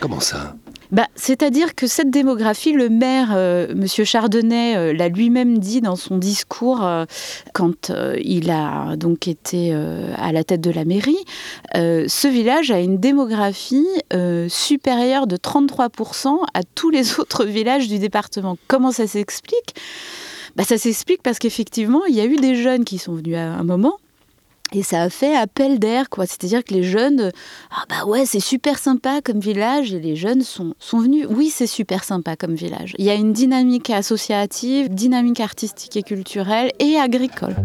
Comment 0.00 0.18
ça? 0.18 0.56
Bah, 0.90 1.06
C'est-à-dire 1.14 1.74
que 1.74 1.86
cette 1.86 2.10
démographie, 2.10 2.72
le 2.72 2.88
maire, 2.88 3.30
euh, 3.34 3.74
Monsieur 3.74 4.04
Chardonnay, 4.04 4.76
euh, 4.76 4.92
l'a 4.92 5.08
lui-même 5.08 5.58
dit 5.58 5.80
dans 5.80 5.96
son 5.96 6.16
discours 6.16 6.84
euh, 6.84 7.04
quand 7.52 7.92
il 8.22 8.50
a 8.50 8.96
donc 8.96 9.28
été 9.28 9.72
à 9.72 10.32
la 10.32 10.44
tête 10.44 10.60
de 10.60 10.70
la 10.70 10.84
mairie. 10.84 11.18
ce 11.74 12.28
village 12.28 12.70
a 12.70 12.80
une 12.80 12.98
démographie 12.98 13.86
supérieure 14.48 15.26
de 15.26 15.36
33% 15.36 16.38
à 16.54 16.62
tous 16.74 16.90
les 16.90 17.18
autres 17.20 17.44
villages 17.44 17.88
du 17.88 17.98
département. 17.98 18.56
Comment 18.68 18.92
ça 18.92 19.06
s'explique? 19.06 19.74
Bah, 20.56 20.64
Ça 20.64 20.78
s'explique 20.78 21.22
parce 21.22 21.38
qu'effectivement, 21.38 22.04
il 22.06 22.14
y 22.14 22.20
a 22.20 22.24
eu 22.24 22.36
des 22.36 22.56
jeunes 22.56 22.84
qui 22.84 22.98
sont 22.98 23.14
venus 23.14 23.36
à 23.36 23.52
un 23.54 23.64
moment 23.64 23.98
et 24.72 24.82
ça 24.82 25.02
a 25.02 25.10
fait 25.10 25.34
appel 25.36 25.78
d'air, 25.78 26.10
quoi. 26.10 26.26
C'est-à-dire 26.26 26.64
que 26.64 26.74
les 26.74 26.82
jeunes, 26.82 27.32
ah 27.70 27.84
bah 27.88 28.06
ouais, 28.06 28.26
c'est 28.26 28.40
super 28.40 28.78
sympa 28.78 29.20
comme 29.22 29.40
village, 29.40 29.94
et 29.94 30.00
les 30.00 30.16
jeunes 30.16 30.42
sont, 30.42 30.74
sont 30.78 31.00
venus. 31.00 31.26
Oui, 31.30 31.50
c'est 31.50 31.66
super 31.66 32.04
sympa 32.04 32.36
comme 32.36 32.54
village. 32.54 32.94
Il 32.98 33.04
y 33.04 33.10
a 33.10 33.14
une 33.14 33.32
dynamique 33.32 33.90
associative, 33.90 34.88
dynamique 34.88 35.40
artistique 35.40 35.96
et 35.96 36.02
culturelle 36.02 36.72
et 36.78 36.96
agricole. 36.96 37.56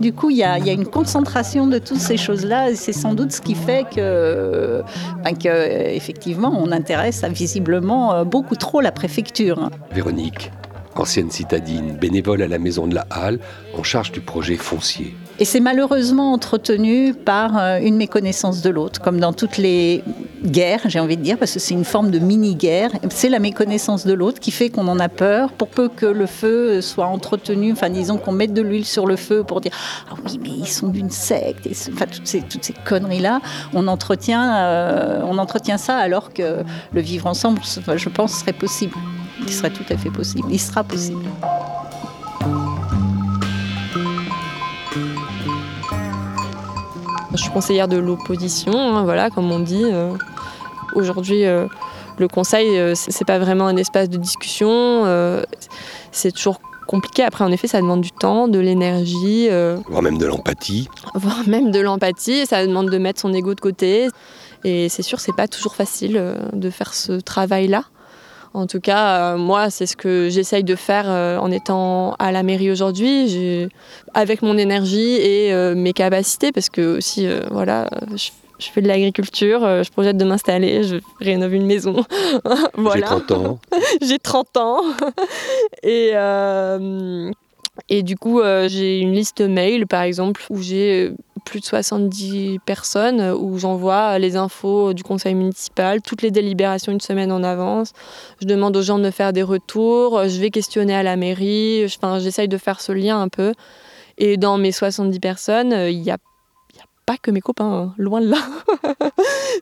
Du 0.00 0.12
coup, 0.12 0.28
il 0.28 0.36
y, 0.36 0.44
a, 0.44 0.58
une 0.58 0.86
concentration 0.86 1.66
de 1.66 1.78
toutes 1.78 2.00
ces 2.00 2.18
choses-là, 2.18 2.70
et 2.70 2.74
c'est 2.74 2.92
sans 2.92 3.14
doute 3.14 3.32
ce 3.32 3.40
qui 3.40 3.54
fait 3.54 3.86
que, 3.88 4.82
ben 5.24 5.36
que, 5.36 5.94
effectivement, 5.94 6.52
on 6.54 6.70
intéresse 6.70 7.24
visiblement 7.24 8.12
euh, 8.12 8.24
beaucoup 8.24 8.56
trop 8.56 8.82
la 8.82 8.92
préfecture. 8.92 9.70
Véronique, 9.92 10.50
ancienne 11.00 11.30
citadine, 11.30 11.96
bénévole 11.96 12.42
à 12.42 12.48
la 12.48 12.58
Maison 12.58 12.86
de 12.86 12.94
la 12.94 13.06
Halle, 13.10 13.38
en 13.76 13.82
charge 13.82 14.12
du 14.12 14.20
projet 14.20 14.56
foncier. 14.56 15.14
Et 15.38 15.44
c'est 15.44 15.60
malheureusement 15.60 16.32
entretenu 16.32 17.12
par 17.12 17.58
euh, 17.58 17.78
une 17.78 17.96
méconnaissance 17.96 18.62
de 18.62 18.70
l'autre, 18.70 19.02
comme 19.02 19.20
dans 19.20 19.34
toutes 19.34 19.58
les 19.58 20.02
guerres, 20.44 20.80
j'ai 20.86 20.98
envie 20.98 21.16
de 21.16 21.22
dire, 21.22 21.36
parce 21.38 21.52
que 21.52 21.58
c'est 21.58 21.74
une 21.74 21.84
forme 21.84 22.10
de 22.10 22.18
mini-guerre. 22.18 22.90
C'est 23.10 23.28
la 23.28 23.38
méconnaissance 23.38 24.06
de 24.06 24.14
l'autre 24.14 24.40
qui 24.40 24.50
fait 24.50 24.70
qu'on 24.70 24.88
en 24.88 24.98
a 24.98 25.08
peur, 25.08 25.52
pour 25.52 25.68
peu 25.68 25.88
que 25.88 26.06
le 26.06 26.26
feu 26.26 26.80
soit 26.80 27.06
entretenu, 27.06 27.72
enfin 27.72 27.90
disons 27.90 28.16
qu'on 28.16 28.32
mette 28.32 28.54
de 28.54 28.62
l'huile 28.62 28.86
sur 28.86 29.06
le 29.06 29.16
feu 29.16 29.44
pour 29.44 29.60
dire 29.60 29.72
Ah 30.10 30.14
oui, 30.24 30.38
mais 30.42 30.48
ils 30.48 30.68
sont 30.68 30.88
d'une 30.88 31.10
secte, 31.10 31.68
enfin 31.92 32.06
toutes 32.06 32.26
ces, 32.26 32.40
toutes 32.40 32.64
ces 32.64 32.74
conneries-là, 32.84 33.40
on, 33.74 33.88
entretient, 33.88 34.56
euh, 34.56 35.20
on 35.24 35.36
entretient 35.38 35.78
ça 35.78 35.96
alors 35.96 36.32
que 36.32 36.62
le 36.92 37.00
vivre 37.00 37.26
ensemble, 37.26 37.60
je 37.96 38.08
pense, 38.08 38.40
serait 38.40 38.52
possible. 38.52 38.96
Il 39.40 39.52
serait 39.52 39.70
tout 39.70 39.84
à 39.90 39.96
fait 39.96 40.10
possible. 40.10 40.48
Il 40.50 40.60
sera 40.60 40.84
possible. 40.84 41.24
Je 47.36 47.42
suis 47.42 47.50
conseillère 47.50 47.86
de 47.86 47.98
l'opposition, 47.98 48.72
hein, 48.72 49.04
voilà, 49.04 49.28
comme 49.28 49.52
on 49.52 49.58
dit. 49.58 49.84
Euh. 49.84 50.14
Aujourd'hui, 50.94 51.44
euh, 51.44 51.66
le 52.18 52.28
conseil, 52.28 52.78
euh, 52.78 52.94
c'est 52.94 53.26
pas 53.26 53.38
vraiment 53.38 53.66
un 53.66 53.76
espace 53.76 54.08
de 54.08 54.16
discussion. 54.16 55.04
c'est 56.12 56.32
toujours 56.32 56.60
compliqué. 56.88 57.22
Après, 57.24 57.44
en 57.44 57.52
effet, 57.52 57.66
ça 57.66 57.80
demande 57.80 58.00
du 58.00 58.10
temps, 58.10 58.48
de 58.48 58.58
l'énergie. 58.58 59.48
Voire 59.86 60.02
même 60.02 60.16
de 60.16 60.26
l'empathie. 60.26 60.88
Voire 61.14 61.46
même 61.46 61.70
de 61.70 61.80
l'empathie. 61.80 62.46
Ça 62.46 62.66
demande 62.66 62.90
de 62.90 62.98
mettre 62.98 63.20
son 63.20 63.34
ego 63.34 63.54
de 63.54 63.60
côté. 63.60 64.08
Et 64.64 64.88
c'est 64.88 65.02
sûr, 65.02 65.20
c'est 65.20 65.36
pas 65.36 65.46
toujours 65.46 65.74
facile 65.74 66.22
de 66.54 66.70
faire 66.70 66.94
ce 66.94 67.12
travail-là. 67.12 67.84
En 68.56 68.66
tout 68.66 68.80
cas, 68.80 69.34
euh, 69.34 69.36
moi, 69.36 69.68
c'est 69.68 69.84
ce 69.84 69.96
que 69.96 70.30
j'essaye 70.30 70.64
de 70.64 70.76
faire 70.76 71.10
euh, 71.10 71.36
en 71.36 71.50
étant 71.50 72.14
à 72.14 72.32
la 72.32 72.42
mairie 72.42 72.70
aujourd'hui, 72.70 73.68
avec 74.14 74.40
mon 74.40 74.56
énergie 74.56 75.16
et 75.16 75.52
euh, 75.52 75.74
mes 75.74 75.92
capacités, 75.92 76.52
parce 76.52 76.70
que 76.70 76.96
aussi, 76.96 77.28
voilà, 77.50 77.90
je, 78.14 78.30
fais 78.70 78.80
de 78.80 78.88
l'agriculture, 78.88 79.60
je 79.84 79.90
projette 79.90 80.16
de 80.16 80.24
m'installer, 80.24 80.84
je 80.84 80.96
rénove 81.20 81.52
une 81.52 81.66
maison. 81.66 82.02
voilà. 82.78 83.08
J'ai 83.08 83.26
30 83.26 83.30
ans. 83.32 83.58
J'ai 84.00 84.18
30 84.18 84.56
ans. 84.56 84.80
et, 85.82 86.12
et 87.90 88.02
du 88.02 88.16
coup, 88.16 88.40
j'ai 88.68 89.00
une 89.00 89.12
liste 89.12 89.42
mail, 89.42 89.86
par 89.86 90.00
exemple, 90.00 90.40
où 90.48 90.62
j'ai 90.62 91.12
plus 91.46 91.60
de 91.60 91.64
70 91.64 92.58
personnes 92.66 93.30
où 93.30 93.56
j'envoie 93.58 94.18
les 94.18 94.36
infos 94.36 94.92
du 94.92 95.02
conseil 95.02 95.34
municipal, 95.34 96.02
toutes 96.02 96.20
les 96.20 96.30
délibérations 96.30 96.92
une 96.92 97.00
semaine 97.00 97.32
en 97.32 97.42
avance. 97.42 97.92
Je 98.42 98.46
demande 98.46 98.76
aux 98.76 98.82
gens 98.82 98.98
de 98.98 99.04
me 99.04 99.10
faire 99.10 99.32
des 99.32 99.42
retours, 99.42 100.28
je 100.28 100.38
vais 100.40 100.50
questionner 100.50 100.94
à 100.94 101.02
la 101.02 101.16
mairie, 101.16 101.84
enfin, 101.86 102.18
j'essaye 102.18 102.48
de 102.48 102.58
faire 102.58 102.80
ce 102.80 102.92
lien 102.92 103.20
un 103.20 103.28
peu. 103.28 103.54
Et 104.18 104.36
dans 104.36 104.58
mes 104.58 104.72
70 104.72 105.20
personnes, 105.20 105.72
il 105.72 106.00
n'y 106.00 106.10
a 106.10 106.18
pas 107.06 107.16
que 107.16 107.30
mes 107.30 107.40
copains, 107.40 107.72
hein, 107.72 107.94
loin 107.96 108.20
de 108.20 108.28
là. 108.28 108.38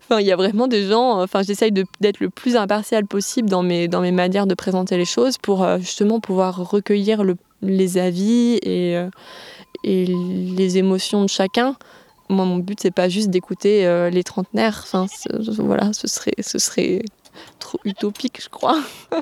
enfin, 0.03 0.19
il 0.19 0.27
y 0.27 0.33
a 0.33 0.37
vraiment 0.37 0.67
des 0.67 0.89
gens. 0.89 1.23
Enfin, 1.23 1.43
j'essaye 1.43 1.71
d'être 1.73 2.21
le 2.21 2.31
plus 2.31 2.57
impartial 2.57 3.07
possible 3.07 3.51
dans 3.51 3.63
mes, 3.63 3.87
dans 3.87 4.01
mes 4.01 4.13
manières 4.13 4.47
de 4.47 4.55
présenter 4.55 4.97
les 4.97 5.05
choses 5.05 5.37
pour 5.37 5.63
euh, 5.63 5.79
justement 5.79 6.21
pouvoir 6.21 6.71
recueillir 6.71 7.23
le, 7.23 7.37
les 7.61 7.99
avis 7.99 8.59
et, 8.63 8.97
euh, 8.97 9.11
et 9.85 10.07
les 10.07 10.79
émotions 10.79 11.23
de 11.23 11.29
chacun. 11.29 11.77
Moi, 12.29 12.45
mon 12.45 12.57
but, 12.57 12.81
c'est 12.81 12.91
pas 12.91 13.09
juste 13.09 13.31
d'écouter 13.31 13.87
euh, 13.87 14.11
les 14.11 14.25
trentenaires. 14.25 14.81
Enfin, 14.83 15.07
voilà, 15.59 15.93
ce 15.93 16.09
serait, 16.09 16.35
ce 16.41 16.59
serait 16.59 17.03
trop 17.59 17.79
utopique, 17.85 18.43
je 18.43 18.49
crois. 18.49 18.79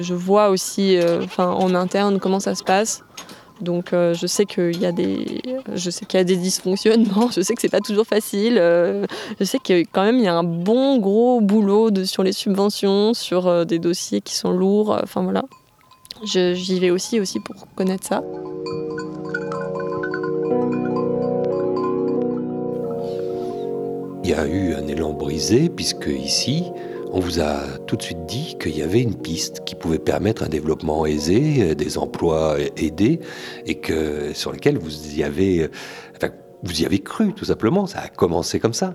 je 0.00 0.14
vois 0.14 0.48
aussi, 0.48 0.98
enfin, 1.22 1.50
en 1.50 1.74
interne, 1.74 2.18
comment 2.18 2.40
ça 2.40 2.54
se 2.54 2.64
passe. 2.64 3.04
Donc 3.60 3.92
euh, 3.92 4.14
je 4.14 4.26
sais 4.26 4.44
qu'il 4.44 4.80
y 4.80 4.86
a 4.86 4.92
des, 4.92 5.42
je 5.74 5.90
sais 5.90 6.04
qu'il 6.04 6.18
y 6.18 6.20
a 6.20 6.24
des 6.24 6.36
dysfonctionnements. 6.36 7.30
Je 7.30 7.40
sais 7.40 7.54
que 7.54 7.60
c'est 7.60 7.68
pas 7.68 7.80
toujours 7.80 8.06
facile. 8.06 8.56
Euh, 8.58 9.04
je 9.38 9.44
sais 9.44 9.58
que 9.58 9.80
quand 9.92 10.04
même 10.04 10.18
il 10.18 10.24
y 10.24 10.28
a 10.28 10.34
un 10.34 10.44
bon 10.44 10.98
gros 10.98 11.40
boulot 11.40 11.90
sur 12.04 12.22
les 12.22 12.32
subventions, 12.32 13.14
sur 13.14 13.46
euh, 13.46 13.64
des 13.64 13.78
dossiers 13.78 14.20
qui 14.20 14.34
sont 14.34 14.50
lourds. 14.50 14.98
Enfin 15.02 15.22
voilà. 15.22 15.42
J'y 16.22 16.80
vais 16.80 16.90
aussi 16.90 17.20
aussi 17.20 17.40
pour 17.40 17.66
connaître 17.74 18.06
ça. 18.06 18.22
Il 24.24 24.30
y 24.30 24.34
a 24.34 24.46
eu 24.46 24.74
un 24.74 24.86
élan 24.86 25.14
brisé 25.14 25.70
puisque 25.70 26.08
ici, 26.08 26.64
on 27.12 27.20
vous 27.20 27.40
a 27.40 27.62
tout 27.86 27.96
de 27.96 28.02
suite 28.02 28.26
dit 28.26 28.56
qu'il 28.60 28.76
y 28.76 28.82
avait 28.82 29.00
une 29.00 29.14
piste 29.14 29.64
qui 29.64 29.74
pouvait 29.74 29.98
permettre 29.98 30.42
un 30.42 30.48
développement 30.48 31.06
aisé, 31.06 31.70
euh, 31.70 31.74
des 31.74 31.96
emplois 31.96 32.56
aidés, 32.76 33.20
et 33.64 33.76
que 33.76 34.34
sur 34.34 34.52
lesquels 34.52 34.76
vous 34.76 35.16
y 35.16 35.22
avez, 35.22 35.62
euh, 35.62 35.70
enfin, 36.16 36.32
vous 36.62 36.82
y 36.82 36.84
avez 36.84 36.98
cru 36.98 37.32
tout 37.32 37.46
simplement. 37.46 37.86
Ça 37.86 38.00
a 38.00 38.08
commencé 38.08 38.60
comme 38.60 38.74
ça. 38.74 38.94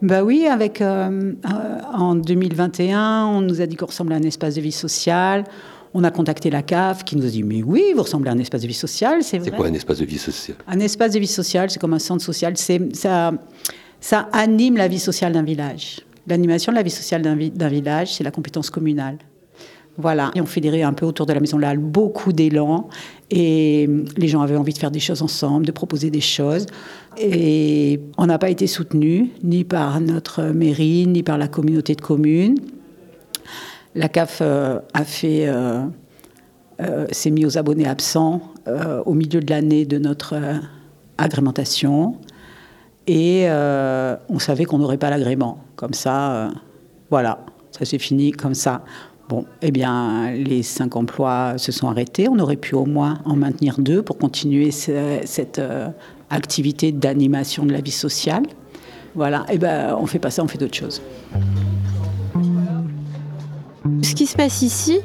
Bah 0.00 0.24
oui, 0.24 0.46
avec 0.46 0.80
euh, 0.80 1.34
en 1.92 2.14
2021, 2.14 3.26
on 3.26 3.40
nous 3.40 3.60
a 3.60 3.66
dit 3.66 3.76
qu'on 3.76 3.86
ressemblait 3.86 4.14
à 4.14 4.18
un 4.18 4.22
espace 4.22 4.54
de 4.54 4.60
vie 4.60 4.72
sociale. 4.72 5.44
On 5.94 6.02
a 6.02 6.10
contacté 6.10 6.50
la 6.50 6.62
CAF 6.62 7.04
qui 7.04 7.16
nous 7.16 7.24
a 7.24 7.28
dit 7.28 7.44
Mais 7.44 7.62
oui, 7.62 7.92
vous 7.94 8.02
ressemblez 8.02 8.28
à 8.28 8.32
un 8.32 8.38
espace 8.38 8.62
de 8.62 8.66
vie 8.66 8.74
sociale, 8.74 9.22
c'est 9.22 9.38
vrai. 9.38 9.50
C'est 9.50 9.56
quoi 9.56 9.68
un 9.68 9.74
espace 9.74 9.98
de 9.98 10.04
vie 10.04 10.18
sociale? 10.18 10.56
Un 10.66 10.80
espace 10.80 11.12
de 11.12 11.20
vie 11.20 11.26
sociale, 11.26 11.70
c'est 11.70 11.78
comme 11.78 11.94
un 11.94 12.00
centre 12.00 12.22
social. 12.22 12.54
Ça, 12.56 13.32
ça 14.00 14.28
anime 14.32 14.76
la 14.76 14.88
vie 14.88 14.98
sociale 14.98 15.32
d'un 15.32 15.44
village. 15.44 16.00
L'animation 16.26 16.72
de 16.72 16.76
la 16.76 16.82
vie 16.82 16.90
sociale 16.90 17.22
d'un 17.22 17.68
village, 17.68 18.14
c'est 18.14 18.24
la 18.24 18.30
compétence 18.30 18.70
communale. 18.70 19.18
Voilà, 19.96 20.32
et 20.34 20.40
on 20.40 20.46
fédérait 20.46 20.82
un 20.82 20.92
peu 20.92 21.06
autour 21.06 21.24
de 21.26 21.32
la 21.32 21.38
Maison 21.38 21.56
Lalle 21.56 21.78
beaucoup 21.78 22.32
d'élan 22.32 22.88
et 23.30 23.88
les 24.16 24.26
gens 24.26 24.40
avaient 24.40 24.56
envie 24.56 24.72
de 24.72 24.78
faire 24.78 24.90
des 24.90 24.98
choses 24.98 25.22
ensemble, 25.22 25.64
de 25.64 25.70
proposer 25.70 26.10
des 26.10 26.20
choses. 26.20 26.66
Et 27.16 28.00
on 28.18 28.26
n'a 28.26 28.38
pas 28.38 28.50
été 28.50 28.66
soutenu 28.66 29.30
ni 29.44 29.62
par 29.62 30.00
notre 30.00 30.42
mairie, 30.42 31.06
ni 31.06 31.22
par 31.22 31.38
la 31.38 31.46
communauté 31.46 31.94
de 31.94 32.00
communes. 32.00 32.56
La 33.94 34.08
CAF 34.08 34.40
euh, 34.40 34.80
a 34.92 35.04
fait, 35.04 35.46
euh, 35.46 35.84
euh, 36.80 37.06
s'est 37.12 37.30
mis 37.30 37.46
aux 37.46 37.58
abonnés 37.58 37.86
absents 37.86 38.40
au 39.04 39.12
milieu 39.12 39.40
de 39.40 39.50
l'année 39.50 39.84
de 39.84 39.98
notre 39.98 40.36
agrémentation. 41.18 42.16
Et 43.06 43.46
on 43.46 44.38
savait 44.38 44.64
qu'on 44.64 44.78
n'aurait 44.78 44.96
pas 44.96 45.10
l'agrément. 45.10 45.58
Comme 45.76 45.92
ça, 45.92 46.48
voilà, 47.10 47.40
ça 47.72 47.84
s'est 47.84 47.98
fini 47.98 48.32
comme 48.32 48.54
ça. 48.54 48.82
Bon, 49.28 49.44
eh 49.60 49.70
bien, 49.70 50.32
les 50.32 50.62
cinq 50.62 50.96
emplois 50.96 51.58
se 51.58 51.72
sont 51.72 51.88
arrêtés. 51.88 52.26
On 52.26 52.38
aurait 52.38 52.56
pu 52.56 52.74
au 52.74 52.86
moins 52.86 53.18
en 53.26 53.36
maintenir 53.36 53.78
deux 53.78 54.00
pour 54.00 54.16
continuer 54.16 54.70
cette 54.70 55.60
activité 56.30 56.90
d'animation 56.90 57.66
de 57.66 57.72
la 57.74 57.82
vie 57.82 57.90
sociale. 57.90 58.44
Voilà, 59.14 59.44
eh 59.52 59.58
ben, 59.58 59.94
on 60.00 60.06
fait 60.06 60.18
pas 60.18 60.30
ça, 60.30 60.42
on 60.42 60.48
fait 60.48 60.56
d'autres 60.56 60.78
choses. 60.78 61.02
Ce 64.14 64.16
qui 64.16 64.26
se 64.26 64.36
passe 64.36 64.62
ici 64.62 65.00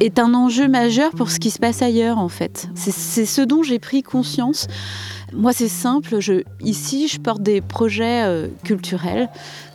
est 0.00 0.18
un 0.18 0.34
enjeu 0.34 0.66
majeur 0.66 1.12
pour 1.12 1.30
ce 1.30 1.38
qui 1.38 1.52
se 1.52 1.60
passe 1.60 1.80
ailleurs, 1.80 2.18
en 2.18 2.28
fait. 2.28 2.68
C'est 2.74 3.24
ce 3.24 3.40
dont 3.40 3.62
j'ai 3.62 3.78
pris 3.78 4.02
conscience. 4.02 4.66
Moi, 5.32 5.52
c'est 5.52 5.68
simple. 5.68 6.18
Ici, 6.60 7.06
je 7.06 7.20
porte 7.20 7.40
des 7.40 7.60
projets 7.60 8.24
euh, 8.24 8.48
culturels. 8.64 9.28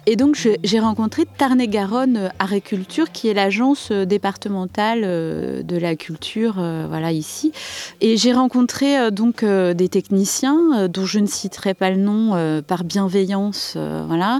Et 0.09 0.15
donc, 0.15 0.37
j'ai 0.63 0.79
rencontré 0.79 1.25
Tarn-et-Garonne 1.25 2.31
Agriculture, 2.39 3.11
qui 3.11 3.27
est 3.27 3.33
l'agence 3.33 3.89
euh, 3.91 4.05
départementale 4.05 5.01
euh, 5.03 5.63
de 5.63 5.75
la 5.75 5.97
culture, 5.97 6.53
voilà, 6.53 7.11
ici. 7.11 7.51
Et 7.99 8.15
j'ai 8.15 8.31
rencontré 8.31 9.11
donc 9.11 9.43
des 9.43 9.89
techniciens, 9.89 10.87
dont 10.87 11.05
je 11.05 11.19
ne 11.19 11.27
citerai 11.27 11.73
pas 11.73 11.91
le 11.91 11.97
nom 11.97 12.61
par 12.65 12.85
bienveillance, 12.85 13.75
voilà. 14.07 14.39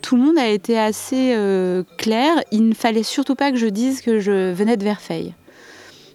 Tout 0.00 0.16
le 0.16 0.22
monde 0.22 0.38
a 0.38 0.48
été 0.48 0.78
assez 0.78 1.36
clair. 1.96 2.36
Il 2.52 2.68
ne 2.68 2.74
fallait 2.74 3.02
surtout 3.02 3.34
pas 3.34 3.50
que 3.50 3.58
je 3.58 3.66
dise 3.66 4.02
que 4.02 4.20
je 4.20 4.52
venais 4.52 4.76
de 4.76 4.84
Verfeil. 4.84 5.34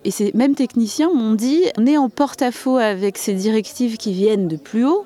Et 0.06 0.12
ces 0.12 0.32
mêmes 0.36 0.54
techniciens 0.54 1.10
m'ont 1.12 1.34
dit 1.34 1.64
on 1.80 1.88
est 1.88 1.98
en 1.98 2.10
porte-à-faux 2.10 2.78
avec 2.78 3.18
ces 3.18 3.34
directives 3.34 3.98
qui 3.98 4.14
viennent 4.14 4.48
de 4.48 4.56
plus 4.56 4.86
haut, 4.86 5.04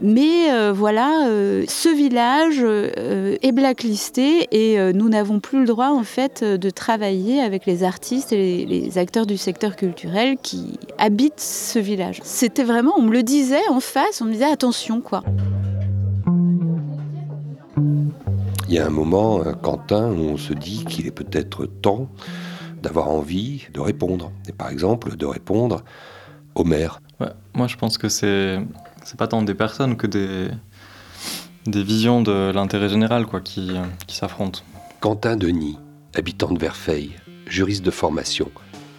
mais 0.00 0.50
euh, 0.50 0.72
voilà, 0.74 1.28
euh, 1.28 1.66
ce 1.68 1.90
village 1.90 2.60
euh, 2.62 3.36
est 3.42 3.52
blacklisté 3.52 4.48
et 4.50 4.78
nous 4.94 5.10
n'avons 5.10 5.38
plus 5.38 5.60
le 5.60 5.66
droit 5.66 5.88
en 5.88 6.02
fait 6.02 6.42
de 6.42 6.70
travailler 6.70 7.42
avec 7.42 7.66
les 7.66 7.84
artistes 7.84 8.32
et 8.32 8.64
les, 8.64 8.96
acteurs 8.96 9.26
du 9.26 9.36
secteur 9.36 9.76
culturel 9.76 10.38
qui 10.42 10.80
habitent 10.96 11.40
ce 11.40 11.78
village. 11.78 12.20
C'était 12.24 12.64
vraiment, 12.64 12.94
on 12.96 13.02
me 13.02 13.12
le 13.12 13.22
disait 13.22 13.68
en 13.68 13.80
face, 13.80 14.22
on 14.22 14.24
me 14.24 14.32
disait 14.32 14.50
attention 14.50 15.02
quoi. 15.02 15.22
Il 18.66 18.74
y 18.74 18.78
a 18.78 18.86
un 18.86 18.90
moment, 18.90 19.42
Quentin, 19.62 20.10
où 20.10 20.20
on 20.20 20.36
se 20.38 20.54
dit 20.54 20.86
qu'il 20.86 21.06
est 21.06 21.10
peut-être 21.10 21.66
temps 21.66 22.08
d'avoir 22.82 23.08
envie 23.08 23.66
de 23.72 23.80
répondre. 23.80 24.32
Et 24.48 24.52
par 24.52 24.70
exemple, 24.70 25.16
de 25.16 25.26
répondre 25.26 25.84
au 26.54 26.64
maire. 26.64 27.00
moi, 27.54 27.66
je 27.66 27.76
pense 27.76 27.98
que 27.98 28.08
c'est 28.08 28.58
c'est 29.04 29.16
pas 29.16 29.28
tant 29.28 29.42
des 29.42 29.54
personnes 29.54 29.96
que 29.96 30.06
des 30.06 30.48
des 31.66 31.82
visions 31.82 32.22
de 32.22 32.50
l'intérêt 32.54 32.88
général 32.88 33.26
quoi, 33.26 33.40
qui, 33.40 33.70
qui 34.06 34.16
s'affrontent. 34.16 34.60
Quentin 35.00 35.36
Denis, 35.36 35.78
habitant 36.14 36.50
de 36.50 36.58
Verfeil, 36.58 37.12
juriste 37.46 37.84
de 37.84 37.90
formation, 37.90 38.50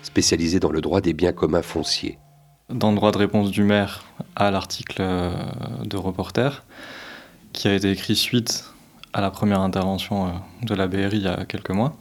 spécialisé 0.04 0.60
dans 0.60 0.72
le 0.72 0.82
droit 0.82 1.02
des 1.02 1.14
biens 1.14 1.34
communs 1.34 1.62
fonciers. 1.62 2.20
Dans 2.70 2.92
le 2.92 2.96
droit 2.96 3.12
de 3.12 3.18
réponse 3.18 3.50
du 3.50 3.64
maire 3.64 4.04
à 4.36 4.52
l'article 4.52 4.98
euh, 5.00 5.32
de 5.84 5.98
reporter, 5.98 6.64
qui 7.54 7.68
a 7.68 7.74
été 7.74 7.90
écrit 7.92 8.16
suite 8.16 8.66
à 9.14 9.22
la 9.22 9.32
première 9.32 9.62
intervention 9.62 10.28
euh, 10.28 10.32
de 10.62 10.76
la 10.76 10.88
BRI 10.88 11.18
il 11.18 11.24
y 11.24 11.28
a 11.28 11.46
quelques 11.46 11.72
mois, 11.72 11.96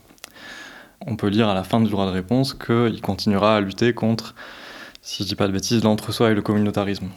on 1.06 1.16
peut 1.16 1.28
lire 1.28 1.48
à 1.48 1.54
la 1.54 1.64
fin 1.64 1.80
du 1.80 1.90
droit 1.90 2.06
de 2.06 2.10
réponse 2.10 2.54
qu'il 2.54 3.00
continuera 3.00 3.56
à 3.56 3.60
lutter 3.60 3.94
contre, 3.94 4.34
si 5.02 5.22
je 5.22 5.28
dis 5.28 5.34
pas 5.34 5.46
de 5.46 5.52
bêtises, 5.52 5.84
l'entre-soi 5.84 6.30
et 6.30 6.34
le 6.34 6.42
communautarisme. 6.42 7.08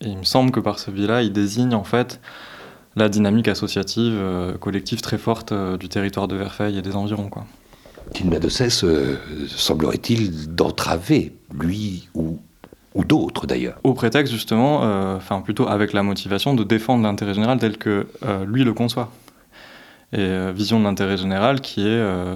Et 0.00 0.08
il 0.08 0.18
me 0.18 0.24
semble 0.24 0.50
que 0.50 0.60
par 0.60 0.78
ce 0.78 0.90
biais-là, 0.90 1.22
il 1.22 1.32
désigne 1.32 1.74
en 1.74 1.84
fait 1.84 2.20
la 2.96 3.08
dynamique 3.08 3.48
associative, 3.48 4.14
euh, 4.16 4.56
collective 4.58 5.00
très 5.00 5.18
forte 5.18 5.52
euh, 5.52 5.76
du 5.76 5.88
territoire 5.88 6.28
de 6.28 6.36
Verfeil 6.36 6.78
et 6.78 6.82
des 6.82 6.94
environs. 6.94 7.28
Quoi. 7.28 7.46
Qu'il 8.14 8.28
n'a 8.28 8.38
de 8.38 8.48
cesse, 8.48 8.84
euh, 8.84 9.18
semblerait-il, 9.48 10.54
d'entraver, 10.54 11.32
lui 11.52 12.08
ou, 12.14 12.38
ou 12.94 13.04
d'autres 13.04 13.46
d'ailleurs. 13.46 13.78
Au 13.84 13.94
prétexte 13.94 14.32
justement, 14.32 14.82
enfin 15.16 15.40
plutôt 15.40 15.68
avec 15.68 15.92
la 15.92 16.02
motivation 16.02 16.54
de 16.54 16.64
défendre 16.64 17.02
l'intérêt 17.02 17.34
général 17.34 17.58
tel 17.58 17.76
que 17.76 18.06
lui 18.46 18.64
le 18.64 18.72
conçoit 18.72 19.10
et 20.12 20.20
euh, 20.20 20.52
vision 20.52 20.78
de 20.78 20.84
l'intérêt 20.84 21.16
général 21.16 21.60
qui 21.60 21.82
est 21.82 21.86
euh, 21.86 22.34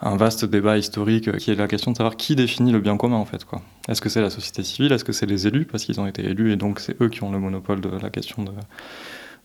un 0.00 0.16
vaste 0.16 0.44
débat 0.44 0.76
historique 0.76 1.36
qui 1.38 1.50
est 1.50 1.54
la 1.54 1.68
question 1.68 1.92
de 1.92 1.96
savoir 1.96 2.16
qui 2.16 2.36
définit 2.36 2.72
le 2.72 2.80
bien 2.80 2.96
commun 2.96 3.16
en 3.16 3.24
fait. 3.24 3.44
Quoi. 3.44 3.62
Est-ce 3.88 4.00
que 4.00 4.08
c'est 4.08 4.20
la 4.20 4.30
société 4.30 4.62
civile? 4.62 4.92
Est-ce 4.92 5.04
que 5.04 5.12
c'est 5.12 5.26
les 5.26 5.46
élus? 5.46 5.64
Parce 5.64 5.84
qu'ils 5.84 6.00
ont 6.00 6.06
été 6.06 6.22
élus 6.24 6.52
et 6.52 6.56
donc 6.56 6.80
c'est 6.80 7.00
eux 7.00 7.08
qui 7.08 7.22
ont 7.22 7.32
le 7.32 7.38
monopole 7.38 7.80
de 7.80 7.88
la 7.88 8.10
question 8.10 8.44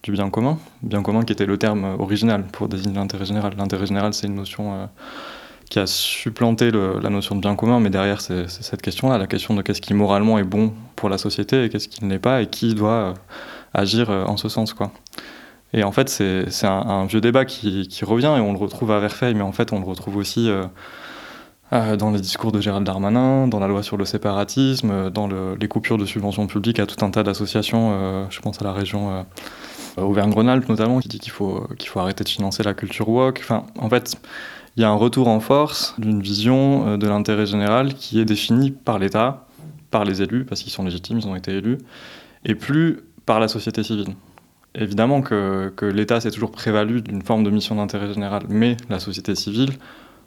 du 0.03 0.11
bien 0.11 0.29
commun 0.29 0.59
Bien 0.81 1.01
commun 1.01 1.23
qui 1.23 1.31
était 1.33 1.45
le 1.45 1.57
terme 1.57 1.95
original 1.99 2.43
pour 2.51 2.67
désigner 2.67 2.95
l'intérêt 2.95 3.25
général. 3.25 3.53
L'intérêt 3.57 3.85
général 3.85 4.13
c'est 4.13 4.27
une 4.27 4.35
notion 4.35 4.73
euh, 4.73 4.85
qui 5.69 5.79
a 5.79 5.87
supplanté 5.87 6.71
la 6.71 7.09
notion 7.11 7.35
de 7.35 7.41
bien 7.41 7.55
commun, 7.55 7.79
mais 7.79 7.91
derrière 7.91 8.21
c'est 8.21 8.49
cette 8.49 8.81
question-là, 8.81 9.19
la 9.19 9.27
question 9.27 9.53
de 9.53 9.61
qu'est-ce 9.61 9.81
qui 9.81 9.93
moralement 9.93 10.39
est 10.39 10.43
bon 10.43 10.73
pour 10.95 11.09
la 11.09 11.19
société 11.19 11.63
et 11.63 11.69
qu'est-ce 11.69 11.87
qui 11.87 12.03
ne 12.03 12.09
l'est 12.09 12.17
pas 12.17 12.41
et 12.41 12.47
qui 12.47 12.73
doit 12.73 13.13
agir 13.75 14.09
en 14.09 14.35
ce 14.35 14.49
sens. 14.49 14.73
quoi. 14.73 14.91
Et 15.73 15.83
en 15.83 15.91
fait, 15.91 16.09
c'est 16.09 16.67
un, 16.67 17.05
vieux 17.05 17.21
débat 17.21 17.45
qui, 17.45 17.87
revient 18.03 18.33
et 18.37 18.39
on 18.39 18.53
le 18.53 18.57
retrouve 18.57 18.91
à 18.91 18.99
Verfeil, 18.99 19.35
mais 19.35 19.43
en 19.43 19.51
fait, 19.51 19.71
on 19.71 19.79
le 19.79 19.85
retrouve 19.85 20.17
aussi 20.17 20.49
euh, 20.49 20.65
euh, 21.73 21.95
dans 21.95 22.09
les 22.09 22.19
discours 22.19 22.51
de 22.51 22.59
Gérald 22.59 22.85
Darmanin, 22.85 23.47
dans 23.47 23.59
la 23.59 23.67
loi 23.67 23.83
sur 23.83 23.95
le 23.95 24.05
séparatisme, 24.05 24.89
euh, 24.89 25.09
dans 25.11 25.27
le, 25.27 25.55
les 25.59 25.67
coupures 25.67 25.99
de 25.99 26.05
subventions 26.05 26.47
publiques 26.47 26.79
à 26.79 26.87
tout 26.87 27.03
un 27.05 27.11
tas 27.11 27.21
d'associations, 27.21 28.27
je 28.29 28.39
pense 28.39 28.61
à 28.61 28.65
la 28.65 28.73
région 28.73 29.25
Auvergne-Rhône-Alpes 29.97 30.67
notamment, 30.69 30.99
qui 30.99 31.07
dit 31.07 31.19
qu'il 31.19 31.31
faut, 31.31 31.67
faut 31.85 31.99
arrêter 31.99 32.23
de 32.23 32.29
financer 32.29 32.63
la 32.63 32.73
culture 32.73 33.07
woke. 33.07 33.39
Enfin, 33.43 33.65
en 33.77 33.89
fait, 33.89 34.15
il 34.75 34.81
y 34.81 34.85
a 34.85 34.89
un 34.89 34.95
retour 34.95 35.27
en 35.27 35.39
force 35.39 35.93
d'une 35.99 36.21
vision 36.21 36.97
de 36.97 37.07
l'intérêt 37.07 37.45
général 37.45 37.93
qui 37.93 38.19
est 38.19 38.25
définie 38.25 38.71
par 38.71 38.97
l'État, 38.97 39.45
par 39.91 40.03
les 40.03 40.23
élus, 40.23 40.45
parce 40.45 40.63
qu'ils 40.63 40.71
sont 40.71 40.83
légitimes, 40.83 41.19
ils 41.19 41.27
ont 41.27 41.35
été 41.35 41.51
élus, 41.51 41.77
et 42.43 42.55
plus 42.55 43.01
par 43.27 43.39
la 43.39 43.47
société 43.47 43.83
civile. 43.83 44.15
Évidemment 44.75 45.21
que, 45.21 45.73
l'État 45.81 46.21
s'est 46.21 46.31
toujours 46.31 46.51
prévalu 46.51 47.01
d'une 47.01 47.21
forme 47.21 47.43
de 47.43 47.49
mission 47.49 47.75
d'intérêt 47.75 48.13
général, 48.13 48.43
mais 48.49 48.77
la 48.89 48.99
société 48.99 49.35
civile, 49.35 49.71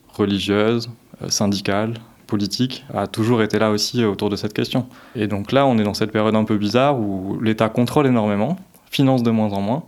religieuse, 0.08 0.90
euh, 1.22 1.28
syndicale, 1.28 1.94
politique, 2.26 2.84
a 2.92 3.06
toujours 3.06 3.42
été 3.42 3.58
là 3.58 3.70
aussi 3.70 4.02
euh, 4.02 4.08
autour 4.08 4.30
de 4.30 4.36
cette 4.36 4.52
question. 4.52 4.86
Et 5.14 5.26
donc 5.26 5.52
là, 5.52 5.64
on 5.66 5.78
est 5.78 5.84
dans 5.84 5.94
cette 5.94 6.10
période 6.10 6.34
un 6.34 6.44
peu 6.44 6.58
bizarre 6.58 6.98
où 6.98 7.38
l'État 7.40 7.68
contrôle 7.68 8.06
énormément, 8.06 8.56
finance 8.90 9.22
de 9.22 9.30
moins 9.30 9.52
en 9.52 9.60
moins, 9.60 9.84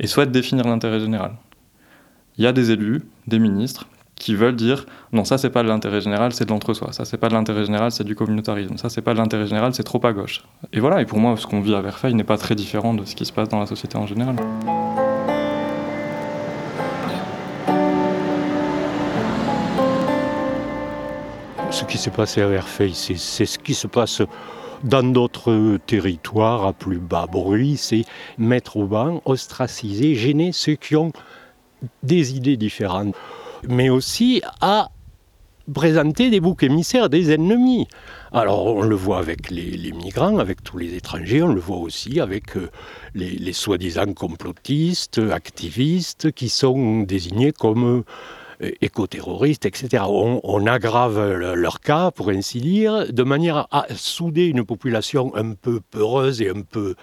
et 0.00 0.06
souhaite 0.06 0.32
définir 0.32 0.66
l'intérêt 0.66 1.00
général. 1.00 1.32
Il 2.38 2.44
y 2.44 2.46
a 2.46 2.52
des 2.52 2.70
élus, 2.72 3.02
des 3.26 3.38
ministres, 3.38 3.86
qui 4.18 4.34
veulent 4.34 4.56
dire 4.56 4.86
non, 5.12 5.24
ça 5.24 5.38
c'est 5.38 5.50
pas 5.50 5.62
de 5.62 5.68
l'intérêt 5.68 6.00
général, 6.00 6.32
c'est 6.32 6.44
de 6.44 6.50
l'entre-soi. 6.50 6.92
Ça 6.92 7.04
c'est 7.04 7.18
pas 7.18 7.28
de 7.28 7.34
l'intérêt 7.34 7.64
général, 7.64 7.92
c'est 7.92 8.04
du 8.04 8.14
communautarisme. 8.14 8.76
Ça 8.76 8.88
c'est 8.88 9.02
pas 9.02 9.12
de 9.12 9.18
l'intérêt 9.18 9.46
général, 9.46 9.74
c'est 9.74 9.84
trop 9.84 10.04
à 10.04 10.12
gauche. 10.12 10.42
Et 10.72 10.80
voilà, 10.80 11.00
et 11.00 11.06
pour 11.06 11.18
moi, 11.18 11.36
ce 11.36 11.46
qu'on 11.46 11.60
vit 11.60 11.74
à 11.74 11.80
Verfeil 11.80 12.14
n'est 12.14 12.24
pas 12.24 12.38
très 12.38 12.54
différent 12.54 12.94
de 12.94 13.04
ce 13.04 13.14
qui 13.14 13.24
se 13.24 13.32
passe 13.32 13.48
dans 13.48 13.60
la 13.60 13.66
société 13.66 13.96
en 13.96 14.06
général. 14.06 14.36
Ce 21.70 21.84
qui 21.84 21.98
s'est 21.98 22.10
passé 22.10 22.40
à 22.40 22.48
Verfeil, 22.48 22.94
c'est 22.94 23.16
c'est 23.16 23.44
ce 23.44 23.58
qui 23.58 23.74
se 23.74 23.86
passe 23.86 24.22
dans 24.82 25.02
d'autres 25.02 25.78
territoires 25.86 26.66
à 26.66 26.72
plus 26.72 26.98
bas 26.98 27.26
bruit, 27.26 27.76
c'est 27.76 28.04
mettre 28.38 28.76
au 28.76 28.86
banc, 28.86 29.20
ostraciser, 29.24 30.14
gêner 30.14 30.52
ceux 30.52 30.74
qui 30.74 30.96
ont 30.96 31.12
des 32.02 32.36
idées 32.36 32.56
différentes, 32.56 33.14
mais 33.68 33.88
aussi 33.88 34.42
à 34.60 34.88
présenter 35.72 36.30
des 36.30 36.40
boucs 36.40 36.62
émissaires 36.62 37.08
des 37.08 37.32
ennemis. 37.32 37.88
Alors 38.32 38.66
on 38.66 38.82
le 38.82 38.94
voit 38.94 39.18
avec 39.18 39.50
les, 39.50 39.92
migrants, 39.92 40.38
avec 40.38 40.62
tous 40.62 40.78
les 40.78 40.94
étrangers, 40.94 41.42
on 41.42 41.52
le 41.52 41.60
voit 41.60 41.78
aussi 41.78 42.20
avec 42.20 42.56
euh, 42.56 42.70
les, 43.14 43.52
soi-disant 43.52 44.12
complotistes, 44.12 45.20
activistes, 45.32 46.32
qui 46.32 46.48
sont 46.48 47.00
désignés 47.02 47.52
comme 47.52 48.04
euh, 48.62 48.70
écoterroristes, 48.80 49.66
etc. 49.66 50.04
On, 50.08 50.66
aggrave 50.66 51.32
le- 51.32 51.54
leur 51.54 51.80
cas, 51.80 52.10
pour 52.10 52.30
ainsi 52.30 52.60
dire, 52.60 53.12
de 53.12 53.22
manière 53.22 53.66
à 53.70 53.86
souder 53.94 54.46
une 54.46 54.64
population 54.64 55.34
un 55.34 55.52
peu 55.52 55.80
peureuse 55.80 56.42
et 56.42 56.48
un 56.48 56.62
peu 56.62 56.94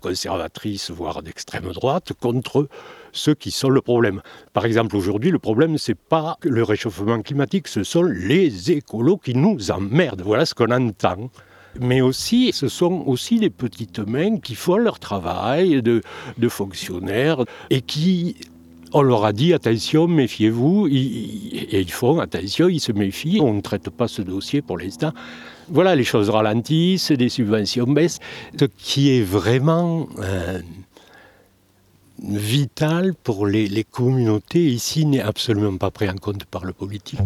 conservatrice, 0.00 0.90
voire 0.90 1.22
d'extrême 1.22 1.72
droite, 1.72 2.12
contre 2.20 2.68
ceux 3.12 3.34
qui 3.34 3.50
sont 3.50 3.68
le 3.68 3.80
problème. 3.80 4.22
Par 4.52 4.64
exemple, 4.64 4.96
aujourd'hui, 4.96 5.30
le 5.30 5.38
problème, 5.38 5.78
c'est 5.78 5.98
pas 5.98 6.36
le 6.42 6.62
réchauffement 6.62 7.20
climatique, 7.22 7.68
ce 7.68 7.84
sont 7.84 8.02
les 8.02 8.72
écolos 8.72 9.18
qui 9.18 9.34
nous 9.34 9.70
emmerdent. 9.70 10.22
Voilà 10.22 10.46
ce 10.46 10.54
qu'on 10.54 10.70
entend. 10.70 11.30
Mais 11.80 12.00
aussi, 12.00 12.52
ce 12.52 12.68
sont 12.68 13.04
aussi 13.06 13.38
les 13.38 13.48
petites 13.48 14.00
mains 14.00 14.38
qui 14.38 14.54
font 14.54 14.76
leur 14.76 14.98
travail 14.98 15.82
de, 15.82 16.02
fonctionnaires 16.48 17.44
et 17.70 17.80
qui, 17.80 18.36
on 18.92 19.00
leur 19.00 19.24
a 19.24 19.32
dit 19.32 19.54
attention, 19.54 20.06
méfiez-vous, 20.06 20.88
et 20.88 21.80
ils 21.80 21.90
font 21.90 22.20
attention, 22.20 22.68
ils 22.68 22.80
se 22.80 22.92
méfient, 22.92 23.40
on 23.40 23.54
ne 23.54 23.62
traite 23.62 23.88
pas 23.88 24.06
ce 24.06 24.20
dossier 24.20 24.60
pour 24.60 24.76
l'instant. 24.76 25.12
Voilà, 25.70 25.96
les 25.96 26.04
choses 26.04 26.28
ralentissent, 26.28 27.10
les 27.10 27.30
subventions 27.30 27.86
baissent. 27.86 28.18
Ce 28.58 28.66
qui 28.66 29.16
est 29.16 29.22
vraiment 29.22 30.08
vital 32.24 33.14
pour 33.14 33.46
les, 33.46 33.68
les 33.68 33.84
communautés 33.84 34.64
ici 34.66 35.04
n'est 35.06 35.20
absolument 35.22 35.76
pas 35.76 35.90
pris 35.90 36.08
en 36.08 36.14
compte 36.16 36.44
par 36.44 36.64
le 36.64 36.72
politique. 36.72 37.18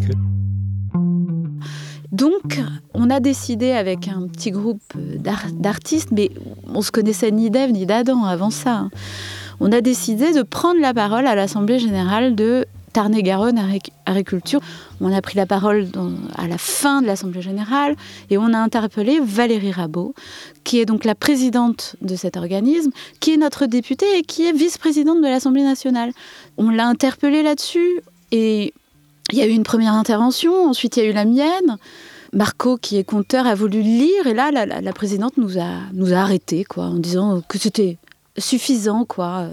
Donc, 2.11 2.61
on 2.93 3.09
a 3.09 3.19
décidé 3.19 3.71
avec 3.71 4.07
un 4.07 4.27
petit 4.27 4.51
groupe 4.51 4.81
d'ar- 4.97 5.51
d'artistes, 5.53 6.09
mais 6.11 6.31
on 6.73 6.81
se 6.81 6.91
connaissait 6.91 7.31
ni 7.31 7.49
d'Ève 7.49 7.71
ni 7.71 7.85
d'Adam 7.85 8.23
avant 8.23 8.49
ça. 8.49 8.75
hein. 8.77 8.89
On 9.59 9.71
a 9.71 9.81
décidé 9.81 10.33
de 10.33 10.41
prendre 10.43 10.79
la 10.79 10.93
parole 10.93 11.27
à 11.27 11.35
l'Assemblée 11.35 11.79
générale 11.79 12.35
de 12.35 12.65
Tarn-et-Garonne 12.97 13.59
Agric- 13.59 13.91
Agriculture. 14.07 14.59
On 15.01 15.13
a 15.13 15.21
pris 15.21 15.37
la 15.37 15.45
parole 15.45 15.87
à 16.35 16.47
la 16.47 16.57
fin 16.57 17.03
de 17.03 17.05
l'Assemblée 17.05 17.43
générale 17.43 17.95
et 18.31 18.39
on 18.39 18.51
a 18.53 18.57
interpellé 18.57 19.19
Valérie 19.23 19.71
Rabault, 19.71 20.15
qui 20.63 20.79
est 20.79 20.85
donc 20.87 21.05
la 21.05 21.13
présidente 21.13 21.95
de 22.01 22.15
cet 22.15 22.37
organisme, 22.37 22.89
qui 23.19 23.33
est 23.33 23.37
notre 23.37 23.67
députée 23.67 24.17
et 24.17 24.23
qui 24.23 24.47
est 24.47 24.51
vice-présidente 24.51 25.19
de 25.21 25.27
l'Assemblée 25.27 25.61
nationale. 25.61 26.11
On 26.57 26.71
l'a 26.71 26.87
interpellée 26.87 27.43
là-dessus 27.43 28.01
et 28.31 28.73
il 29.31 29.37
y 29.37 29.43
a 29.43 29.45
eu 29.45 29.51
une 29.51 29.61
première 29.61 29.93
intervention, 29.93 30.65
ensuite 30.67 30.97
il 30.97 31.03
y 31.03 31.05
a 31.05 31.09
eu 31.11 31.13
la 31.13 31.25
mienne. 31.25 31.77
Marco, 32.33 32.77
qui 32.77 32.97
est 32.97 33.03
conteur, 33.03 33.45
a 33.45 33.53
voulu 33.53 33.83
lire 33.83 34.25
et 34.25 34.33
là, 34.33 34.49
la, 34.51 34.93
présidente 34.93 35.37
nous 35.37 35.59
a, 35.59 35.69
nous 35.93 36.13
a 36.13 36.17
arrêtés 36.17 36.63
quoi, 36.63 36.85
en 36.85 36.95
disant 36.97 37.43
que 37.47 37.59
c'était 37.59 37.99
suffisant. 38.39 39.05
quoi. 39.05 39.49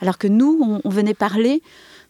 Alors 0.00 0.16
que 0.16 0.28
nous, 0.28 0.80
on 0.82 0.88
venait 0.88 1.12
parler 1.12 1.60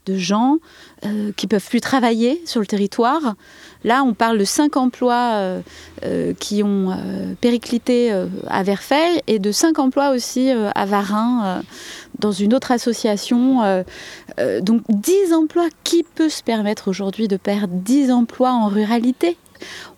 de 0.07 0.17
gens 0.17 0.59
euh, 1.05 1.33
qui 1.37 1.47
peuvent 1.47 1.67
plus 1.67 1.81
travailler 1.81 2.41
sur 2.45 2.61
le 2.61 2.67
territoire. 2.67 3.35
Là, 3.83 4.03
on 4.05 4.13
parle 4.13 4.39
de 4.39 4.45
cinq 4.45 4.77
emplois 4.77 5.33
euh, 5.35 5.61
euh, 6.05 6.35
qui 6.39 6.63
ont 6.63 6.91
euh, 6.91 7.35
périclité 7.41 8.13
à 8.47 8.63
Verfeil 8.63 9.23
et 9.27 9.39
de 9.39 9.53
cinq 9.53 9.79
emplois 9.79 10.11
aussi 10.11 10.51
à 10.51 10.85
Varin, 10.85 11.63
dans 12.19 12.33
une 12.33 12.55
autre 12.55 12.73
association. 12.73 13.85
donc 14.61 14.83
10 14.89 15.33
emplois. 15.33 15.69
Qui 15.85 16.03
peut 16.03 16.29
se 16.29 16.43
permettre 16.43 16.89
aujourd'hui 16.89 17.29
de 17.29 17.37
perdre 17.37 17.75
10 17.75 18.11
emplois 18.11 18.53
en 18.53 18.69
ruralité? 18.69 19.37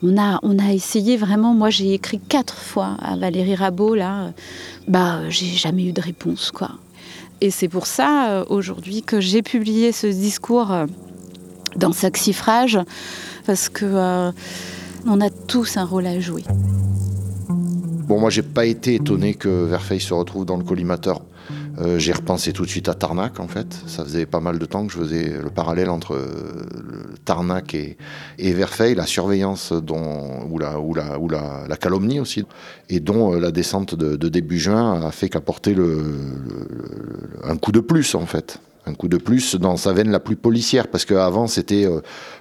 On 0.02 0.18
a, 0.18 0.40
on 0.42 0.58
a 0.58 0.72
essayé 0.72 1.16
vraiment, 1.16 1.54
moi 1.54 1.70
j'ai 1.70 1.94
écrit 1.94 2.18
quatre 2.18 2.56
fois 2.56 2.96
à 3.00 3.16
Valérie 3.16 3.54
Rabault, 3.54 3.94
là, 3.94 4.32
bah 4.88 5.28
j'ai 5.28 5.46
jamais 5.46 5.84
eu 5.84 5.92
de 5.92 6.00
réponse, 6.00 6.50
quoi. 6.50 6.70
Et 7.42 7.50
c'est 7.50 7.68
pour 7.68 7.88
ça, 7.88 8.28
euh, 8.30 8.44
aujourd'hui, 8.50 9.02
que 9.02 9.20
j'ai 9.20 9.42
publié 9.42 9.90
ce 9.90 10.06
discours 10.06 10.70
euh, 10.70 10.86
dans 11.74 11.90
Saxifrage, 11.90 12.78
parce 13.46 13.68
que 13.68 13.84
euh, 13.84 14.30
on 15.08 15.20
a 15.20 15.28
tous 15.28 15.76
un 15.76 15.84
rôle 15.84 16.06
à 16.06 16.20
jouer. 16.20 16.44
Bon, 17.48 18.20
moi, 18.20 18.30
j'ai 18.30 18.44
pas 18.44 18.64
été 18.64 18.94
étonné 18.94 19.34
que 19.34 19.64
Verfeil 19.64 19.98
se 19.98 20.14
retrouve 20.14 20.44
dans 20.46 20.56
le 20.56 20.62
collimateur. 20.62 21.20
Euh, 21.78 21.98
j'ai 21.98 22.12
repensé 22.12 22.52
tout 22.52 22.64
de 22.64 22.70
suite 22.70 22.88
à 22.88 22.94
Tarnac, 22.94 23.40
en 23.40 23.48
fait. 23.48 23.66
Ça 23.86 24.04
faisait 24.04 24.26
pas 24.26 24.40
mal 24.40 24.58
de 24.58 24.64
temps 24.66 24.86
que 24.86 24.92
je 24.92 24.98
faisais 24.98 25.32
le 25.42 25.50
parallèle 25.50 25.88
entre 25.88 26.14
euh, 26.14 26.66
Tarnac 27.24 27.74
et, 27.74 27.96
Verfeil, 28.38 28.94
la 28.94 29.06
surveillance 29.06 29.72
ou, 29.72 30.58
la, 30.58 31.76
calomnie 31.76 32.20
aussi, 32.20 32.44
et 32.88 33.00
dont 33.00 33.34
euh, 33.34 33.40
la 33.40 33.50
descente 33.50 33.94
de, 33.94 34.28
début 34.28 34.58
juin 34.58 35.02
a 35.02 35.10
fait 35.10 35.28
qu'apporter 35.28 35.74
un 37.44 37.56
coup 37.56 37.72
de 37.72 37.80
plus, 37.80 38.14
en 38.14 38.26
fait. 38.26 38.58
Un 38.84 38.94
coup 38.94 39.08
de 39.08 39.16
plus 39.16 39.54
dans 39.54 39.76
sa 39.76 39.92
veine 39.92 40.10
la 40.10 40.20
plus 40.20 40.36
policière, 40.36 40.88
parce 40.88 41.04
qu'avant, 41.04 41.46
c'était 41.46 41.86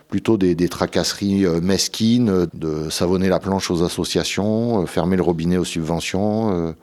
plutôt 0.09 0.37
des, 0.37 0.55
des 0.55 0.69
tracasseries 0.69 1.45
mesquines, 1.61 2.47
de 2.53 2.89
savonner 2.89 3.29
la 3.29 3.39
planche 3.39 3.69
aux 3.69 3.83
associations, 3.83 4.85
fermer 4.87 5.17
le 5.17 5.23
robinet 5.23 5.57
aux 5.57 5.65
subventions, 5.65 6.73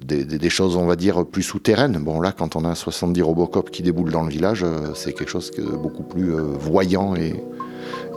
des, 0.00 0.50
choses, 0.50 0.76
on 0.76 0.86
va 0.86 0.96
dire, 0.96 1.24
plus 1.26 1.42
souterraines. 1.42 1.98
Bon, 1.98 2.20
là, 2.20 2.32
quand 2.32 2.56
on 2.56 2.64
a 2.64 2.74
70 2.74 3.22
Robocop 3.22 3.70
qui 3.70 3.82
déboulent 3.82 4.10
dans 4.10 4.22
le 4.22 4.30
village, 4.30 4.62
euh, 4.64 4.94
c'est 4.94 5.12
quelque 5.12 5.28
chose 5.28 5.50
de 5.50 5.62
beaucoup 5.62 6.02
plus 6.02 6.34
euh, 6.34 6.42
voyant 6.42 7.14
et, 7.14 7.34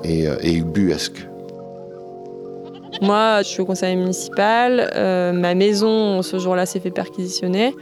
et, 0.03 0.27
euh, 0.27 0.37
et 0.41 0.53
ubuesque. 0.53 1.27
Moi, 3.01 3.41
je 3.41 3.47
suis 3.49 3.61
au 3.61 3.65
conseil 3.65 3.97
municipal. 3.97 4.89
ma 5.35 5.53
maison, 5.53 6.21
ce 6.21 6.39
jour-là, 6.39 6.65
s'est 6.65 6.79
fait 6.79 6.91
perquisitionner. 6.91 7.75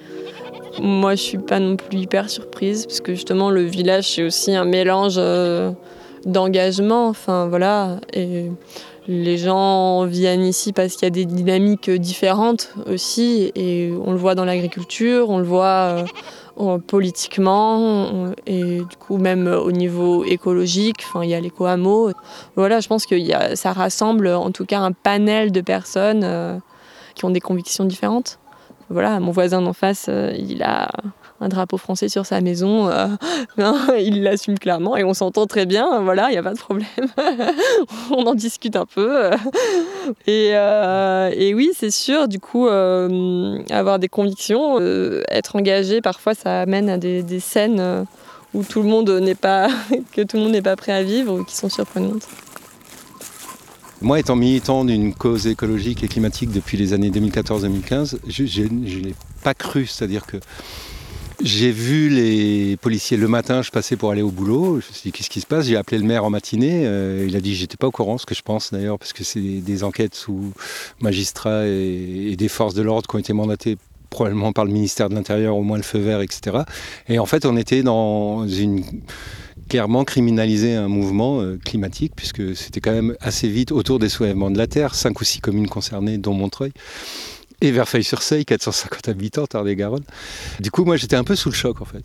Moi, 0.81 1.13
je 1.13 1.21
suis 1.21 1.37
pas 1.37 1.59
non 1.59 1.75
plus 1.75 1.99
hyper 1.99 2.31
surprise, 2.31 2.87
parce 2.87 2.99
que 2.99 3.13
justement, 3.13 3.51
le 3.51 3.61
village, 3.61 4.15
c'est 4.15 4.23
aussi 4.23 4.55
un 4.55 4.65
mélange 4.65 5.21
d'engagement. 6.25 7.09
Enfin, 7.09 7.45
voilà. 7.47 7.99
Les 9.07 9.37
gens 9.37 10.05
viennent 10.05 10.45
ici 10.45 10.71
parce 10.73 10.93
qu'il 10.93 11.03
y 11.03 11.07
a 11.07 11.09
des 11.09 11.25
dynamiques 11.25 11.89
différentes 11.89 12.73
aussi. 12.87 13.51
Et 13.55 13.93
on 14.05 14.11
le 14.11 14.17
voit 14.17 14.35
dans 14.35 14.45
l'agriculture, 14.45 15.29
on 15.29 15.39
le 15.39 15.43
voit 15.45 15.65
euh, 15.65 16.05
en- 16.55 16.79
politiquement, 16.79 18.31
et 18.47 18.77
du 18.77 18.95
coup, 18.99 19.17
même 19.17 19.47
au 19.47 19.71
niveau 19.71 20.23
écologique. 20.23 21.03
Il 21.21 21.29
y 21.29 21.33
a 21.33 21.39
l'éco-hameau. 21.39 22.11
Voilà, 22.55 22.79
je 22.79 22.87
pense 22.87 23.05
que 23.05 23.15
ça 23.55 23.73
rassemble 23.73 24.27
en 24.27 24.51
tout 24.51 24.65
cas 24.65 24.79
un 24.79 24.91
panel 24.91 25.51
de 25.51 25.61
personnes 25.61 26.23
euh, 26.23 26.57
qui 27.15 27.25
ont 27.25 27.29
des 27.31 27.41
convictions 27.41 27.85
différentes. 27.85 28.39
voilà, 28.89 29.19
mon 29.19 29.31
voisin 29.31 29.61
d'en 29.61 29.73
face, 29.73 30.05
euh, 30.09 30.31
il 30.37 30.63
a 30.63 30.89
un 31.43 31.49
drapeau 31.49 31.77
français 31.77 32.09
sur 32.09 32.25
sa 32.25 32.41
maison, 32.41 32.89
euh, 32.89 33.07
il 33.99 34.23
l'assume 34.23 34.57
clairement 34.57 34.95
et 34.97 35.03
on 35.03 35.13
s'entend 35.13 35.45
très 35.45 35.65
bien, 35.65 36.01
voilà, 36.01 36.29
il 36.29 36.31
n'y 36.31 36.37
a 36.37 36.43
pas 36.43 36.53
de 36.53 36.59
problème. 36.59 36.87
on 38.11 38.25
en 38.25 38.33
discute 38.33 38.75
un 38.75 38.85
peu. 38.85 39.29
et, 40.27 40.51
et, 40.51 41.53
oui, 41.53 41.71
c'est 41.75 41.91
sûr, 41.91 42.27
du 42.27 42.39
coup, 42.39 42.67
avoir 42.67 43.99
des 43.99 44.09
convictions, 44.09 44.79
être 45.29 45.55
engagé, 45.55 46.01
parfois 46.01 46.33
ça 46.33 46.61
amène 46.61 46.89
à 46.89 46.97
des, 46.97 47.39
scènes 47.39 48.05
où 48.53 48.63
tout 48.63 48.81
le 48.81 48.87
monde 48.87 49.09
n'est 49.09 49.35
pas, 49.35 49.67
que 50.13 50.21
tout 50.21 50.37
le 50.37 50.43
monde 50.43 50.51
n'est 50.53 50.61
pas 50.61 50.75
prêt 50.75 50.93
à 50.93 51.03
vivre 51.03 51.39
ou 51.39 51.43
qui 51.43 51.55
sont 51.55 51.69
surprenantes. 51.69 52.27
Moi, 54.03 54.19
étant 54.19 54.35
militant 54.35 54.83
d'une 54.83 55.13
cause 55.13 55.47
écologique 55.47 56.03
et 56.03 56.09
climatique 56.09 56.51
depuis 56.51 56.77
les 56.77 56.91
années 56.91 57.09
2014-2015, 57.09 58.17
je 58.27 58.63
ne 58.63 58.99
l'ai 58.99 59.15
pas 59.43 59.53
cru. 59.53 59.85
C'est-à-dire 59.85 60.25
que 60.25 60.35
j'ai 61.41 61.71
vu 61.71 62.09
les 62.09 62.77
policiers 62.77 63.17
le 63.17 63.27
matin, 63.27 63.61
je 63.61 63.71
passais 63.71 63.95
pour 63.95 64.11
aller 64.11 64.21
au 64.21 64.31
boulot. 64.31 64.79
Je 64.79 64.87
me 64.87 64.93
suis 64.93 65.01
dit, 65.03 65.11
qu'est-ce 65.11 65.29
qui 65.29 65.41
se 65.41 65.45
passe? 65.45 65.65
J'ai 65.65 65.75
appelé 65.75 65.97
le 65.97 66.05
maire 66.05 66.23
en 66.25 66.29
matinée. 66.29 66.85
Euh, 66.85 67.25
il 67.27 67.35
a 67.35 67.41
dit, 67.41 67.55
j'étais 67.55 67.77
pas 67.77 67.87
au 67.87 67.91
courant, 67.91 68.17
ce 68.17 68.25
que 68.25 68.35
je 68.35 68.41
pense 68.41 68.71
d'ailleurs, 68.71 68.99
parce 68.99 69.13
que 69.13 69.23
c'est 69.23 69.39
des 69.39 69.83
enquêtes 69.83 70.15
sous 70.15 70.53
magistrats 70.99 71.65
et, 71.65 72.35
des 72.37 72.47
forces 72.47 72.73
de 72.73 72.81
l'ordre 72.81 73.07
qui 73.07 73.15
ont 73.15 73.19
été 73.19 73.33
mandatées 73.33 73.77
probablement 74.09 74.53
par 74.53 74.65
le 74.65 74.71
ministère 74.71 75.09
de 75.09 75.15
l'Intérieur, 75.15 75.55
au 75.55 75.63
moins 75.63 75.77
le 75.77 75.83
feu 75.83 75.99
vert, 75.99 76.21
etc. 76.21 76.59
Et 77.07 77.17
en 77.17 77.25
fait, 77.25 77.45
on 77.45 77.57
était 77.57 77.81
dans 77.81 78.47
une 78.47 78.83
clairement 79.69 80.03
criminaliser 80.03 80.75
un 80.75 80.87
mouvement 80.87 81.41
euh, 81.41 81.57
climatique, 81.63 82.13
puisque 82.15 82.55
c'était 82.55 82.79
quand 82.79 82.91
même 82.91 83.15
assez 83.21 83.47
vite 83.47 83.71
autour 83.71 83.97
des 83.97 84.09
soulèvements 84.09 84.51
de 84.51 84.57
la 84.57 84.67
Terre, 84.67 84.93
cinq 84.93 85.19
ou 85.21 85.23
six 85.23 85.39
communes 85.39 85.67
concernées, 85.67 86.17
dont 86.17 86.33
Montreuil 86.33 86.73
et 87.63 87.71
Verfeil-sur-Seille, 87.71 88.43
450 88.43 89.07
habitants, 89.07 89.47
Tarn-et-Garonne. 89.47 90.03
Du 90.59 90.69
coup, 90.69 90.83
moi, 90.83 90.97
j'étais 90.97 91.15
un 91.15 91.23
peu 91.23 91.37
sous 91.37 91.49
le 91.49 91.55
choc, 91.55 91.81
en 91.81 91.85
fait. 91.85 92.03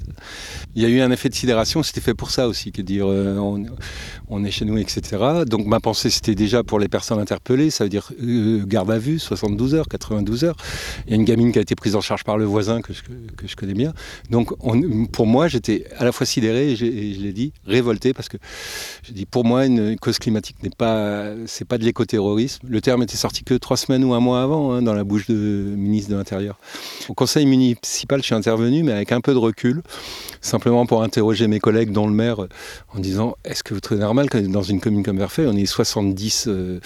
Il 0.76 0.82
y 0.82 0.86
a 0.86 0.88
eu 0.88 1.00
un 1.00 1.11
effet 1.11 1.28
de 1.28 1.34
sidération, 1.34 1.82
c'était 1.82 2.00
fait 2.00 2.14
pour 2.14 2.30
ça 2.30 2.46
aussi, 2.46 2.70
que 2.70 2.80
dire 2.80 3.06
euh, 3.09 3.36
on, 4.28 4.44
est 4.44 4.52
chez 4.52 4.64
nous, 4.64 4.78
etc. 4.78 5.44
Donc, 5.46 5.66
ma 5.66 5.80
pensée, 5.80 6.11
c'était 6.11 6.36
déjà 6.36 6.62
pour 6.62 6.78
les 6.78 6.86
personnes 6.86 7.18
interpellées, 7.18 7.70
ça 7.70 7.82
veut 7.82 7.90
dire 7.90 8.12
euh, 8.22 8.64
garde 8.66 8.88
à 8.92 8.98
vue, 8.98 9.18
72 9.18 9.74
heures, 9.74 9.88
92 9.88 10.44
heures. 10.44 10.56
Il 11.06 11.11
y 11.11 11.12
a 11.14 11.16
une 11.16 11.24
gamine 11.24 11.50
qui 11.50 11.59
a 11.59 11.62
été 11.62 11.74
prise 11.74 11.96
en 11.96 12.00
charge 12.00 12.22
par 12.22 12.38
le 12.38 12.44
voisin 12.44 12.80
que 12.80 12.92
je, 12.92 13.02
que 13.36 13.48
je 13.48 13.56
connais 13.56 13.74
bien. 13.74 13.92
Donc, 14.30 14.52
on, 14.61 15.06
pour 15.06 15.26
moi, 15.26 15.48
j'étais 15.48 15.86
à 15.98 16.04
la 16.04 16.12
fois 16.12 16.24
sidéré 16.24 16.70
et, 16.70 16.76
je 16.76 16.84
l'ai 16.84 17.32
dit, 17.32 17.52
révolté, 17.66 18.12
parce 18.12 18.28
que 18.28 18.36
je 19.02 19.12
dis, 19.12 19.26
pour 19.26 19.44
moi, 19.44 19.66
une 19.66 19.98
cause 19.98 20.20
climatique 20.20 20.62
n'est 20.62 20.70
pas, 20.70 21.32
c'est 21.46 21.64
pas 21.64 21.78
de 21.78 21.84
l'écoterrorisme. 21.84 22.68
Le 22.70 22.80
terme 22.80 23.02
était 23.02 23.16
sorti 23.16 23.42
que 23.42 23.54
trois 23.54 23.76
semaines 23.76 24.04
ou 24.04 24.14
un 24.14 24.20
mois 24.20 24.40
avant, 24.40 24.72
hein, 24.72 24.82
dans 24.82 24.94
la 24.94 25.02
bouche 25.02 25.26
de 25.26 25.47
ministre 25.49 26.11
de 26.11 26.16
l'Intérieur. 26.16 26.59
Au 27.09 27.14
conseil 27.14 27.46
municipal, 27.46 28.20
je 28.20 28.26
suis 28.26 28.34
intervenu, 28.34 28.82
mais 28.82 28.92
avec 28.92 29.12
un 29.12 29.20
peu 29.20 29.32
de 29.32 29.38
recul, 29.38 29.82
simplement 30.40 30.86
pour 30.86 31.03
interroger 31.03 31.49
mes 31.49 31.61
collègues, 31.61 31.92
dont 31.92 32.07
le 32.07 32.12
maire, 32.12 32.46
en 32.94 32.99
disant 32.99 33.36
est-ce 33.44 33.62
que 33.62 33.74
vous 33.74 33.80
trouvez 33.80 34.01
normal 34.01 34.30
que 34.30 34.38
dans 34.38 34.62
une 34.62 34.80
commune 34.80 35.03
comme 35.03 35.18
Verfeil, 35.18 35.46
on 35.46 35.57
ait 35.57 35.66
70 35.66 36.44
euh, 36.49 36.80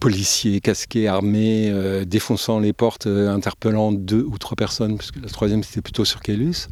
policiers 0.00 0.60
casqués, 0.60 1.08
armés, 1.08 1.70
euh, 1.70 2.04
défonçant 2.04 2.58
les 2.58 2.72
portes, 2.72 3.06
euh, 3.06 3.30
interpellant 3.30 3.92
deux 3.92 4.22
ou 4.22 4.38
trois 4.38 4.56
personnes, 4.56 4.98
puisque 4.98 5.16
la 5.16 5.28
troisième 5.28 5.62
c'était 5.62 5.82
plutôt 5.82 6.04
sur 6.04 6.20
Kélus 6.20 6.68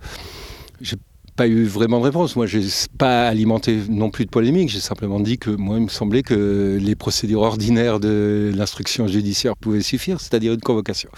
pas 1.36 1.46
eu 1.46 1.64
vraiment 1.64 2.00
de 2.00 2.04
réponse. 2.04 2.34
Moi, 2.34 2.46
je 2.46 2.58
n'ai 2.58 2.66
pas 2.98 3.28
alimenté 3.28 3.78
non 3.88 4.10
plus 4.10 4.24
de 4.24 4.30
polémique. 4.30 4.70
J'ai 4.70 4.80
simplement 4.80 5.20
dit 5.20 5.38
que 5.38 5.50
moi, 5.50 5.76
il 5.76 5.84
me 5.84 5.88
semblait 5.88 6.22
que 6.22 6.78
les 6.80 6.94
procédures 6.94 7.42
ordinaires 7.42 8.00
de 8.00 8.52
l'instruction 8.54 9.06
judiciaire 9.06 9.56
pouvaient 9.56 9.82
suffire, 9.82 10.20
c'est-à-dire 10.20 10.54
une 10.54 10.60
convocation. 10.60 11.10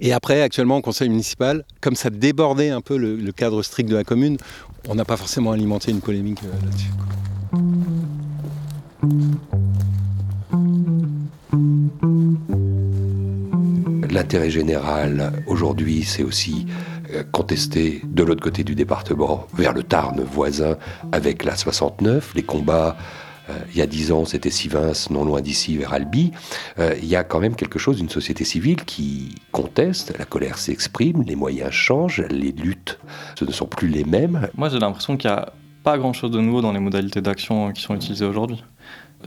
Et 0.00 0.12
après, 0.12 0.42
actuellement, 0.42 0.76
au 0.76 0.82
conseil 0.82 1.08
municipal, 1.08 1.64
comme 1.80 1.94
ça 1.94 2.10
débordait 2.10 2.70
un 2.70 2.80
peu 2.80 2.96
le, 2.96 3.32
cadre 3.32 3.62
strict 3.62 3.88
de 3.88 3.96
la 3.96 4.04
commune, 4.04 4.36
on 4.88 4.94
n'a 4.94 5.04
pas 5.04 5.16
forcément 5.16 5.52
alimenté 5.52 5.90
une 5.90 6.00
polémique 6.00 6.40
euh, 6.44 6.52
là-dessus. 6.66 6.90
L'intérêt 14.10 14.50
général 14.50 15.42
aujourd'hui, 15.46 16.04
c'est 16.04 16.22
aussi 16.22 16.66
contesté 17.32 18.02
de 18.04 18.22
l'autre 18.22 18.42
côté 18.42 18.64
du 18.64 18.74
département, 18.74 19.46
vers 19.54 19.72
le 19.72 19.82
Tarn 19.82 20.20
voisin, 20.20 20.76
avec 21.12 21.44
la 21.44 21.56
69. 21.56 22.34
Les 22.34 22.42
combats, 22.42 22.96
euh, 23.50 23.58
il 23.72 23.78
y 23.78 23.82
a 23.82 23.86
dix 23.86 24.12
ans, 24.12 24.24
c'était 24.24 24.50
Sivins, 24.50 24.92
non 25.10 25.24
loin 25.24 25.40
d'ici, 25.40 25.76
vers 25.76 25.92
Albi. 25.92 26.32
Euh, 26.78 26.94
il 27.00 27.08
y 27.08 27.16
a 27.16 27.24
quand 27.24 27.40
même 27.40 27.56
quelque 27.56 27.78
chose 27.78 27.96
d'une 27.96 28.08
société 28.08 28.44
civile 28.44 28.84
qui 28.84 29.34
conteste, 29.52 30.16
la 30.18 30.24
colère 30.24 30.58
s'exprime, 30.58 31.22
les 31.22 31.36
moyens 31.36 31.72
changent, 31.72 32.22
les 32.30 32.52
luttes, 32.52 32.98
ce 33.38 33.44
ne 33.44 33.52
sont 33.52 33.66
plus 33.66 33.88
les 33.88 34.04
mêmes. 34.04 34.48
Moi, 34.56 34.68
j'ai 34.68 34.78
l'impression 34.78 35.16
qu'il 35.16 35.30
n'y 35.30 35.36
a 35.36 35.52
pas 35.82 35.98
grand-chose 35.98 36.30
de 36.30 36.40
nouveau 36.40 36.62
dans 36.62 36.72
les 36.72 36.80
modalités 36.80 37.20
d'action 37.20 37.72
qui 37.72 37.82
sont 37.82 37.94
utilisées 37.94 38.24
aujourd'hui. 38.24 38.64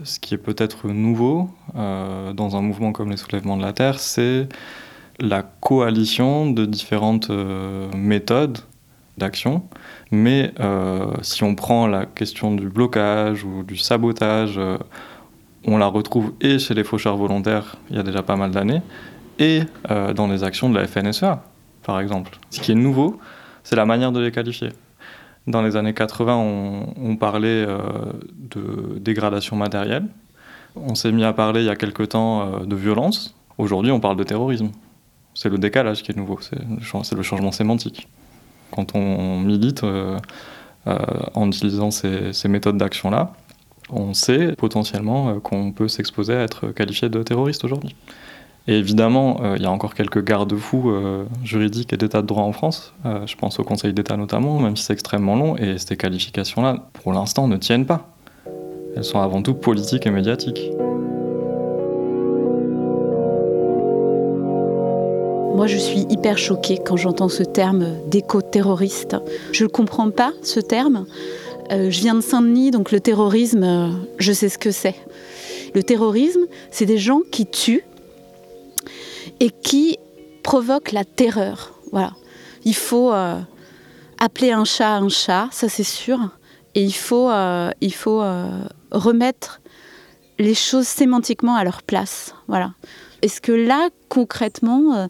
Ce 0.04 0.18
qui 0.20 0.34
est 0.34 0.38
peut-être 0.38 0.88
nouveau 0.88 1.50
euh, 1.76 2.32
dans 2.32 2.56
un 2.56 2.62
mouvement 2.62 2.92
comme 2.92 3.10
les 3.10 3.16
soulèvements 3.16 3.56
de 3.56 3.62
la 3.62 3.72
Terre, 3.72 3.98
c'est 3.98 4.48
la 5.20 5.42
coalition 5.42 6.50
de 6.50 6.64
différentes 6.64 7.30
euh, 7.30 7.90
méthodes 7.94 8.58
d'action. 9.16 9.64
Mais 10.12 10.52
euh, 10.60 11.12
si 11.22 11.42
on 11.42 11.54
prend 11.54 11.86
la 11.86 12.06
question 12.06 12.54
du 12.54 12.68
blocage 12.68 13.44
ou 13.44 13.62
du 13.64 13.76
sabotage, 13.76 14.58
euh, 14.58 14.78
on 15.64 15.76
la 15.76 15.86
retrouve 15.86 16.32
et 16.40 16.58
chez 16.58 16.74
les 16.74 16.84
faucheurs 16.84 17.16
volontaires 17.16 17.76
il 17.90 17.96
y 17.96 17.98
a 17.98 18.04
déjà 18.04 18.22
pas 18.22 18.36
mal 18.36 18.52
d'années, 18.52 18.80
et 19.40 19.62
dans 20.16 20.26
les 20.26 20.42
actions 20.42 20.68
de 20.68 20.76
la 20.76 20.86
FNSEA, 20.86 21.42
par 21.84 22.00
exemple. 22.00 22.38
Ce 22.50 22.60
qui 22.60 22.72
est 22.72 22.74
nouveau, 22.74 23.20
c'est 23.62 23.76
la 23.76 23.86
manière 23.86 24.10
de 24.10 24.18
les 24.18 24.32
qualifier. 24.32 24.70
Dans 25.46 25.62
les 25.62 25.76
années 25.76 25.94
80, 25.94 26.36
on, 26.36 26.94
on 26.96 27.16
parlait 27.16 27.66
de 27.66 28.98
dégradation 28.98 29.54
matérielle. 29.54 30.06
On 30.74 30.96
s'est 30.96 31.12
mis 31.12 31.22
à 31.22 31.32
parler 31.32 31.60
il 31.60 31.66
y 31.66 31.70
a 31.70 31.76
quelque 31.76 32.02
temps 32.02 32.62
de 32.66 32.76
violence. 32.76 33.36
Aujourd'hui, 33.58 33.92
on 33.92 34.00
parle 34.00 34.16
de 34.16 34.24
terrorisme. 34.24 34.70
C'est 35.40 35.50
le 35.50 35.58
décalage 35.58 36.02
qui 36.02 36.10
est 36.10 36.16
nouveau, 36.16 36.40
c'est 36.40 37.14
le 37.14 37.22
changement 37.22 37.52
sémantique. 37.52 38.08
Quand 38.72 38.96
on 38.96 39.38
milite 39.38 39.84
euh, 39.84 40.18
euh, 40.88 40.96
en 41.32 41.46
utilisant 41.46 41.92
ces, 41.92 42.48
méthodes 42.48 42.76
d'action-là, 42.76 43.34
on 43.88 44.14
sait 44.14 44.56
potentiellement 44.58 45.28
euh, 45.28 45.34
qu'on 45.38 45.70
peut 45.70 45.86
s'exposer 45.86 46.34
à 46.34 46.42
être 46.42 46.72
qualifié 46.72 47.08
de 47.08 47.22
terroriste 47.22 47.62
aujourd'hui. 47.62 47.94
Et 48.66 48.78
évidemment, 48.78 49.54
il 49.54 49.62
y 49.62 49.66
a 49.66 49.70
encore 49.70 49.94
quelques 49.94 50.22
garde-fous 50.22 50.92
juridiques 51.42 51.92
et 51.92 51.96
d'état 51.96 52.20
de 52.20 52.26
droit 52.26 52.42
en 52.42 52.52
France. 52.52 52.92
je 53.04 53.34
pense 53.36 53.58
au 53.60 53.64
Conseil 53.64 53.94
d'État 53.94 54.18
notamment, 54.18 54.58
même 54.58 54.76
si 54.76 54.84
c'est 54.84 54.92
extrêmement 54.92 55.36
long. 55.36 55.56
Et 55.56 55.78
ces 55.78 55.96
qualifications-là, 55.96 56.90
pour 56.92 57.14
l'instant, 57.14 57.48
ne 57.48 57.56
tiennent 57.56 57.86
pas. 57.86 58.10
Elles 58.94 59.04
sont 59.04 59.20
avant 59.20 59.40
tout 59.40 59.54
politiques 59.54 60.06
et 60.06 60.10
médiatiques. 60.10 60.70
Moi, 65.58 65.66
je 65.66 65.76
suis 65.76 66.06
hyper 66.08 66.38
choquée 66.38 66.78
quand 66.78 66.96
j'entends 66.96 67.28
ce 67.28 67.42
terme 67.42 67.96
d'éco-terroriste. 68.06 69.16
Je 69.50 69.64
ne 69.64 69.68
comprends 69.68 70.08
pas 70.12 70.32
ce 70.44 70.60
terme. 70.60 71.04
Euh, 71.72 71.90
je 71.90 71.98
viens 71.98 72.14
de 72.14 72.20
Saint-Denis, 72.20 72.70
donc 72.70 72.92
le 72.92 73.00
terrorisme, 73.00 73.64
euh, 73.64 73.90
je 74.20 74.32
sais 74.32 74.50
ce 74.50 74.56
que 74.56 74.70
c'est. 74.70 74.94
Le 75.74 75.82
terrorisme, 75.82 76.42
c'est 76.70 76.86
des 76.86 76.96
gens 76.96 77.22
qui 77.32 77.44
tuent 77.44 77.82
et 79.40 79.50
qui 79.50 79.98
provoquent 80.44 80.92
la 80.92 81.04
terreur. 81.04 81.74
Voilà. 81.90 82.12
Il 82.64 82.76
faut 82.76 83.12
euh, 83.12 83.40
appeler 84.20 84.52
un 84.52 84.64
chat 84.64 84.94
un 84.94 85.08
chat, 85.08 85.48
ça 85.50 85.68
c'est 85.68 85.82
sûr. 85.82 86.20
Et 86.76 86.84
il 86.84 86.94
faut, 86.94 87.32
il 87.80 87.94
faut 87.94 88.22
remettre 88.92 89.60
les 90.38 90.54
choses 90.54 90.86
sémantiquement 90.86 91.56
à 91.56 91.64
leur 91.64 91.82
place. 91.82 92.32
Voilà. 92.46 92.70
Est-ce 93.22 93.40
que 93.40 93.52
là, 93.52 93.88
concrètement, 94.08 94.94
euh, 94.94 95.06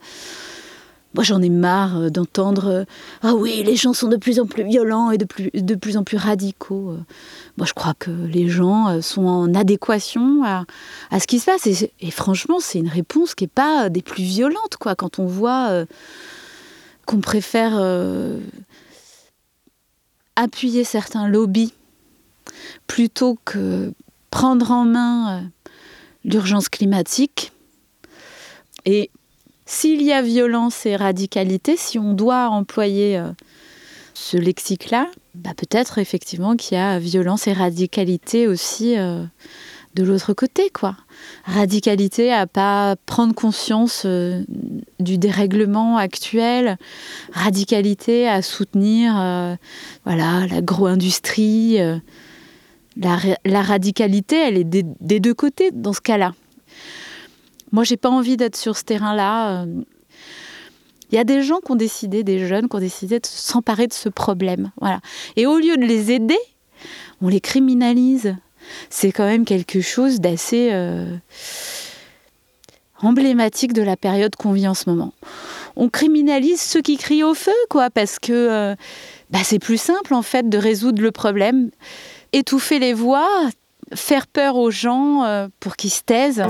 moi 1.15 1.25
j'en 1.25 1.43
ai 1.43 1.51
marre 1.51 1.99
euh, 1.99 2.11
d'entendre 2.11 2.67
euh, 2.67 2.85
Ah 3.23 3.35
oui, 3.35 3.63
les 3.65 3.77
gens 3.77 3.93
sont 3.93 4.09
de 4.09 4.17
plus 4.17 4.41
en 4.41 4.47
plus 4.47 4.65
violents 4.65 5.11
et 5.11 5.19
de 5.19 5.27
plus, 5.27 5.51
de 5.53 5.75
plus 5.75 5.97
en 5.97 6.05
plus 6.05 6.17
radicaux. 6.17 6.97
Moi 7.59 7.67
je 7.67 7.75
crois 7.75 7.95
que 7.99 8.11
les 8.11 8.49
gens 8.49 9.03
sont 9.03 9.27
en 9.27 9.55
adéquation 9.55 10.43
à, 10.45 10.65
ce 11.19 11.27
qui 11.27 11.39
se 11.39 11.47
passe. 11.47 11.67
Et, 11.67 12.11
franchement, 12.11 12.59
c'est 12.61 12.79
une 12.79 12.89
réponse 12.89 13.35
qui 13.35 13.45
n'est 13.45 13.49
pas 13.49 13.91
des 13.91 14.03
plus 14.03 14.23
violentes, 14.23 14.77
quoi, 14.79 14.95
quand 14.95 15.19
on 15.19 15.27
voit 15.27 15.85
qu'on 17.05 17.21
préfère 17.21 17.79
appuyer 20.37 20.85
certains 20.85 21.29
lobbies 21.29 21.75
plutôt 22.87 23.39
que 23.45 23.93
prendre 24.31 24.71
en 24.71 24.85
main 24.85 25.51
l'urgence 26.25 26.69
climatique 26.69 27.53
et 28.91 29.11
s'il 29.67 30.01
y 30.03 30.13
a 30.13 30.23
violence 30.23 30.87
et 30.87 30.97
radicalité, 30.97 31.77
si 31.77 31.99
on 31.99 32.15
doit 32.15 32.49
employer 32.49 33.19
euh, 33.19 33.31
ce 34.15 34.39
lexique-là, 34.39 35.09
bah 35.35 35.53
peut-être 35.55 35.99
effectivement 35.99 36.57
qu'il 36.57 36.79
y 36.79 36.81
a 36.81 36.99
violence 36.99 37.47
et 37.49 37.53
radicalité 37.53 38.49
aussi 38.49 38.97
euh, 38.97 39.25
de 39.95 40.03
l'autre 40.05 40.33
côté, 40.33 40.71
quoi. 40.71 40.97
Radicalité 41.45 42.33
à 42.33 42.47
pas 42.47 42.97
prendre 43.05 43.35
conscience 43.35 44.05
euh, 44.07 44.43
du 45.01 45.19
dérèglement 45.19 45.99
actuel, 45.99 46.79
radicalité 47.33 48.27
à 48.27 48.41
soutenir, 48.41 49.15
euh, 49.19 49.55
voilà, 50.07 50.47
l'agro-industrie. 50.47 51.79
la, 52.97 53.17
ra- 53.17 53.39
la 53.45 53.63
radicalité, 53.63 54.37
elle 54.37 54.57
est 54.57 54.65
des 54.65 55.21
deux 55.21 55.35
côtés 55.35 55.71
dans 55.73 55.93
ce 55.93 56.01
cas-là. 56.01 56.33
Moi, 57.73 57.85
j'ai 57.85 57.97
pas 57.97 58.11
envie 58.11 58.37
d'être 58.37 58.57
sur 58.57 58.77
ce 58.77 58.85
terrain-là. 58.85 59.63
euh. 59.63 59.67
Il 61.11 61.15
y 61.15 61.19
a 61.19 61.25
des 61.25 61.43
gens 61.43 61.61
qui 61.65 61.73
ont 61.73 61.77
décidé, 61.77 62.23
des 62.23 62.47
jeunes 62.47 62.69
qui 62.69 62.77
ont 62.77 62.81
décidé 62.81 63.19
de 63.19 63.27
s'emparer 63.27 63.87
de 63.87 63.95
ce 63.95 64.11
problème. 64.11 64.71
Voilà. 64.81 65.01
Et 65.37 65.47
au 65.47 65.57
lieu 65.57 65.77
de 65.77 65.85
les 65.85 66.13
aider, 66.13 66.39
on 67.23 67.29
les 67.29 67.41
criminalise. 67.41 68.37
C'est 68.91 69.13
quand 69.13 69.25
même 69.25 69.47
quelque 69.47 69.81
chose 69.81 70.21
d'assez 70.21 70.69
euh, 70.73 71.17
emblématique 73.01 73.73
de 73.73 73.81
la 73.81 73.97
période 73.97 74.37
qu'on 74.37 74.53
vit 74.53 74.69
en 74.69 74.75
ce 74.75 74.91
moment. 74.91 75.15
On 75.77 75.89
criminalise 75.89 76.61
ceux 76.61 76.83
qui 76.83 76.99
crient 76.99 77.25
au 77.25 77.35
feu, 77.35 77.53
quoi, 77.71 77.89
parce 77.89 78.19
que 78.19 78.33
euh, 78.33 78.75
bah, 79.31 79.41
c'est 79.45 79.59
plus 79.59 79.81
simple 79.81 80.13
en 80.13 80.23
fait 80.23 80.51
de 80.51 80.59
résoudre 80.59 81.01
le 81.01 81.13
problème, 81.13 81.71
étouffer 82.35 82.79
les 82.79 82.93
voix, 82.93 83.29
faire 83.95 84.27
peur 84.27 84.57
aux 84.57 84.71
gens 84.71 85.49
pour 85.61 85.77
qu'ils 85.77 85.93
se 85.93 86.03
taisent. 86.03 86.45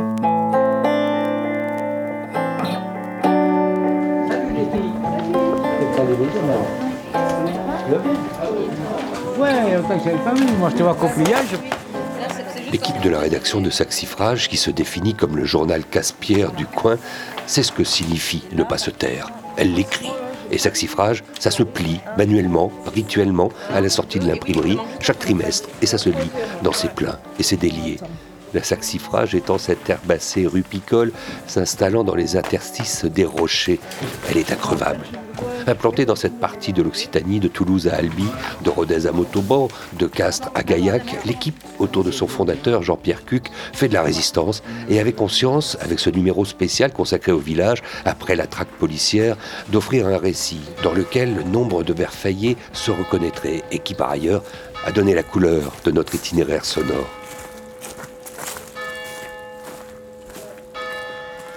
L'équipe 12.73 13.01
de 13.01 13.09
la 13.09 13.21
rédaction 13.21 13.61
de 13.61 13.71
Saxifrage, 13.71 14.49
qui 14.49 14.57
se 14.57 14.71
définit 14.71 15.15
comme 15.15 15.37
le 15.37 15.45
journal 15.45 15.85
casse-pierre 15.85 16.51
du 16.53 16.67
coin, 16.67 16.97
sait 17.47 17.63
ce 17.63 17.71
que 17.71 17.85
signifie 17.85 18.43
ne 18.53 18.65
pas 18.65 18.79
se 18.79 18.91
taire. 18.91 19.31
Elle 19.57 19.75
l'écrit. 19.75 20.11
Et 20.51 20.59
Saxifrage, 20.59 21.23
ça 21.39 21.53
se 21.53 21.63
plie 21.63 22.01
manuellement, 22.17 22.73
rituellement, 22.93 23.51
à 23.73 23.81
la 23.81 23.89
sortie 23.89 24.19
de 24.19 24.27
l'imprimerie, 24.27 24.79
chaque 25.01 25.21
trimestre, 25.21 25.69
et 25.83 25.87
ça 25.87 25.99
se 25.99 26.09
lit 26.09 26.31
dans 26.63 26.73
ses 26.73 26.89
pleins 26.89 27.19
et 27.39 27.43
ses 27.45 27.57
déliés. 27.57 27.99
La 28.55 28.63
saxifrage 28.63 29.35
étant 29.35 29.59
cette 29.59 29.89
herbacée 29.91 30.47
rupicole 30.47 31.13
s'installant 31.47 32.03
dans 32.03 32.15
les 32.15 32.37
interstices 32.37 33.05
des 33.05 33.27
rochers. 33.27 33.79
Elle 34.31 34.39
est 34.39 34.51
increvable. 34.51 35.05
Implantée 35.67 36.07
dans 36.07 36.17
cette 36.17 36.39
partie 36.41 36.73
de 36.73 36.83
l'Occitanie, 36.83 37.41
de 37.41 37.49
Toulouse 37.49 37.89
à 37.89 37.97
Albi, 37.97 38.27
de 38.65 38.71
Rodez 38.71 39.07
à 39.07 39.13
Montauban, 39.13 39.69
de 39.99 40.07
Castres 40.07 40.51
à 40.55 40.63
Gaillac, 40.63 41.03
l'équipe 41.25 41.63
autour 41.79 42.05
de 42.05 42.11
son 42.11 42.27
fondateur 42.27 42.83
Jean-Pierre 42.83 43.25
Cuc 43.25 43.51
fait 43.73 43.89
de 43.89 43.95
la 43.95 44.03
résistance 44.03 44.63
et 44.89 45.01
avait 45.01 45.13
conscience, 45.13 45.77
avec 45.81 46.01
ce 46.01 46.11
numéro 46.11 46.45
spécial 46.45 46.93
consacré 46.93 47.33
au 47.33 47.39
village, 47.39 47.83
après 48.05 48.37
la 48.37 48.47
traque 48.47 48.69
policière, 48.69 49.37
d'offrir 49.71 50.07
un 50.07 50.19
récit 50.19 50.61
dans 50.83 50.93
lequel 50.93 51.35
le 51.35 51.43
nombre 51.43 51.83
de 51.83 51.93
vers 51.93 52.13
faillés 52.13 52.57
se 52.73 52.91
reconnaîtrait 52.91 53.63
et 53.71 53.79
qui 53.79 53.95
par 53.95 54.11
ailleurs 54.11 54.43
a 54.87 54.93
donné 54.93 55.15
la 55.15 55.23
couleur 55.23 55.73
de 55.85 55.91
notre 55.91 56.15
itinéraire 56.15 56.65
sonore. 56.65 57.09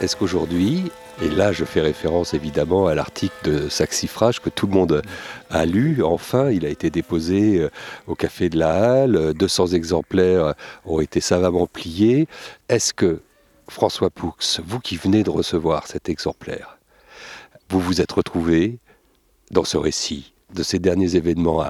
Est-ce 0.02 0.16
qu'aujourd'hui, 0.16 0.92
et 1.22 1.30
là 1.30 1.52
je 1.52 1.66
fais 1.66 1.82
référence 1.82 2.34
évidemment 2.34 2.88
à 2.88 2.96
l'article 2.96 3.36
de 3.44 3.70
Saxifrage 3.70 4.40
que 4.40 4.50
tout 4.50 4.68
le 4.68 4.74
monde 4.74 5.02
a 5.50 5.66
lu, 5.66 6.04
enfin 6.04 6.50
il 6.50 6.66
a 6.66 6.70
été 6.70 6.90
déposé 6.90 7.60
euh, 7.60 7.70
au 8.08 8.16
Café 8.16 8.50
de 8.50 8.58
la 8.58 9.02
Halle, 9.02 9.16
euh, 9.16 9.34
200 9.34 9.68
exemplaires 9.68 10.56
ont 10.86 11.00
été 11.00 11.22
savamment 11.22 11.68
pliés. 11.68 12.28
Est-ce 12.70 12.94
que 12.94 13.22
François 13.68 14.10
Poux, 14.10 14.34
vous 14.66 14.80
qui 14.80 14.98
venez 14.98 15.24
de 15.24 15.30
recevoir 15.30 15.88
cet 15.88 16.10
exemplaire, 16.10 16.78
vous 17.70 17.80
vous 17.80 18.02
êtes 18.02 18.12
retrouvé 18.12 18.80
dans 19.52 19.64
ce 19.64 19.78
récit 19.78 20.34
de 20.54 20.64
ces 20.64 20.80
derniers 20.80 21.16
événements 21.16 21.62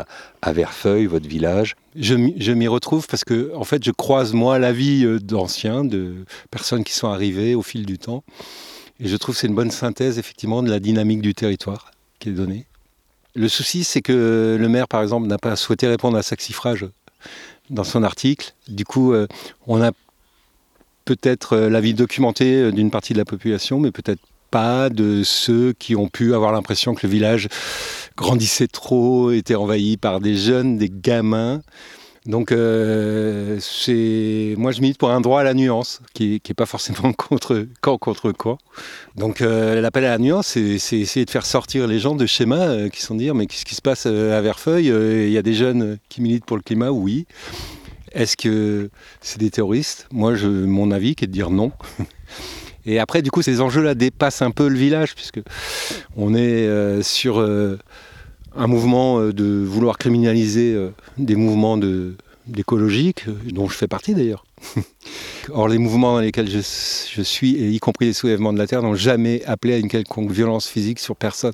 à, 0.41 0.53
Verfeuille, 0.53 1.05
votre 1.05 1.27
village? 1.27 1.75
Je 1.95 2.15
m'y 2.15 2.33
je 2.41 2.51
m'y 2.51 2.67
retrouve 2.67 3.05
parce 3.07 3.23
que, 3.23 3.53
en 3.55 3.63
fait, 3.63 3.83
je 3.83 3.91
croise 3.91 4.33
moi 4.33 4.57
la 4.57 4.71
vie 4.71 5.05
euh, 5.05 5.19
d'anciens, 5.19 5.83
de 5.83 6.25
personnes 6.49 6.83
qui 6.83 6.93
sont 6.93 7.09
arrivées 7.09 7.53
au 7.53 7.61
fil 7.61 7.85
du 7.85 7.99
temps. 7.99 8.23
Et 9.01 9.07
je 9.07 9.17
trouve 9.17 9.33
que 9.33 9.41
c'est 9.41 9.47
une 9.47 9.55
bonne 9.55 9.71
synthèse, 9.71 10.19
effectivement, 10.19 10.61
de 10.61 10.69
la 10.69 10.79
dynamique 10.79 11.21
du 11.21 11.33
territoire 11.33 11.91
qui 12.19 12.29
est 12.29 12.33
donnée. 12.33 12.67
Le 13.33 13.49
souci, 13.49 13.83
c'est 13.83 14.01
que 14.01 14.57
le 14.59 14.69
maire, 14.69 14.87
par 14.87 15.01
exemple, 15.01 15.27
n'a 15.27 15.39
pas 15.39 15.55
souhaité 15.55 15.87
répondre 15.87 16.17
à 16.17 16.21
Saxifrage 16.21 16.85
dans 17.71 17.83
son 17.83 18.03
article. 18.03 18.53
Du 18.67 18.85
coup, 18.85 19.13
euh, 19.13 19.27
on 19.65 19.81
a 19.81 19.91
peut-être 21.05 21.53
euh, 21.53 21.69
l'avis 21.69 21.95
documenté 21.95 22.55
euh, 22.55 22.71
d'une 22.71 22.91
partie 22.91 23.13
de 23.13 23.17
la 23.17 23.25
population, 23.25 23.79
mais 23.79 23.91
peut-être 23.91 24.21
pas 24.51 24.89
de 24.89 25.23
ceux 25.23 25.73
qui 25.73 25.95
ont 25.95 26.09
pu 26.09 26.35
avoir 26.35 26.51
l'impression 26.51 26.93
que 26.93 27.07
le 27.07 27.11
village 27.11 27.47
grandissait 28.17 28.67
trop, 28.67 29.31
était 29.31 29.55
envahi 29.55 29.97
par 29.97 30.19
des 30.19 30.35
jeunes, 30.35 30.77
des 30.77 30.91
gamins. 30.93 31.61
Donc, 32.27 32.51
euh, 32.51 33.59
moi 34.57 34.71
je 34.71 34.81
milite 34.81 34.99
pour 34.99 35.09
un 35.09 35.21
droit 35.21 35.41
à 35.41 35.43
la 35.43 35.55
nuance, 35.55 36.01
qui 36.13 36.39
n'est 36.47 36.53
pas 36.53 36.67
forcément 36.67 37.13
contre 37.17 37.65
camp 37.81 37.97
contre 37.97 38.31
quoi. 38.31 38.59
Donc, 39.15 39.41
euh, 39.41 39.81
l'appel 39.81 40.05
à 40.05 40.11
la 40.11 40.17
nuance, 40.19 40.47
c'est 40.47 40.61
essayer 40.61 41.25
de 41.25 41.31
faire 41.31 41.45
sortir 41.45 41.87
les 41.87 41.97
gens 41.97 42.15
de 42.15 42.27
schémas 42.27 42.67
euh, 42.67 42.89
qui 42.89 43.01
sont 43.01 43.15
dire 43.15 43.33
mais 43.33 43.47
qu'est-ce 43.47 43.65
qui 43.65 43.73
se 43.73 43.81
passe 43.81 44.05
à 44.05 44.39
Verfeuille 44.41 44.87
Il 44.87 45.31
y 45.31 45.37
a 45.37 45.41
des 45.41 45.55
jeunes 45.55 45.97
qui 46.09 46.21
militent 46.21 46.45
pour 46.45 46.57
le 46.57 46.63
climat, 46.63 46.91
oui. 46.91 47.25
Est-ce 48.11 48.37
que 48.37 48.91
c'est 49.21 49.39
des 49.39 49.49
terroristes? 49.49 50.07
Moi, 50.11 50.35
je, 50.35 50.47
mon 50.47 50.91
avis, 50.91 51.15
qui 51.15 51.23
est 51.23 51.27
de 51.27 51.33
dire 51.33 51.49
non. 51.49 51.71
Et 52.85 52.99
après, 52.99 53.21
du 53.21 53.31
coup, 53.31 53.41
ces 53.41 53.61
enjeux-là 53.61 53.95
dépassent 53.95 54.41
un 54.41 54.51
peu 54.51 54.67
le 54.67 54.75
village, 54.75 55.15
puisque 55.15 55.39
on 56.17 56.33
est 56.33 57.01
sur 57.03 57.39
un 58.55 58.67
mouvement 58.67 59.19
euh, 59.19 59.33
de 59.33 59.63
vouloir 59.63 59.97
criminaliser 59.97 60.73
euh, 60.73 60.89
des 61.17 61.35
mouvements 61.35 61.77
d'écologiques, 62.47 63.27
euh, 63.27 63.35
dont 63.51 63.67
je 63.67 63.75
fais 63.75 63.87
partie 63.87 64.13
d'ailleurs. 64.13 64.45
Or, 65.49 65.67
les 65.67 65.79
mouvements 65.79 66.13
dans 66.13 66.19
lesquels 66.19 66.49
je, 66.49 66.59
suis, 67.21 67.51
y 67.51 67.79
compris 67.79 68.05
les 68.05 68.13
soulèvements 68.13 68.53
de 68.53 68.59
la 68.59 68.67
terre, 68.67 68.83
n'ont 68.83 68.95
jamais 68.95 69.43
appelé 69.45 69.73
à 69.73 69.77
une 69.77 69.87
quelconque 69.87 70.29
violence 70.29 70.67
physique 70.67 70.99
sur 70.99 71.15
personne. 71.15 71.53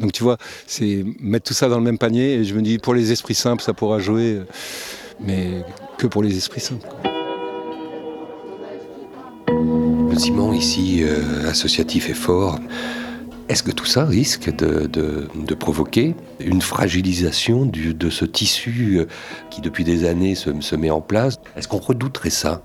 Donc, 0.00 0.12
tu 0.12 0.22
vois, 0.22 0.38
c'est 0.66 1.04
mettre 1.20 1.48
tout 1.48 1.54
ça 1.54 1.68
dans 1.68 1.76
le 1.76 1.84
même 1.84 1.98
panier, 1.98 2.34
et 2.34 2.44
je 2.44 2.54
me 2.54 2.62
dis, 2.62 2.78
pour 2.78 2.94
les 2.94 3.12
esprits 3.12 3.34
simples, 3.34 3.62
ça 3.62 3.74
pourra 3.74 3.98
jouer, 3.98 4.40
mais 5.20 5.62
que 5.98 6.06
pour 6.06 6.22
les 6.22 6.38
esprits 6.38 6.60
simples. 6.60 6.86
Le 10.10 10.18
ciment 10.18 10.54
ici, 10.54 11.02
associatif 11.46 12.08
et 12.08 12.14
fort. 12.14 12.58
Est-ce 13.48 13.62
que 13.62 13.70
tout 13.70 13.86
ça 13.86 14.04
risque 14.04 14.54
de, 14.54 15.54
provoquer 15.54 16.14
une 16.38 16.60
fragilisation 16.60 17.64
de 17.64 18.10
ce 18.10 18.24
tissu 18.26 18.98
euh, 18.98 19.06
qui 19.48 19.62
depuis 19.62 19.84
des 19.84 20.06
années 20.06 20.34
se, 20.34 20.76
met 20.76 20.90
en 20.90 21.00
place? 21.00 21.36
Est-ce 21.56 21.66
qu'on 21.66 21.78
redouterait 21.78 22.30
ça? 22.30 22.60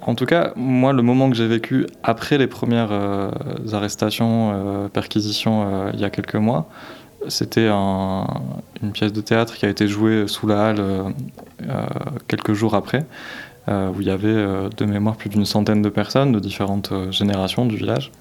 En 0.00 0.14
tout 0.14 0.24
cas, 0.26 0.52
moi, 0.56 0.92
le 0.92 1.02
moment 1.02 1.28
que 1.30 1.36
j'ai 1.36 1.46
vécu 1.46 1.86
après 2.02 2.38
les 2.38 2.46
premières 2.46 2.92
euh, 2.92 3.30
arrestations, 3.72 4.52
euh, 4.54 4.88
perquisitions 4.88 5.90
il 5.92 6.00
y 6.00 6.04
a 6.04 6.10
quelques 6.10 6.34
mois, 6.34 6.66
c'était 7.28 7.68
un- 7.70 8.26
une 8.82 8.92
pièce 8.92 9.12
de 9.12 9.20
théâtre 9.20 9.54
qui 9.54 9.66
a 9.66 9.68
été 9.68 9.86
jouée 9.86 10.28
sous 10.28 10.46
la 10.46 10.68
halle 10.68 10.82
quelques 12.28 12.52
jours 12.52 12.74
après, 12.74 13.06
où 13.68 14.00
il 14.00 14.06
y 14.06 14.10
avait 14.10 14.68
de 14.76 14.84
mémoire 14.84 15.16
plus 15.16 15.30
d'une 15.30 15.46
centaine 15.46 15.80
de 15.80 15.88
personnes 15.88 16.32
de 16.32 16.38
différentes 16.38 16.92
générations 17.10 17.64
du 17.64 17.76
village, 17.76 18.12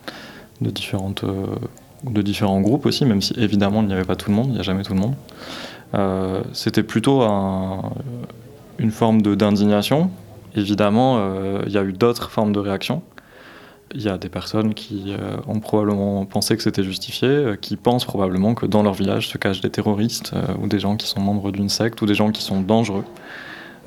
de, 0.64 0.70
différentes, 0.72 1.24
euh, 1.24 1.46
de 2.04 2.22
différents 2.22 2.62
groupes 2.62 2.86
aussi, 2.86 3.06
même 3.06 3.22
si 3.22 3.34
évidemment 3.38 3.82
il 3.82 3.88
n'y 3.88 3.94
avait 3.94 4.04
pas 4.06 4.16
tout 4.16 4.30
le 4.30 4.36
monde, 4.36 4.48
il 4.48 4.54
n'y 4.54 4.60
a 4.60 4.64
jamais 4.64 4.84
tout 4.84 4.94
le 4.94 5.00
monde. 5.00 5.16
Euh, 5.94 6.42
c'était 6.54 6.84
plutôt 6.84 7.22
un- 7.22 7.92
une 8.80 8.92
forme 8.92 9.22
d'indignation. 9.22 10.10
Évidemment, 10.56 11.18
euh, 11.18 11.62
il 11.68 11.72
y 11.72 11.78
a 11.78 11.84
eu 11.84 11.94
d'autres 11.94 12.30
formes 12.32 12.52
de 12.54 12.60
réactions. 12.60 13.02
Il 13.96 14.02
y 14.02 14.10
a 14.10 14.18
des 14.18 14.30
personnes 14.30 14.74
qui 14.74 15.14
ont 15.48 15.60
probablement 15.60 16.26
pensé 16.26 16.58
que 16.58 16.64
c'était 16.64 16.84
justifié, 16.84 17.54
qui 17.62 17.76
pensent 17.76 18.06
probablement 18.06 18.56
que 18.56 18.66
dans 18.66 18.82
leur 18.82 18.94
village 18.96 19.28
se 19.28 19.38
cachent 19.38 19.62
des 19.62 19.70
terroristes 19.70 20.34
ou 20.60 20.66
des 20.68 20.80
gens 20.80 20.96
qui 20.98 21.06
sont 21.06 21.20
membres 21.20 21.52
d'une 21.52 21.70
secte 21.70 22.02
ou 22.02 22.08
des 22.08 22.16
gens 22.16 22.32
qui 22.32 22.42
sont 22.42 22.60
dangereux. 22.62 23.04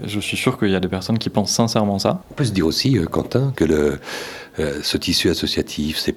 Je 0.04 0.20
suis 0.20 0.36
sûr 0.36 0.58
qu'il 0.60 0.70
y 0.70 0.76
a 0.76 0.80
des 0.80 0.86
personnes 0.86 1.18
qui 1.18 1.28
pensent 1.28 1.50
sincèrement 1.50 1.98
ça. 1.98 2.22
On 2.30 2.34
peut 2.34 2.44
se 2.44 2.52
dire 2.52 2.66
aussi, 2.66 2.96
Quentin, 3.10 3.52
que 3.56 3.98
ce 4.58 4.96
tissu 4.96 5.28
associatif, 5.28 5.98
ces 5.98 6.14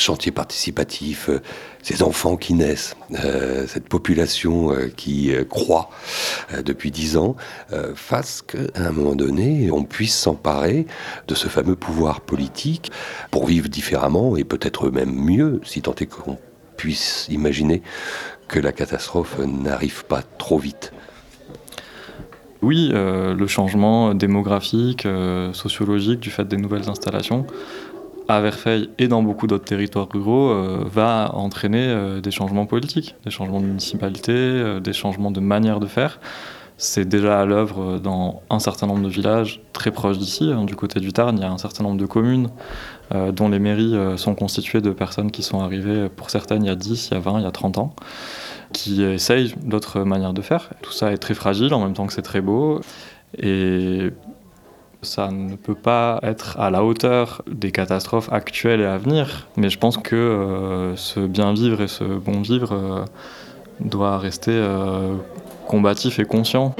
chantiers 0.00 0.32
participatifs, 0.32 1.28
euh, 1.28 1.40
ces 1.82 2.02
enfants 2.02 2.36
qui 2.36 2.54
naissent, 2.54 2.96
euh, 3.24 3.66
cette 3.66 3.88
population 3.88 4.72
euh, 4.72 4.88
qui 4.94 5.32
croît 5.48 5.90
depuis 6.64 6.90
dix 6.90 7.16
ans, 7.16 7.36
fasse 7.94 8.42
qu'à 8.42 8.58
un 8.76 8.90
moment 8.90 9.14
donné, 9.14 9.70
on 9.70 9.84
puisse 9.84 10.16
s'emparer 10.16 10.86
de 11.28 11.34
ce 11.34 11.48
fameux 11.48 11.76
pouvoir 11.76 12.20
politique 12.20 12.90
pour 13.30 13.46
vivre 13.46 13.68
différemment 13.68 14.36
et 14.36 14.44
peut-être 14.44 14.90
même 14.90 15.12
mieux, 15.12 15.60
si 15.64 15.82
tant 15.82 15.94
est 15.94 16.06
qu'on 16.06 16.38
puisse 16.76 17.26
imaginer 17.30 17.82
que 18.48 18.58
la 18.58 18.72
catastrophe 18.72 19.38
n'arrive 19.38 20.04
pas 20.04 20.22
trop 20.22 20.58
vite. 20.58 20.92
Oui, 22.62 22.90
le 22.92 23.46
changement 23.46 24.14
démographique, 24.14 25.06
sociologique 25.52 26.20
du 26.20 26.30
fait 26.30 26.46
des 26.48 26.56
nouvelles 26.56 26.88
installations 26.88 27.46
à 28.28 28.40
Verfeil 28.40 28.90
et 28.98 29.08
dans 29.08 29.22
beaucoup 29.22 29.46
d'autres 29.46 29.64
territoires 29.64 30.08
ruraux 30.12 30.50
euh, 30.50 30.84
va 30.86 31.30
entraîner 31.34 31.86
euh, 31.86 32.20
des 32.20 32.30
changements 32.30 32.66
politiques, 32.66 33.14
des 33.24 33.30
changements 33.30 33.60
de 33.60 33.66
municipalité, 33.66 34.32
euh, 34.32 34.80
des 34.80 34.92
changements 34.92 35.30
de 35.30 35.40
manière 35.40 35.80
de 35.80 35.86
faire. 35.86 36.18
C'est 36.78 37.08
déjà 37.08 37.40
à 37.40 37.46
l'œuvre 37.46 37.98
dans 37.98 38.42
un 38.50 38.58
certain 38.58 38.86
nombre 38.86 39.02
de 39.02 39.08
villages 39.08 39.62
très 39.72 39.90
proches 39.90 40.18
d'ici. 40.18 40.52
hein, 40.52 40.64
du 40.64 40.76
côté 40.76 41.00
du 41.00 41.10
Tarn, 41.12 41.36
il 41.38 41.40
y 41.40 41.44
a 41.44 41.50
un 41.50 41.56
certain 41.56 41.84
nombre 41.84 41.96
de 41.96 42.04
communes 42.04 42.50
dont 43.32 43.48
les 43.48 43.58
mairies 43.58 43.96
sont 44.18 44.34
constituées 44.34 44.82
de 44.82 44.90
personnes 44.90 45.30
qui 45.30 45.42
sont 45.42 45.60
arrivées, 45.60 46.10
pour 46.10 46.28
certaines, 46.28 46.64
il 46.64 46.66
y 46.66 46.70
a 46.70 46.74
10, 46.74 47.08
il 47.08 47.14
y 47.14 47.16
a 47.16 47.20
20, 47.20 47.38
il 47.38 47.44
y 47.44 47.46
a 47.46 47.50
30 47.50 47.78
ans, 47.78 47.94
qui 48.74 49.02
essayent 49.02 49.54
d'autres 49.62 50.02
manières 50.02 50.34
de 50.34 50.42
faire. 50.42 50.68
Tout 50.82 50.92
ça 50.92 51.12
est 51.12 51.16
très 51.16 51.32
fragile 51.32 51.72
en 51.72 51.82
même 51.82 51.94
temps 51.94 52.06
que 52.06 52.12
c'est 52.12 52.20
très 52.20 52.42
beau. 52.42 52.82
Ça 55.06 55.30
ne 55.30 55.54
peut 55.54 55.74
pas 55.74 56.18
être 56.22 56.58
à 56.58 56.70
la 56.70 56.84
hauteur 56.84 57.42
des 57.46 57.70
catastrophes 57.70 58.30
actuelles 58.32 58.80
et 58.80 58.84
à 58.84 58.98
venir, 58.98 59.46
mais 59.56 59.70
je 59.70 59.78
pense 59.78 59.96
que 59.96 60.16
euh, 60.16 60.96
ce 60.96 61.20
bien 61.20 61.54
vivre 61.54 61.80
et 61.80 61.88
ce 61.88 62.04
bon 62.04 62.42
vivre 62.42 62.72
euh, 62.72 63.04
doit 63.80 64.18
rester 64.18 64.50
euh, 64.52 65.14
combatif 65.68 66.18
et 66.18 66.24
conscient. 66.24 66.74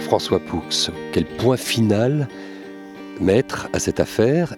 François 0.00 0.40
Poux, 0.40 0.62
quel 1.12 1.24
point 1.24 1.56
final 1.56 2.28
mettre 3.20 3.68
à 3.72 3.78
cette 3.78 4.00
affaire 4.00 4.54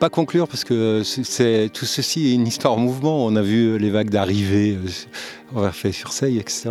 Pas 0.00 0.10
conclure 0.10 0.46
parce 0.46 0.62
que 0.62 1.02
c'est- 1.02 1.70
tout 1.72 1.84
ceci 1.84 2.28
est 2.28 2.34
une 2.34 2.46
histoire 2.46 2.74
en 2.74 2.76
mouvement. 2.76 3.26
On 3.26 3.34
a 3.34 3.42
vu 3.42 3.78
les 3.78 3.90
vagues 3.90 4.10
d'arrivée 4.10 4.76
euh, 4.80 5.56
en 5.56 5.62
Verfeil-sur-Seille, 5.62 6.38
etc. 6.38 6.70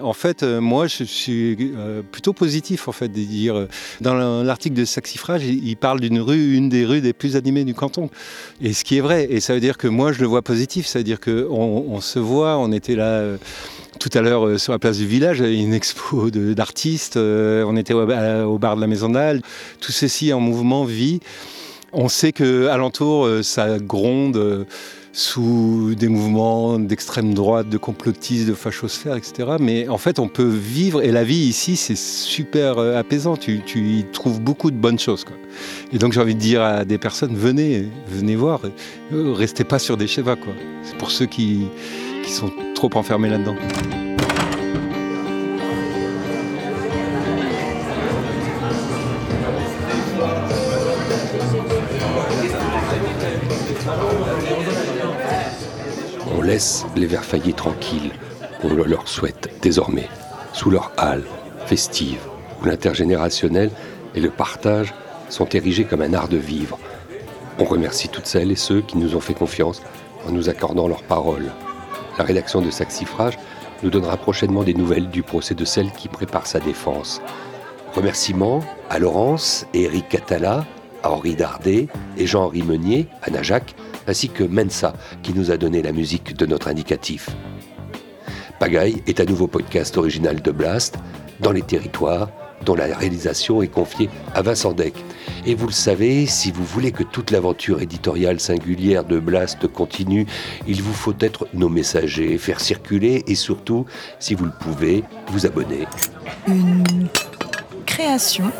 En 0.00 0.12
fait, 0.12 0.44
euh, 0.44 0.60
moi, 0.60 0.86
je 0.86 1.02
suis 1.02 1.56
euh, 1.76 2.02
plutôt 2.12 2.32
positif 2.32 2.86
en 2.86 2.92
fait 2.92 3.08
de 3.08 3.20
dire. 3.20 3.66
Dans 4.00 4.14
la- 4.14 4.44
l'article 4.44 4.76
de 4.76 4.84
Saxifrage, 4.84 5.42
il 5.44 5.76
parle 5.76 5.98
d'une 5.98 6.20
rue, 6.20 6.54
une 6.54 6.68
des 6.68 6.84
rues 6.84 7.00
des 7.00 7.12
plus 7.12 7.34
animées 7.34 7.64
du 7.64 7.74
canton. 7.74 8.10
Et 8.60 8.72
ce 8.74 8.84
qui 8.84 8.96
est 8.96 9.00
vrai, 9.00 9.26
et 9.28 9.40
ça 9.40 9.54
veut 9.54 9.60
dire 9.60 9.76
que 9.76 9.88
moi, 9.88 10.12
je 10.12 10.20
le 10.20 10.28
vois 10.28 10.42
positif. 10.42 10.86
Ça 10.86 11.00
veut 11.00 11.04
dire 11.04 11.18
que 11.18 11.48
on, 11.50 11.86
on 11.88 12.00
se 12.00 12.20
voit. 12.20 12.58
On 12.58 12.70
était 12.70 12.94
là. 12.94 13.24
tout 13.98 14.10
à 14.14 14.20
l'heure, 14.20 14.58
sur 14.60 14.72
la 14.72 14.78
place 14.78 14.98
du 14.98 15.06
village, 15.06 15.40
une 15.40 15.74
expo 15.74 16.30
d'artistes. 16.30 17.16
on 17.16 17.76
était 17.76 17.92
au, 17.94 18.02
au 18.02 18.58
bar 18.58 18.76
de 18.76 18.80
la 18.80 18.86
Maison 18.86 19.08
d'Al. 19.08 19.42
Tout 19.80 19.90
ceci 19.92 20.32
en 20.32 20.38
mouvement 20.38 20.84
vit. 20.84 21.18
On 21.92 22.08
sait 22.08 22.32
que 22.32 22.68
alentour, 22.68 23.26
euh, 23.26 23.42
ça 23.42 23.78
gronde 23.78 24.36
euh, 24.38 24.64
sous 25.12 25.94
des 25.94 26.08
mouvements 26.08 26.78
d'extrême 26.78 27.34
droite, 27.34 27.68
de 27.68 27.76
complotistes, 27.76 28.48
de 28.48 28.54
fachosphère, 28.54 29.14
etc. 29.16 29.56
Mais 29.60 29.88
en 29.88 29.98
fait, 29.98 30.18
on 30.18 30.26
peut 30.26 30.48
vivre. 30.48 31.02
Et 31.02 31.10
la 31.10 31.22
vie 31.22 31.34
ici, 31.34 31.76
c'est 31.76 31.98
super 31.98 32.78
euh, 32.78 32.98
apaisant. 32.98 33.36
Tu, 33.36 33.60
y 33.76 34.04
trouves 34.10 34.40
beaucoup 34.40 34.70
de 34.70 34.76
bonnes 34.76 34.98
choses. 34.98 35.24
quoi. 35.24 35.36
Et 35.92 35.98
donc, 35.98 36.12
j'ai 36.14 36.20
envie 36.20 36.34
de 36.34 36.40
dire 36.40 36.62
à 36.62 36.86
des 36.86 36.96
personnes 36.96 37.36
venez, 37.36 37.88
venez 38.08 38.36
voir. 38.36 38.62
Restez 39.10 39.64
pas 39.64 39.78
sur 39.78 39.98
des 39.98 40.06
schémas. 40.06 40.36
quoi. 40.36 40.54
C'est 40.82 40.96
pour 40.96 41.10
ceux 41.10 41.26
qui 41.26 41.66
sont 42.26 42.50
trop 42.74 42.90
enfermés 42.94 43.28
là-dedans. 43.28 43.56
Laisse 56.52 56.84
les 56.96 57.06
Verfaillés 57.06 57.54
tranquilles. 57.54 58.12
On 58.62 58.68
le 58.68 58.84
leur 58.84 59.08
souhaite 59.08 59.48
désormais, 59.62 60.10
sous 60.52 60.68
leur 60.68 60.92
halle 60.98 61.24
festive, 61.64 62.20
où 62.60 62.66
l'intergénérationnel 62.66 63.70
et 64.14 64.20
le 64.20 64.28
partage 64.28 64.92
sont 65.30 65.46
érigés 65.46 65.84
comme 65.84 66.02
un 66.02 66.12
art 66.12 66.28
de 66.28 66.36
vivre. 66.36 66.78
On 67.58 67.64
remercie 67.64 68.10
toutes 68.10 68.26
celles 68.26 68.52
et 68.52 68.56
ceux 68.56 68.82
qui 68.82 68.98
nous 68.98 69.16
ont 69.16 69.20
fait 69.20 69.32
confiance 69.32 69.80
en 70.28 70.32
nous 70.32 70.50
accordant 70.50 70.88
leur 70.88 71.02
parole. 71.04 71.50
La 72.18 72.24
rédaction 72.24 72.60
de 72.60 72.70
Saxifrage 72.70 73.38
nous 73.82 73.88
donnera 73.88 74.18
prochainement 74.18 74.62
des 74.62 74.74
nouvelles 74.74 75.08
du 75.08 75.22
procès 75.22 75.54
de 75.54 75.64
celle 75.64 75.90
qui 75.92 76.08
prépare 76.08 76.46
sa 76.46 76.60
défense. 76.60 77.22
Remerciements 77.94 78.60
à 78.90 78.98
Laurence 78.98 79.66
et 79.72 79.84
Eric 79.84 80.10
Catala, 80.10 80.66
à 81.02 81.12
Henri 81.12 81.34
Dardet 81.34 81.88
et 82.18 82.26
Jean-Henri 82.26 82.62
Meunier, 82.62 83.06
à 83.22 83.30
Najac, 83.30 83.74
ainsi 84.06 84.28
que 84.28 84.44
Mensa 84.44 84.92
qui 85.22 85.32
nous 85.32 85.50
a 85.50 85.56
donné 85.56 85.82
la 85.82 85.92
musique 85.92 86.36
de 86.36 86.46
notre 86.46 86.68
indicatif. 86.68 87.30
Pagaille 88.58 89.02
est 89.06 89.20
un 89.20 89.24
nouveau 89.24 89.48
podcast 89.48 89.96
original 89.96 90.40
de 90.40 90.50
Blast 90.50 90.98
dans 91.40 91.52
les 91.52 91.62
territoires 91.62 92.30
dont 92.64 92.74
la 92.74 92.84
réalisation 92.84 93.62
est 93.62 93.68
confiée 93.68 94.08
à 94.34 94.42
Vincent 94.42 94.72
Deck. 94.72 94.94
Et 95.46 95.54
vous 95.54 95.66
le 95.66 95.72
savez, 95.72 96.26
si 96.26 96.52
vous 96.52 96.64
voulez 96.64 96.92
que 96.92 97.02
toute 97.02 97.30
l'aventure 97.30 97.82
éditoriale 97.82 98.38
singulière 98.38 99.04
de 99.04 99.18
Blast 99.18 99.66
continue, 99.66 100.26
il 100.66 100.80
vous 100.80 100.92
faut 100.92 101.14
être 101.20 101.48
nos 101.54 101.68
messagers, 101.68 102.38
faire 102.38 102.60
circuler 102.60 103.24
et 103.26 103.34
surtout, 103.34 103.86
si 104.20 104.34
vous 104.34 104.44
le 104.44 104.52
pouvez, 104.60 105.02
vous 105.28 105.46
abonner. 105.46 105.86
Une 106.46 107.08
création 107.84 108.50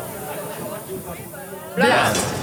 Blast 1.75 2.42